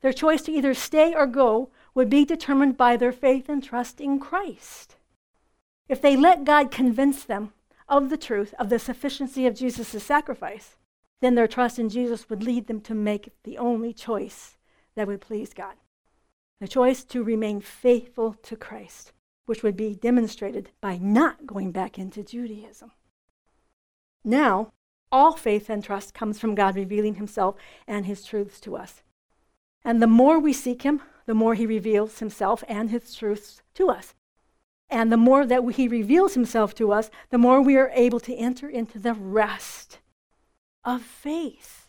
Their 0.00 0.12
choice 0.12 0.42
to 0.42 0.52
either 0.52 0.74
stay 0.74 1.14
or 1.14 1.26
go 1.26 1.70
would 1.94 2.08
be 2.08 2.24
determined 2.24 2.76
by 2.76 2.96
their 2.96 3.12
faith 3.12 3.48
and 3.48 3.62
trust 3.62 4.00
in 4.00 4.18
Christ. 4.18 4.96
If 5.88 6.00
they 6.00 6.16
let 6.16 6.44
God 6.44 6.70
convince 6.70 7.24
them 7.24 7.52
of 7.88 8.10
the 8.10 8.16
truth 8.16 8.54
of 8.58 8.68
the 8.68 8.78
sufficiency 8.78 9.46
of 9.46 9.54
Jesus' 9.54 10.02
sacrifice, 10.02 10.76
then 11.20 11.34
their 11.34 11.48
trust 11.48 11.78
in 11.78 11.88
Jesus 11.88 12.28
would 12.30 12.42
lead 12.42 12.66
them 12.66 12.80
to 12.82 12.94
make 12.94 13.32
the 13.44 13.58
only 13.58 13.92
choice 13.92 14.56
that 14.94 15.06
would 15.06 15.20
please 15.20 15.52
God 15.52 15.74
the 16.60 16.68
choice 16.68 17.04
to 17.04 17.22
remain 17.22 17.60
faithful 17.60 18.34
to 18.42 18.56
Christ, 18.56 19.12
which 19.46 19.62
would 19.62 19.76
be 19.76 19.94
demonstrated 19.94 20.70
by 20.80 20.98
not 20.98 21.46
going 21.46 21.70
back 21.70 21.98
into 21.98 22.22
Judaism. 22.22 22.90
Now, 24.24 24.72
all 25.10 25.32
faith 25.32 25.70
and 25.70 25.82
trust 25.82 26.14
comes 26.14 26.38
from 26.38 26.54
God 26.54 26.76
revealing 26.76 27.14
himself 27.14 27.54
and 27.86 28.06
his 28.06 28.24
truths 28.24 28.60
to 28.60 28.76
us. 28.76 29.02
And 29.84 30.02
the 30.02 30.06
more 30.06 30.38
we 30.38 30.52
seek 30.52 30.82
him, 30.82 31.00
the 31.26 31.34
more 31.34 31.54
he 31.54 31.66
reveals 31.66 32.18
himself 32.18 32.64
and 32.68 32.90
his 32.90 33.14
truths 33.14 33.62
to 33.74 33.88
us. 33.88 34.14
And 34.90 35.12
the 35.12 35.16
more 35.16 35.46
that 35.46 35.62
he 35.74 35.86
reveals 35.86 36.34
himself 36.34 36.74
to 36.76 36.92
us, 36.92 37.10
the 37.30 37.38
more 37.38 37.62
we 37.62 37.76
are 37.76 37.90
able 37.94 38.20
to 38.20 38.34
enter 38.34 38.68
into 38.68 38.98
the 38.98 39.14
rest 39.14 39.98
of 40.88 41.02
faith. 41.02 41.86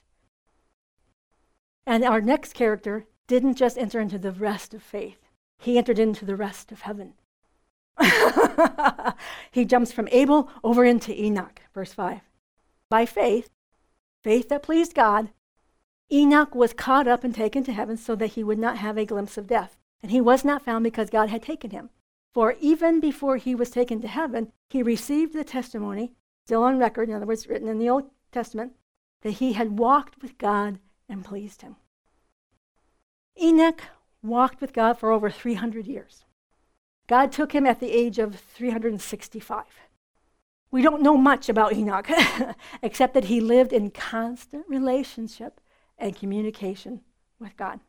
And 1.87 2.03
our 2.03 2.19
next 2.19 2.53
character 2.53 3.05
didn't 3.27 3.55
just 3.55 3.77
enter 3.77 4.01
into 4.01 4.19
the 4.19 4.33
rest 4.33 4.73
of 4.73 4.83
faith, 4.83 5.19
he 5.57 5.77
entered 5.77 5.99
into 5.99 6.25
the 6.25 6.35
rest 6.35 6.71
of 6.71 6.81
heaven. 6.81 7.13
he 9.51 9.63
jumps 9.65 9.91
from 9.91 10.09
Abel 10.11 10.49
over 10.63 10.83
into 10.83 11.17
Enoch, 11.17 11.61
verse 11.73 11.93
5. 11.93 12.21
By 12.89 13.05
faith, 13.05 13.49
faith 14.21 14.49
that 14.49 14.63
pleased 14.63 14.93
God, 14.93 15.29
Enoch 16.11 16.53
was 16.53 16.73
caught 16.73 17.07
up 17.07 17.23
and 17.23 17.33
taken 17.33 17.63
to 17.63 17.73
heaven 17.73 17.95
so 17.95 18.15
that 18.15 18.33
he 18.33 18.43
would 18.43 18.59
not 18.59 18.77
have 18.77 18.97
a 18.97 19.05
glimpse 19.05 19.37
of 19.37 19.47
death. 19.47 19.77
And 20.01 20.11
he 20.11 20.21
was 20.21 20.43
not 20.43 20.63
found 20.63 20.83
because 20.83 21.09
God 21.09 21.29
had 21.29 21.43
taken 21.43 21.71
him. 21.71 21.89
For 22.33 22.55
even 22.59 22.99
before 22.99 23.37
he 23.37 23.53
was 23.55 23.69
taken 23.69 24.01
to 24.01 24.07
heaven, 24.07 24.51
he 24.69 24.83
received 24.83 25.33
the 25.33 25.43
testimony, 25.43 26.13
still 26.45 26.63
on 26.63 26.79
record, 26.79 27.09
in 27.09 27.15
other 27.15 27.25
words, 27.25 27.47
written 27.47 27.67
in 27.67 27.79
the 27.79 27.89
Old 27.89 28.09
Testament, 28.31 28.73
that 29.21 29.31
he 29.31 29.53
had 29.53 29.77
walked 29.77 30.21
with 30.21 30.37
God 30.37 30.79
and 31.07 31.25
pleased 31.25 31.61
him. 31.61 31.75
Enoch 33.41 33.81
walked 34.21 34.61
with 34.61 34.73
God 34.73 34.99
for 34.99 35.11
over 35.11 35.29
300 35.29 35.87
years. 35.87 36.25
God 37.07 37.31
took 37.31 37.53
him 37.53 37.65
at 37.65 37.79
the 37.79 37.91
age 37.91 38.19
of 38.19 38.35
365. 38.35 39.65
We 40.71 40.81
don't 40.81 41.01
know 41.01 41.17
much 41.17 41.49
about 41.49 41.73
Enoch, 41.73 42.07
except 42.83 43.13
that 43.15 43.25
he 43.25 43.41
lived 43.41 43.73
in 43.73 43.89
constant 43.89 44.65
relationship 44.67 45.59
and 45.97 46.15
communication 46.15 47.01
with 47.39 47.57
God. 47.57 47.79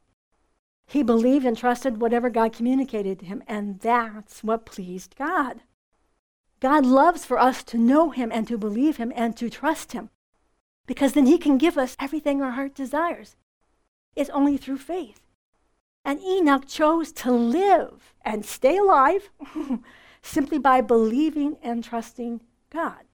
He 0.87 1.03
believed 1.03 1.45
and 1.45 1.57
trusted 1.57 2.01
whatever 2.01 2.31
God 2.31 2.53
communicated 2.53 3.21
to 3.21 3.27
him, 3.27 3.43
and 3.47 3.79
that's 3.81 4.43
what 4.43 4.67
pleased 4.67 5.15
God. 5.17 5.61
God 6.59 6.85
loves 6.85 7.25
for 7.25 7.39
us 7.39 7.63
to 7.65 7.79
know 7.79 8.11
him 8.11 8.31
and 8.33 8.49
to 8.49 8.59
believe 8.59 8.97
him 8.97 9.13
and 9.15 9.37
to 9.37 9.49
trust 9.49 9.93
him, 9.93 10.11
because 10.91 11.13
then 11.13 11.27
he 11.27 11.39
can 11.39 11.57
give 11.57 11.79
us 11.79 11.97
everything 12.01 12.43
our 12.43 12.51
heart 12.51 12.75
desires. 12.75 13.37
It's 14.17 14.29
only 14.31 14.57
through 14.57 14.79
faith. 14.79 15.21
And 16.05 16.21
Enoch 16.21 16.67
chose 16.67 17.13
to 17.13 17.31
live 17.31 18.13
and 18.25 18.45
stay 18.45 18.77
alive 18.77 19.31
simply 20.21 20.59
by 20.59 20.81
believing 20.81 21.59
and 21.63 21.85
trusting 21.85 22.41
God. 22.71 23.05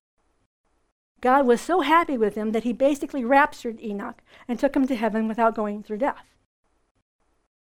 God 1.21 1.47
was 1.47 1.61
so 1.61 1.83
happy 1.83 2.17
with 2.17 2.35
him 2.35 2.53
that 2.53 2.65
he 2.65 2.73
basically 2.73 3.27
raptured 3.27 3.79
Enoch 3.83 4.23
and 4.49 4.59
took 4.59 4.75
him 4.75 4.87
to 4.87 4.97
heaven 4.97 5.29
without 5.29 5.55
going 5.55 5.83
through 5.83 5.99
death. 5.99 6.25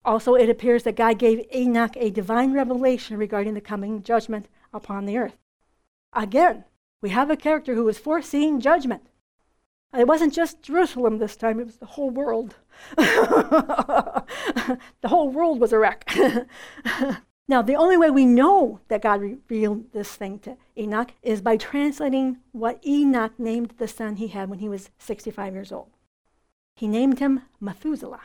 Also, 0.05 0.37
it 0.37 0.49
appears 0.49 0.85
that 0.85 0.95
God 0.95 1.19
gave 1.19 1.53
Enoch 1.53 1.97
a 1.97 2.11
divine 2.11 2.53
revelation 2.53 3.17
regarding 3.17 3.55
the 3.55 3.61
coming 3.61 4.05
judgment 4.05 4.47
upon 4.73 5.05
the 5.05 5.19
earth. 5.19 5.37
Again, 6.13 6.63
we 7.03 7.11
have 7.11 7.29
a 7.29 7.37
character 7.37 7.75
who 7.75 7.83
was 7.83 7.99
foreseeing 7.99 8.61
judgment. 8.61 9.09
It 9.95 10.07
wasn't 10.07 10.35
just 10.35 10.63
Jerusalem 10.63 11.19
this 11.19 11.37
time, 11.37 11.61
it 11.61 11.67
was 11.67 11.77
the 11.77 11.87
whole 11.87 12.11
world. 12.11 12.57
the 12.97 14.27
whole 15.05 15.31
world 15.31 15.61
was 15.61 15.73
a 15.73 15.79
wreck. 15.79 16.15
now, 17.49 17.63
the 17.63 17.77
only 17.77 17.97
way 17.97 18.11
we 18.11 18.27
know 18.27 18.81
that 18.89 19.03
God 19.03 19.21
revealed 19.21 19.93
this 19.93 20.15
thing 20.15 20.39
to 20.41 20.57
Enoch 20.77 21.13
is 21.23 21.41
by 21.41 21.57
translating 21.57 22.39
what 22.53 22.85
Enoch 22.87 23.33
named 23.39 23.75
the 23.79 23.89
son 23.89 24.17
he 24.17 24.29
had 24.29 24.51
when 24.51 24.59
he 24.59 24.69
was 24.69 24.91
65 24.99 25.55
years 25.55 25.73
old. 25.73 25.91
He 26.75 26.89
named 26.89 27.19
him 27.19 27.43
Methuselah, 27.59 28.23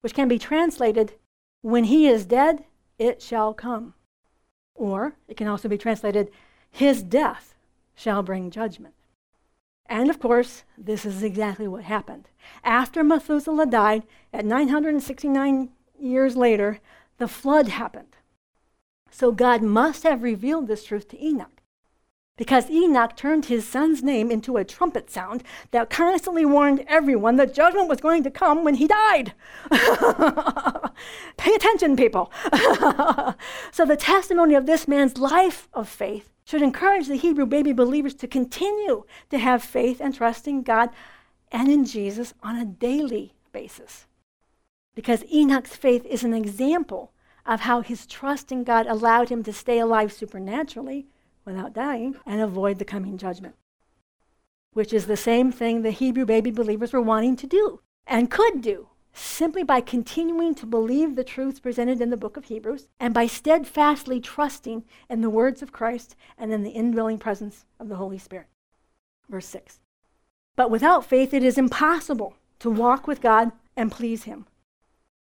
which 0.00 0.14
can 0.14 0.28
be 0.28 0.38
translated, 0.38 1.14
When 1.60 1.84
he 1.84 2.08
is 2.08 2.24
dead, 2.24 2.64
it 2.98 3.20
shall 3.20 3.52
come. 3.52 3.94
Or 4.74 5.16
it 5.26 5.36
can 5.36 5.48
also 5.48 5.68
be 5.68 5.76
translated, 5.76 6.30
His 6.70 7.02
death 7.02 7.54
shall 7.94 8.22
bring 8.22 8.50
judgment. 8.50 8.94
And 9.88 10.10
of 10.10 10.18
course, 10.18 10.64
this 10.76 11.04
is 11.06 11.22
exactly 11.22 11.66
what 11.66 11.84
happened. 11.84 12.28
After 12.62 13.02
Methuselah 13.02 13.66
died, 13.66 14.02
at 14.32 14.44
969 14.44 15.70
years 15.98 16.36
later, 16.36 16.80
the 17.16 17.28
flood 17.28 17.68
happened. 17.68 18.16
So 19.10 19.32
God 19.32 19.62
must 19.62 20.02
have 20.02 20.22
revealed 20.22 20.66
this 20.66 20.84
truth 20.84 21.08
to 21.08 21.24
Enoch. 21.24 21.57
Because 22.38 22.70
Enoch 22.70 23.16
turned 23.16 23.46
his 23.46 23.66
son's 23.66 24.00
name 24.02 24.30
into 24.30 24.56
a 24.56 24.64
trumpet 24.64 25.10
sound 25.10 25.42
that 25.72 25.90
constantly 25.90 26.46
warned 26.46 26.84
everyone 26.86 27.34
that 27.36 27.52
judgment 27.52 27.88
was 27.88 28.00
going 28.00 28.22
to 28.22 28.30
come 28.30 28.62
when 28.62 28.76
he 28.76 28.86
died. 28.86 29.34
Pay 31.36 31.54
attention, 31.54 31.96
people. 31.96 32.32
so, 33.72 33.84
the 33.84 33.98
testimony 33.98 34.54
of 34.54 34.66
this 34.66 34.86
man's 34.86 35.18
life 35.18 35.68
of 35.74 35.88
faith 35.88 36.30
should 36.44 36.62
encourage 36.62 37.08
the 37.08 37.16
Hebrew 37.16 37.44
baby 37.44 37.72
believers 37.72 38.14
to 38.14 38.28
continue 38.28 39.04
to 39.30 39.38
have 39.38 39.62
faith 39.62 40.00
and 40.00 40.14
trust 40.14 40.46
in 40.46 40.62
God 40.62 40.90
and 41.50 41.68
in 41.68 41.84
Jesus 41.84 42.34
on 42.40 42.54
a 42.54 42.64
daily 42.64 43.34
basis. 43.50 44.06
Because 44.94 45.24
Enoch's 45.32 45.74
faith 45.74 46.06
is 46.06 46.22
an 46.22 46.34
example 46.34 47.12
of 47.44 47.60
how 47.60 47.80
his 47.80 48.06
trust 48.06 48.52
in 48.52 48.62
God 48.62 48.86
allowed 48.86 49.28
him 49.28 49.42
to 49.42 49.52
stay 49.52 49.80
alive 49.80 50.12
supernaturally 50.12 51.08
without 51.48 51.72
dying 51.72 52.14
and 52.26 52.40
avoid 52.40 52.78
the 52.78 52.84
coming 52.84 53.16
judgment, 53.16 53.54
which 54.74 54.92
is 54.92 55.06
the 55.06 55.16
same 55.16 55.50
thing 55.50 55.80
the 55.80 55.90
Hebrew 55.90 56.26
baby 56.26 56.50
believers 56.50 56.92
were 56.92 57.00
wanting 57.00 57.36
to 57.36 57.46
do 57.46 57.80
and 58.06 58.30
could 58.30 58.60
do 58.60 58.88
simply 59.14 59.62
by 59.62 59.80
continuing 59.80 60.54
to 60.54 60.66
believe 60.66 61.16
the 61.16 61.24
truths 61.24 61.58
presented 61.58 62.02
in 62.02 62.10
the 62.10 62.18
book 62.18 62.36
of 62.36 62.44
Hebrews 62.44 62.86
and 63.00 63.14
by 63.14 63.26
steadfastly 63.26 64.20
trusting 64.20 64.84
in 65.08 65.22
the 65.22 65.30
words 65.30 65.62
of 65.62 65.72
Christ 65.72 66.14
and 66.36 66.52
in 66.52 66.62
the 66.62 66.70
indwelling 66.70 67.18
presence 67.18 67.64
of 67.80 67.88
the 67.88 67.96
Holy 67.96 68.18
Spirit. 68.18 68.46
Verse 69.28 69.46
6. 69.46 69.80
But 70.54 70.70
without 70.70 71.06
faith, 71.06 71.32
it 71.32 71.42
is 71.42 71.56
impossible 71.56 72.34
to 72.58 72.70
walk 72.70 73.06
with 73.06 73.22
God 73.22 73.52
and 73.74 73.90
please 73.90 74.24
Him. 74.24 74.46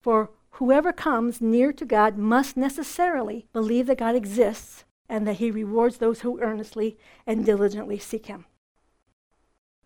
For 0.00 0.30
whoever 0.52 0.92
comes 0.92 1.42
near 1.42 1.74
to 1.74 1.84
God 1.84 2.16
must 2.16 2.56
necessarily 2.56 3.46
believe 3.52 3.86
that 3.86 3.98
God 3.98 4.16
exists 4.16 4.85
and 5.08 5.26
that 5.26 5.34
He 5.34 5.50
rewards 5.50 5.98
those 5.98 6.20
who 6.20 6.40
earnestly 6.40 6.98
and 7.26 7.44
diligently 7.44 7.98
seek 7.98 8.26
Him. 8.26 8.46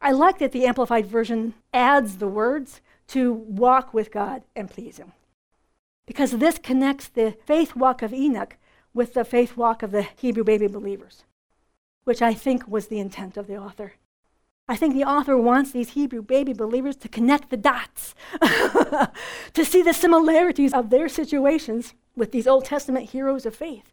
I 0.01 0.13
like 0.13 0.39
that 0.39 0.53
the 0.53 0.67
Amplified 0.67 1.07
Version 1.07 1.55
adds 1.75 2.17
the 2.17 2.29
words 2.29 2.81
to 3.09 3.33
walk 3.33 3.93
with 3.93 4.11
God 4.11 4.43
and 4.57 4.71
please 4.71 4.99
Him. 4.99 5.13
Because 6.07 6.33
this 6.33 6.59
connects 6.59 7.09
the 7.09 7.37
faith 7.45 7.77
walk 7.77 8.03
of 8.03 8.13
Enoch 8.13 8.57
with 8.95 9.15
the 9.15 9.25
faith 9.25 9.57
walk 9.57 9.83
of 9.83 9.91
the 9.91 10.03
Hebrew 10.03 10.45
baby 10.45 10.67
believers, 10.67 11.25
which 12.05 12.23
I 12.23 12.35
think 12.35 12.67
was 12.67 12.87
the 12.87 12.99
intent 12.99 13.37
of 13.37 13.47
the 13.47 13.57
author. 13.57 13.95
I 14.69 14.77
think 14.77 14.95
the 14.95 15.05
author 15.05 15.37
wants 15.37 15.73
these 15.73 15.91
Hebrew 15.91 16.23
baby 16.23 16.53
believers 16.53 16.97
to 16.99 17.09
connect 17.09 17.51
the 17.51 17.57
dots, 17.57 18.15
to 18.41 19.65
see 19.65 19.83
the 19.83 19.93
similarities 19.93 20.73
of 20.73 20.91
their 20.91 21.09
situations 21.09 21.95
with 22.15 22.31
these 22.31 22.47
Old 22.47 22.65
Testament 22.65 23.11
heroes 23.11 23.47
of 23.47 23.57
faith. 23.57 23.93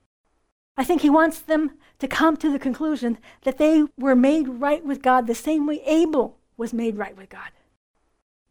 I 0.77 0.83
think 0.83 1.01
he 1.01 1.09
wants 1.09 1.39
them 1.39 1.71
to 1.99 2.07
come 2.07 2.37
to 2.37 2.51
the 2.51 2.59
conclusion 2.59 3.17
that 3.41 3.57
they 3.57 3.83
were 3.97 4.15
made 4.15 4.47
right 4.47 4.85
with 4.85 5.01
God 5.01 5.25
the 5.25 5.35
same 5.35 5.65
way 5.65 5.81
Abel 5.85 6.37
was 6.55 6.73
made 6.73 6.97
right 6.97 7.17
with 7.17 7.29
God 7.29 7.49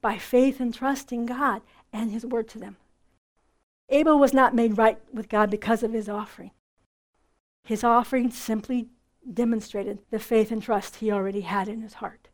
by 0.01 0.19
faith 0.19 0.61
and 0.61 0.75
trust 0.75 1.13
in 1.13 1.27
God 1.27 1.63
and 1.93 2.11
his 2.11 2.27
word 2.27 2.49
to 2.49 2.59
them. 2.59 2.77
Abel 3.89 4.19
was 4.19 4.33
not 4.33 4.55
made 4.55 4.77
right 4.77 4.99
with 5.13 5.29
God 5.29 5.51
because 5.51 5.83
of 5.83 5.93
his 5.93 6.09
offering. 6.09 6.51
His 7.65 7.85
offering 7.85 8.31
simply 8.31 8.89
demonstrated 9.33 9.99
the 10.11 10.19
faith 10.19 10.51
and 10.51 10.63
trust 10.63 10.97
he 10.97 11.11
already 11.11 11.43
had 11.43 11.69
in 11.69 11.83
his 11.83 11.95
heart. 11.95 12.29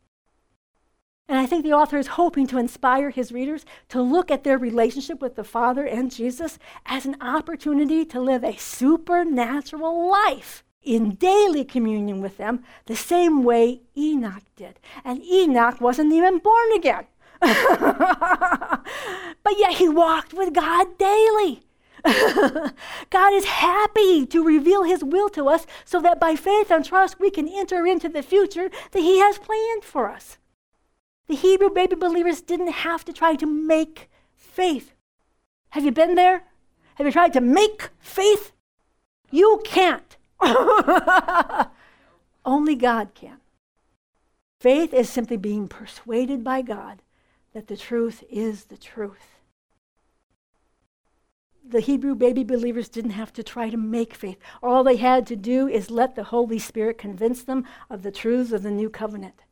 And 1.33 1.41
I 1.41 1.47
think 1.47 1.63
the 1.63 1.73
author 1.73 1.97
is 1.97 2.05
hoping 2.05 2.45
to 2.45 2.59
inspire 2.59 3.09
his 3.09 3.31
readers 3.31 3.65
to 3.89 4.03
look 4.03 4.29
at 4.29 4.43
their 4.43 4.59
relationship 4.59 5.19
with 5.19 5.35
the 5.35 5.43
Father 5.43 5.83
and 5.83 6.11
Jesus 6.11 6.59
as 6.85 7.07
an 7.07 7.15
opportunity 7.19 8.05
to 8.05 8.21
live 8.21 8.43
a 8.43 8.55
supernatural 8.55 10.11
life 10.11 10.63
in 10.83 11.15
daily 11.15 11.65
communion 11.65 12.21
with 12.21 12.37
them, 12.37 12.63
the 12.85 12.95
same 12.95 13.43
way 13.43 13.81
Enoch 13.97 14.43
did. 14.55 14.79
And 15.03 15.23
Enoch 15.23 15.81
wasn't 15.81 16.13
even 16.13 16.37
born 16.37 16.71
again. 16.73 17.07
but 17.41 18.85
yet 19.57 19.73
he 19.73 19.89
walked 19.89 20.35
with 20.35 20.53
God 20.53 20.99
daily. 20.99 21.63
God 23.09 23.33
is 23.33 23.45
happy 23.45 24.27
to 24.27 24.45
reveal 24.45 24.83
his 24.83 25.03
will 25.03 25.29
to 25.29 25.49
us 25.49 25.65
so 25.83 25.99
that 25.99 26.19
by 26.19 26.35
faith 26.35 26.69
and 26.69 26.85
trust 26.85 27.19
we 27.19 27.31
can 27.31 27.47
enter 27.47 27.87
into 27.87 28.07
the 28.07 28.21
future 28.21 28.69
that 28.91 28.99
he 28.99 29.17
has 29.17 29.39
planned 29.39 29.83
for 29.83 30.11
us. 30.11 30.37
The 31.27 31.35
Hebrew 31.35 31.69
baby 31.69 31.95
believers 31.95 32.41
didn't 32.41 32.71
have 32.71 33.05
to 33.05 33.13
try 33.13 33.35
to 33.35 33.45
make 33.45 34.09
faith. 34.35 34.93
Have 35.69 35.85
you 35.85 35.91
been 35.91 36.15
there? 36.15 36.43
Have 36.95 37.07
you 37.07 37.13
tried 37.13 37.33
to 37.33 37.41
make 37.41 37.89
faith? 37.99 38.51
You 39.31 39.61
can't. 39.63 40.15
Only 42.45 42.75
God 42.75 43.13
can. 43.15 43.37
Faith 44.59 44.93
is 44.93 45.09
simply 45.09 45.37
being 45.37 45.67
persuaded 45.67 46.43
by 46.43 46.61
God 46.61 47.01
that 47.53 47.67
the 47.67 47.77
truth 47.77 48.23
is 48.29 48.65
the 48.65 48.77
truth. 48.77 49.39
The 51.65 51.79
Hebrew 51.79 52.15
baby 52.15 52.43
believers 52.43 52.89
didn't 52.89 53.11
have 53.11 53.31
to 53.33 53.43
try 53.43 53.69
to 53.69 53.77
make 53.77 54.13
faith. 54.13 54.37
All 54.61 54.83
they 54.83 54.97
had 54.97 55.25
to 55.27 55.35
do 55.35 55.67
is 55.67 55.89
let 55.89 56.15
the 56.15 56.25
Holy 56.25 56.59
Spirit 56.59 56.97
convince 56.97 57.43
them 57.43 57.65
of 57.89 58.03
the 58.03 58.11
truths 58.11 58.51
of 58.51 58.63
the 58.63 58.71
new 58.71 58.89
covenant. 58.89 59.43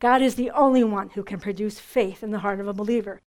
God 0.00 0.22
is 0.22 0.34
the 0.34 0.50
only 0.50 0.84
one 0.84 1.10
who 1.10 1.22
can 1.22 1.40
produce 1.40 1.78
faith 1.78 2.22
in 2.22 2.30
the 2.30 2.40
heart 2.40 2.60
of 2.60 2.68
a 2.68 2.72
believer. 2.72 3.20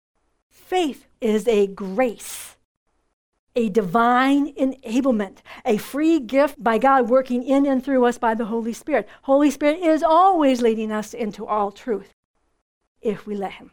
Faith 0.50 1.08
is 1.22 1.48
a 1.48 1.68
grace, 1.68 2.58
a 3.56 3.70
divine 3.70 4.54
enablement, 4.56 5.38
a 5.66 5.78
free 5.78 6.20
gift 6.20 6.62
by 6.64 6.78
God 6.78 7.10
working 7.10 7.44
in 7.44 7.66
and 7.66 7.84
through 7.84 8.06
us 8.06 8.18
by 8.18 8.36
the 8.36 8.46
Holy 8.46 8.74
Spirit. 8.74 9.08
Holy 9.24 9.50
Spirit 9.50 9.80
is 9.80 10.04
always 10.04 10.62
leading 10.62 10.92
us 10.92 11.14
into 11.14 11.46
all 11.46 11.72
truth 11.72 12.14
if 13.02 13.26
we 13.26 13.36
let 13.36 13.54
Him. 13.54 13.72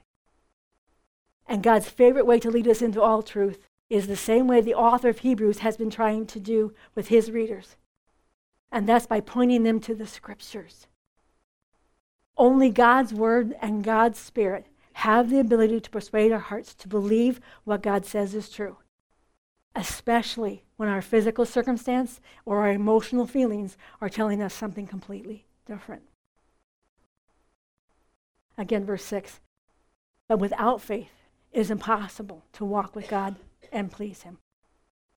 And 1.47 1.63
God's 1.63 1.89
favorite 1.89 2.27
way 2.27 2.39
to 2.41 2.51
lead 2.51 2.69
us 2.69 2.81
into 2.81 3.03
all 3.03 3.23
truth 3.23 3.69
is 3.91 4.07
the 4.07 4.17
same 4.17 4.47
way 4.47 4.61
the 4.61 4.75
author 4.75 5.09
of 5.09 5.19
Hebrews 5.19 5.59
has 5.59 5.77
been 5.77 5.91
trying 5.91 6.27
to 6.27 6.41
do 6.41 6.75
with 6.95 7.09
his 7.09 7.31
readers. 7.31 7.77
And 8.73 8.89
that's 8.89 9.07
by 9.07 9.21
pointing 9.21 9.63
them 9.63 9.79
to 9.81 9.95
the 9.95 10.07
scriptures. 10.07 10.87
Only 12.37 12.71
God's 12.71 13.15
word 13.15 13.55
and 13.61 13.85
God's 13.85 14.19
spirit 14.19 14.67
have 14.95 15.31
the 15.31 15.39
ability 15.39 15.81
to 15.81 15.91
persuade 15.91 16.33
our 16.33 16.39
hearts 16.39 16.75
to 16.75 16.89
believe 16.89 17.41
what 17.65 17.83
God 17.83 18.05
says 18.07 18.35
is 18.35 18.49
true, 18.49 18.79
especially 19.75 20.65
when 20.77 20.89
our 20.89 21.03
physical 21.03 21.45
circumstance 21.45 22.21
or 22.45 22.59
our 22.61 22.71
emotional 22.71 23.27
feelings 23.27 23.77
are 24.01 24.09
telling 24.09 24.43
us 24.43 24.55
something 24.55 24.87
completely 24.87 25.47
different. 25.67 26.03
Again, 28.57 28.85
verse 28.85 29.05
6 29.05 29.41
But 30.29 30.39
without 30.39 30.81
faith, 30.81 31.13
it 31.53 31.61
is 31.61 31.71
impossible 31.71 32.45
to 32.55 32.65
walk 32.65 32.97
with 32.97 33.09
God 33.09 33.37
and 33.73 33.91
please 33.91 34.23
Him. 34.23 34.39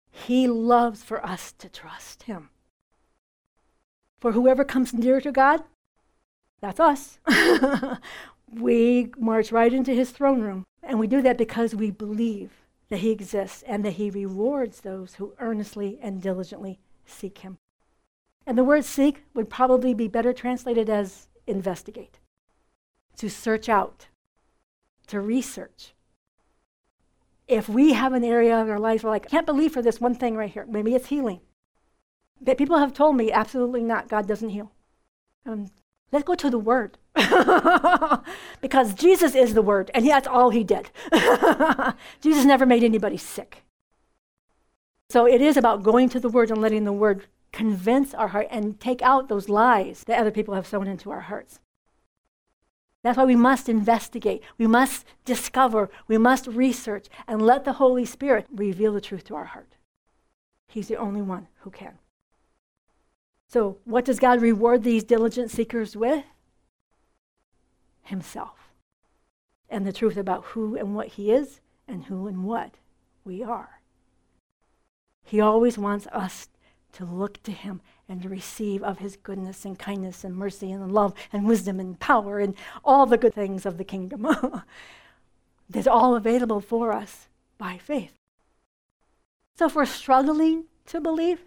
He 0.10 0.48
loves 0.48 1.04
for 1.04 1.24
us 1.26 1.52
to 1.54 1.70
trust 1.70 2.24
Him. 2.24 2.50
For 4.20 4.32
whoever 4.32 4.64
comes 4.64 4.94
near 4.94 5.22
to 5.22 5.32
God, 5.32 5.64
that's 6.62 6.80
us. 6.80 7.20
we 8.52 9.12
march 9.18 9.52
right 9.52 9.72
into 9.72 9.94
His 9.94 10.12
throne 10.12 10.42
room. 10.42 10.64
And 10.84 11.00
we 11.00 11.08
do 11.08 11.22
that 11.22 11.38
because 11.38 11.76
we 11.76 11.92
believe 11.92 12.52
that 12.90 13.00
He 13.00 13.12
exists 13.12 13.64
and 13.68 13.84
that 13.86 13.94
He 13.94 14.10
rewards 14.10 14.82
those 14.82 15.16
who 15.16 15.34
earnestly 15.40 16.00
and 16.02 16.22
diligently 16.22 16.80
seek 17.06 17.40
Him. 17.40 17.58
And 18.46 18.58
the 18.58 18.64
word 18.64 18.86
seek 18.86 19.24
would 19.34 19.50
probably 19.50 19.94
be 19.94 20.08
better 20.08 20.34
translated 20.34 20.90
as 20.90 21.28
investigate, 21.46 22.20
to 23.18 23.30
search 23.30 23.68
out, 23.68 24.08
to 25.08 25.20
research, 25.20 25.94
if 27.48 27.70
we 27.70 27.94
have 27.94 28.14
an 28.14 28.24
area 28.24 28.60
of 28.60 28.70
our 28.70 28.80
lives 28.80 29.04
where, 29.04 29.12
like, 29.12 29.26
I 29.26 29.30
can't 29.30 29.46
believe 29.46 29.72
for 29.72 29.82
this 29.82 30.02
one 30.02 30.16
thing 30.16 30.36
right 30.36 30.52
here, 30.52 30.66
maybe 30.68 30.94
it's 30.94 31.08
healing. 31.08 31.40
But 32.42 32.58
people 32.58 32.78
have 32.78 32.94
told 32.94 33.16
me, 33.16 33.32
absolutely 33.32 33.84
not, 33.84 34.10
God 34.10 34.28
doesn't 34.28 34.50
heal. 34.50 34.72
Um, 35.46 35.68
let's 36.12 36.26
go 36.26 36.36
to 36.36 36.50
the 36.50 36.60
Word. 36.60 36.98
because 38.62 38.94
Jesus 38.94 39.36
is 39.36 39.54
the 39.54 39.62
Word, 39.62 39.92
and 39.94 40.08
that's 40.08 40.28
all 40.28 40.50
He 40.50 40.64
did. 40.64 40.90
Jesus 42.22 42.46
never 42.46 42.66
made 42.66 42.84
anybody 42.84 43.18
sick. 43.18 43.64
So 45.10 45.26
it 45.26 45.42
is 45.42 45.58
about 45.58 45.84
going 45.84 46.10
to 46.10 46.20
the 46.20 46.30
Word 46.30 46.52
and 46.52 46.62
letting 46.62 46.84
the 46.84 46.94
Word 46.94 47.28
convince 47.52 48.14
our 48.14 48.30
heart 48.30 48.48
and 48.52 48.80
take 48.80 49.02
out 49.02 49.30
those 49.30 49.50
lies 49.50 50.04
that 50.04 50.20
other 50.20 50.32
people 50.32 50.54
have 50.54 50.68
sown 50.68 50.88
into 50.88 51.10
our 51.10 51.22
hearts. 51.22 51.60
That's 53.04 53.18
why 53.18 53.26
we 53.26 53.36
must 53.36 53.70
investigate, 53.70 54.44
we 54.58 54.68
must 54.68 55.06
discover, 55.24 55.90
we 56.08 56.18
must 56.18 56.48
research, 56.48 57.08
and 57.28 57.42
let 57.42 57.64
the 57.64 57.74
Holy 57.74 58.06
Spirit 58.06 58.48
reveal 58.52 58.94
the 58.94 59.02
truth 59.02 59.24
to 59.26 59.36
our 59.36 59.46
heart. 59.46 59.76
He's 60.68 60.90
the 60.90 60.98
only 60.98 61.22
one 61.22 61.48
who 61.60 61.70
can. 61.70 62.00
So, 63.48 63.78
what 63.86 64.06
does 64.06 64.20
God 64.20 64.42
reward 64.42 64.84
these 64.84 65.04
diligent 65.04 65.52
seekers 65.52 65.96
with? 65.96 66.24
Himself. 68.04 68.72
And 69.70 69.86
the 69.86 69.94
truth 69.94 70.18
about 70.18 70.46
who 70.46 70.76
and 70.76 70.96
what 70.96 71.08
He 71.08 71.32
is, 71.32 71.62
and 71.88 72.06
who 72.06 72.28
and 72.28 72.44
what 72.44 72.76
we 73.24 73.44
are. 73.44 73.82
He 75.24 75.40
always 75.40 75.78
wants 75.78 76.08
us 76.08 76.48
to 76.94 77.06
look 77.06 77.42
to 77.44 77.52
Him 77.52 77.82
and 78.10 78.22
to 78.22 78.30
receive 78.30 78.84
of 78.84 79.00
his 79.00 79.18
goodness 79.18 79.66
and 79.66 79.78
kindness 79.78 80.24
and 80.24 80.36
mercy 80.36 80.72
and 80.72 80.92
love 80.92 81.14
and 81.34 81.46
wisdom 81.46 81.80
and 81.80 82.00
power 82.00 82.40
and 82.40 82.56
all 82.84 83.06
the 83.06 83.18
good 83.18 83.34
things 83.34 83.66
of 83.66 83.78
the 83.78 83.84
kingdom. 83.84 84.26
That's 85.70 85.88
all 85.88 86.16
available 86.16 86.62
for 86.62 86.94
us 86.94 87.28
by 87.58 87.78
faith. 87.78 88.14
So 89.58 89.66
if 89.66 89.76
we're 89.76 89.86
struggling 89.86 90.66
to 90.86 91.02
believe, 91.02 91.42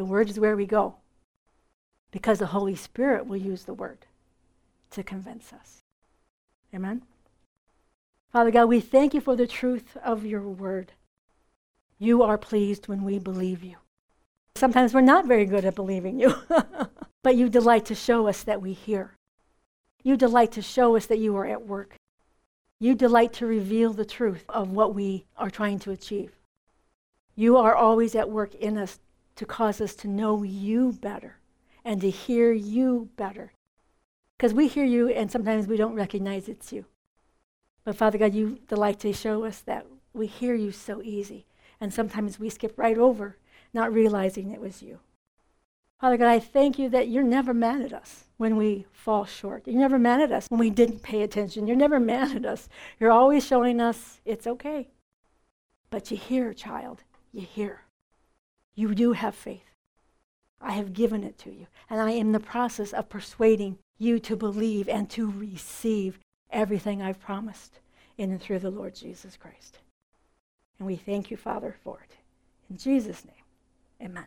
the 0.00 0.06
word 0.06 0.30
is 0.30 0.40
where 0.40 0.56
we 0.56 0.64
go 0.64 0.94
because 2.10 2.38
the 2.38 2.46
Holy 2.46 2.74
Spirit 2.74 3.26
will 3.26 3.36
use 3.36 3.64
the 3.64 3.74
word 3.74 4.06
to 4.92 5.02
convince 5.02 5.52
us. 5.52 5.82
Amen? 6.74 7.02
Father 8.32 8.50
God, 8.50 8.64
we 8.64 8.80
thank 8.80 9.12
you 9.12 9.20
for 9.20 9.36
the 9.36 9.46
truth 9.46 9.98
of 10.02 10.24
your 10.24 10.40
word. 10.40 10.92
You 11.98 12.22
are 12.22 12.38
pleased 12.38 12.88
when 12.88 13.04
we 13.04 13.18
believe 13.18 13.62
you. 13.62 13.76
Sometimes 14.54 14.94
we're 14.94 15.02
not 15.02 15.26
very 15.26 15.44
good 15.44 15.66
at 15.66 15.74
believing 15.74 16.18
you, 16.18 16.34
but 17.22 17.36
you 17.36 17.50
delight 17.50 17.84
to 17.84 17.94
show 17.94 18.26
us 18.26 18.42
that 18.44 18.62
we 18.62 18.72
hear. 18.72 19.12
You 20.02 20.16
delight 20.16 20.52
to 20.52 20.62
show 20.62 20.96
us 20.96 21.04
that 21.04 21.18
you 21.18 21.36
are 21.36 21.44
at 21.44 21.66
work. 21.66 21.96
You 22.78 22.94
delight 22.94 23.34
to 23.34 23.44
reveal 23.44 23.92
the 23.92 24.06
truth 24.06 24.46
of 24.48 24.70
what 24.70 24.94
we 24.94 25.26
are 25.36 25.50
trying 25.50 25.78
to 25.80 25.90
achieve. 25.90 26.32
You 27.36 27.58
are 27.58 27.74
always 27.74 28.14
at 28.14 28.30
work 28.30 28.54
in 28.54 28.78
us 28.78 28.98
to 29.40 29.46
cause 29.46 29.80
us 29.80 29.94
to 29.94 30.06
know 30.06 30.42
you 30.42 30.92
better 30.92 31.38
and 31.82 32.02
to 32.02 32.10
hear 32.10 32.52
you 32.52 33.08
better. 33.16 33.54
Because 34.36 34.52
we 34.52 34.68
hear 34.68 34.84
you 34.84 35.08
and 35.08 35.30
sometimes 35.30 35.66
we 35.66 35.78
don't 35.78 35.94
recognize 35.94 36.46
it's 36.46 36.74
you. 36.74 36.84
But 37.82 37.96
Father 37.96 38.18
God, 38.18 38.34
you 38.34 38.58
delight 38.68 39.00
to 39.00 39.14
show 39.14 39.44
us 39.44 39.60
that 39.60 39.86
we 40.12 40.26
hear 40.26 40.54
you 40.54 40.72
so 40.72 41.00
easy. 41.02 41.46
And 41.80 41.90
sometimes 41.90 42.38
we 42.38 42.50
skip 42.50 42.76
right 42.76 42.98
over 42.98 43.38
not 43.72 43.94
realizing 43.94 44.50
it 44.50 44.60
was 44.60 44.82
you. 44.82 44.98
Father 46.02 46.18
God, 46.18 46.28
I 46.28 46.38
thank 46.38 46.78
you 46.78 46.90
that 46.90 47.08
you're 47.08 47.22
never 47.22 47.54
mad 47.54 47.80
at 47.80 47.94
us 47.94 48.24
when 48.36 48.58
we 48.58 48.84
fall 48.92 49.24
short. 49.24 49.66
You're 49.66 49.80
never 49.80 49.98
mad 49.98 50.20
at 50.20 50.32
us 50.32 50.48
when 50.50 50.60
we 50.60 50.68
didn't 50.68 51.02
pay 51.02 51.22
attention. 51.22 51.66
You're 51.66 51.78
never 51.78 51.98
mad 52.14 52.36
at 52.36 52.44
us. 52.44 52.68
You're 52.98 53.10
always 53.10 53.46
showing 53.46 53.80
us 53.80 54.20
it's 54.26 54.46
okay. 54.46 54.88
But 55.88 56.10
you 56.10 56.18
hear, 56.18 56.52
child, 56.52 57.04
you 57.32 57.40
hear. 57.40 57.84
You 58.74 58.94
do 58.94 59.12
have 59.12 59.34
faith. 59.34 59.64
I 60.60 60.72
have 60.72 60.92
given 60.92 61.24
it 61.24 61.38
to 61.38 61.50
you. 61.50 61.66
And 61.88 62.00
I 62.00 62.10
am 62.10 62.18
in 62.18 62.32
the 62.32 62.40
process 62.40 62.92
of 62.92 63.08
persuading 63.08 63.78
you 63.98 64.18
to 64.20 64.36
believe 64.36 64.88
and 64.88 65.08
to 65.10 65.30
receive 65.30 66.18
everything 66.50 67.02
I've 67.02 67.20
promised 67.20 67.80
in 68.18 68.30
and 68.30 68.40
through 68.40 68.58
the 68.60 68.70
Lord 68.70 68.94
Jesus 68.94 69.36
Christ. 69.36 69.78
And 70.78 70.86
we 70.86 70.96
thank 70.96 71.30
you, 71.30 71.36
Father, 71.36 71.76
for 71.82 72.00
it. 72.02 72.16
In 72.70 72.76
Jesus' 72.76 73.24
name. 73.24 73.34
Amen. 74.02 74.26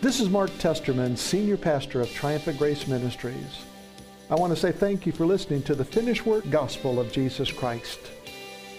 This 0.00 0.18
is 0.18 0.28
Mark 0.28 0.50
Testerman, 0.58 1.16
Senior 1.16 1.56
Pastor 1.56 2.00
of 2.00 2.10
Triumphant 2.10 2.58
Grace 2.58 2.88
Ministries. 2.88 3.64
I 4.30 4.34
want 4.34 4.52
to 4.52 4.58
say 4.58 4.72
thank 4.72 5.06
you 5.06 5.12
for 5.12 5.26
listening 5.26 5.62
to 5.64 5.74
the 5.74 5.84
finished 5.84 6.26
work 6.26 6.48
gospel 6.50 6.98
of 6.98 7.12
Jesus 7.12 7.52
Christ. 7.52 8.00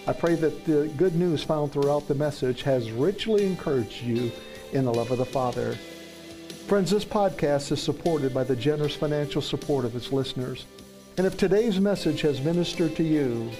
I 0.06 0.12
pray 0.12 0.34
that 0.34 0.66
the 0.66 0.92
good 0.98 1.14
news 1.14 1.42
found 1.42 1.72
throughout 1.72 2.06
the 2.08 2.14
message 2.14 2.60
has 2.62 2.90
richly 2.90 3.46
encouraged 3.46 4.02
you 4.02 4.30
in 4.72 4.84
the 4.84 4.92
love 4.92 5.10
of 5.10 5.16
the 5.16 5.24
Father. 5.24 5.78
Friends, 6.66 6.90
this 6.90 7.06
podcast 7.06 7.72
is 7.72 7.82
supported 7.82 8.34
by 8.34 8.44
the 8.44 8.54
generous 8.54 8.94
financial 8.94 9.40
support 9.40 9.86
of 9.86 9.96
its 9.96 10.12
listeners. 10.12 10.66
And 11.16 11.26
if 11.26 11.38
today's 11.38 11.80
message 11.80 12.20
has 12.20 12.42
ministered 12.42 12.94
to 12.96 13.02
you, 13.02 13.50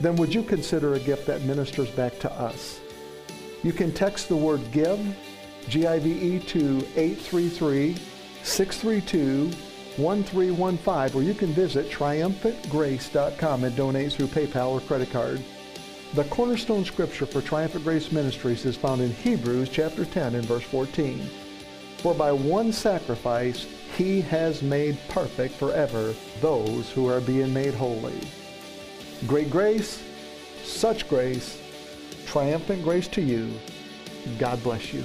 then 0.00 0.16
would 0.16 0.34
you 0.34 0.42
consider 0.42 0.94
a 0.94 0.98
gift 0.98 1.26
that 1.26 1.42
ministers 1.42 1.90
back 1.90 2.18
to 2.20 2.32
us? 2.32 2.80
You 3.62 3.74
can 3.74 3.92
text 3.92 4.28
the 4.28 4.36
word 4.36 4.62
GIVE, 4.72 5.14
G-I-V-E, 5.68 6.38
to 6.40 6.78
833-632-1315, 8.42 11.14
or 11.14 11.22
you 11.22 11.34
can 11.34 11.52
visit 11.52 11.90
triumphantgrace.com 11.90 13.64
and 13.64 13.76
donate 13.76 14.14
through 14.14 14.28
PayPal 14.28 14.70
or 14.70 14.80
credit 14.80 15.10
card. 15.10 15.44
The 16.14 16.24
cornerstone 16.24 16.84
scripture 16.84 17.24
for 17.24 17.40
Triumphant 17.40 17.84
Grace 17.84 18.12
Ministries 18.12 18.66
is 18.66 18.76
found 18.76 19.00
in 19.00 19.14
Hebrews 19.14 19.70
chapter 19.70 20.04
10 20.04 20.34
and 20.34 20.44
verse 20.44 20.62
14. 20.64 21.18
For 21.96 22.12
by 22.12 22.30
one 22.32 22.70
sacrifice 22.70 23.66
he 23.96 24.20
has 24.20 24.60
made 24.60 24.98
perfect 25.08 25.54
forever 25.54 26.14
those 26.42 26.90
who 26.90 27.08
are 27.08 27.22
being 27.22 27.54
made 27.54 27.72
holy. 27.72 28.20
Great 29.26 29.48
grace, 29.48 30.02
such 30.62 31.08
grace, 31.08 31.58
triumphant 32.26 32.82
grace 32.82 33.08
to 33.08 33.22
you. 33.22 33.50
God 34.38 34.62
bless 34.62 34.92
you. 34.92 35.02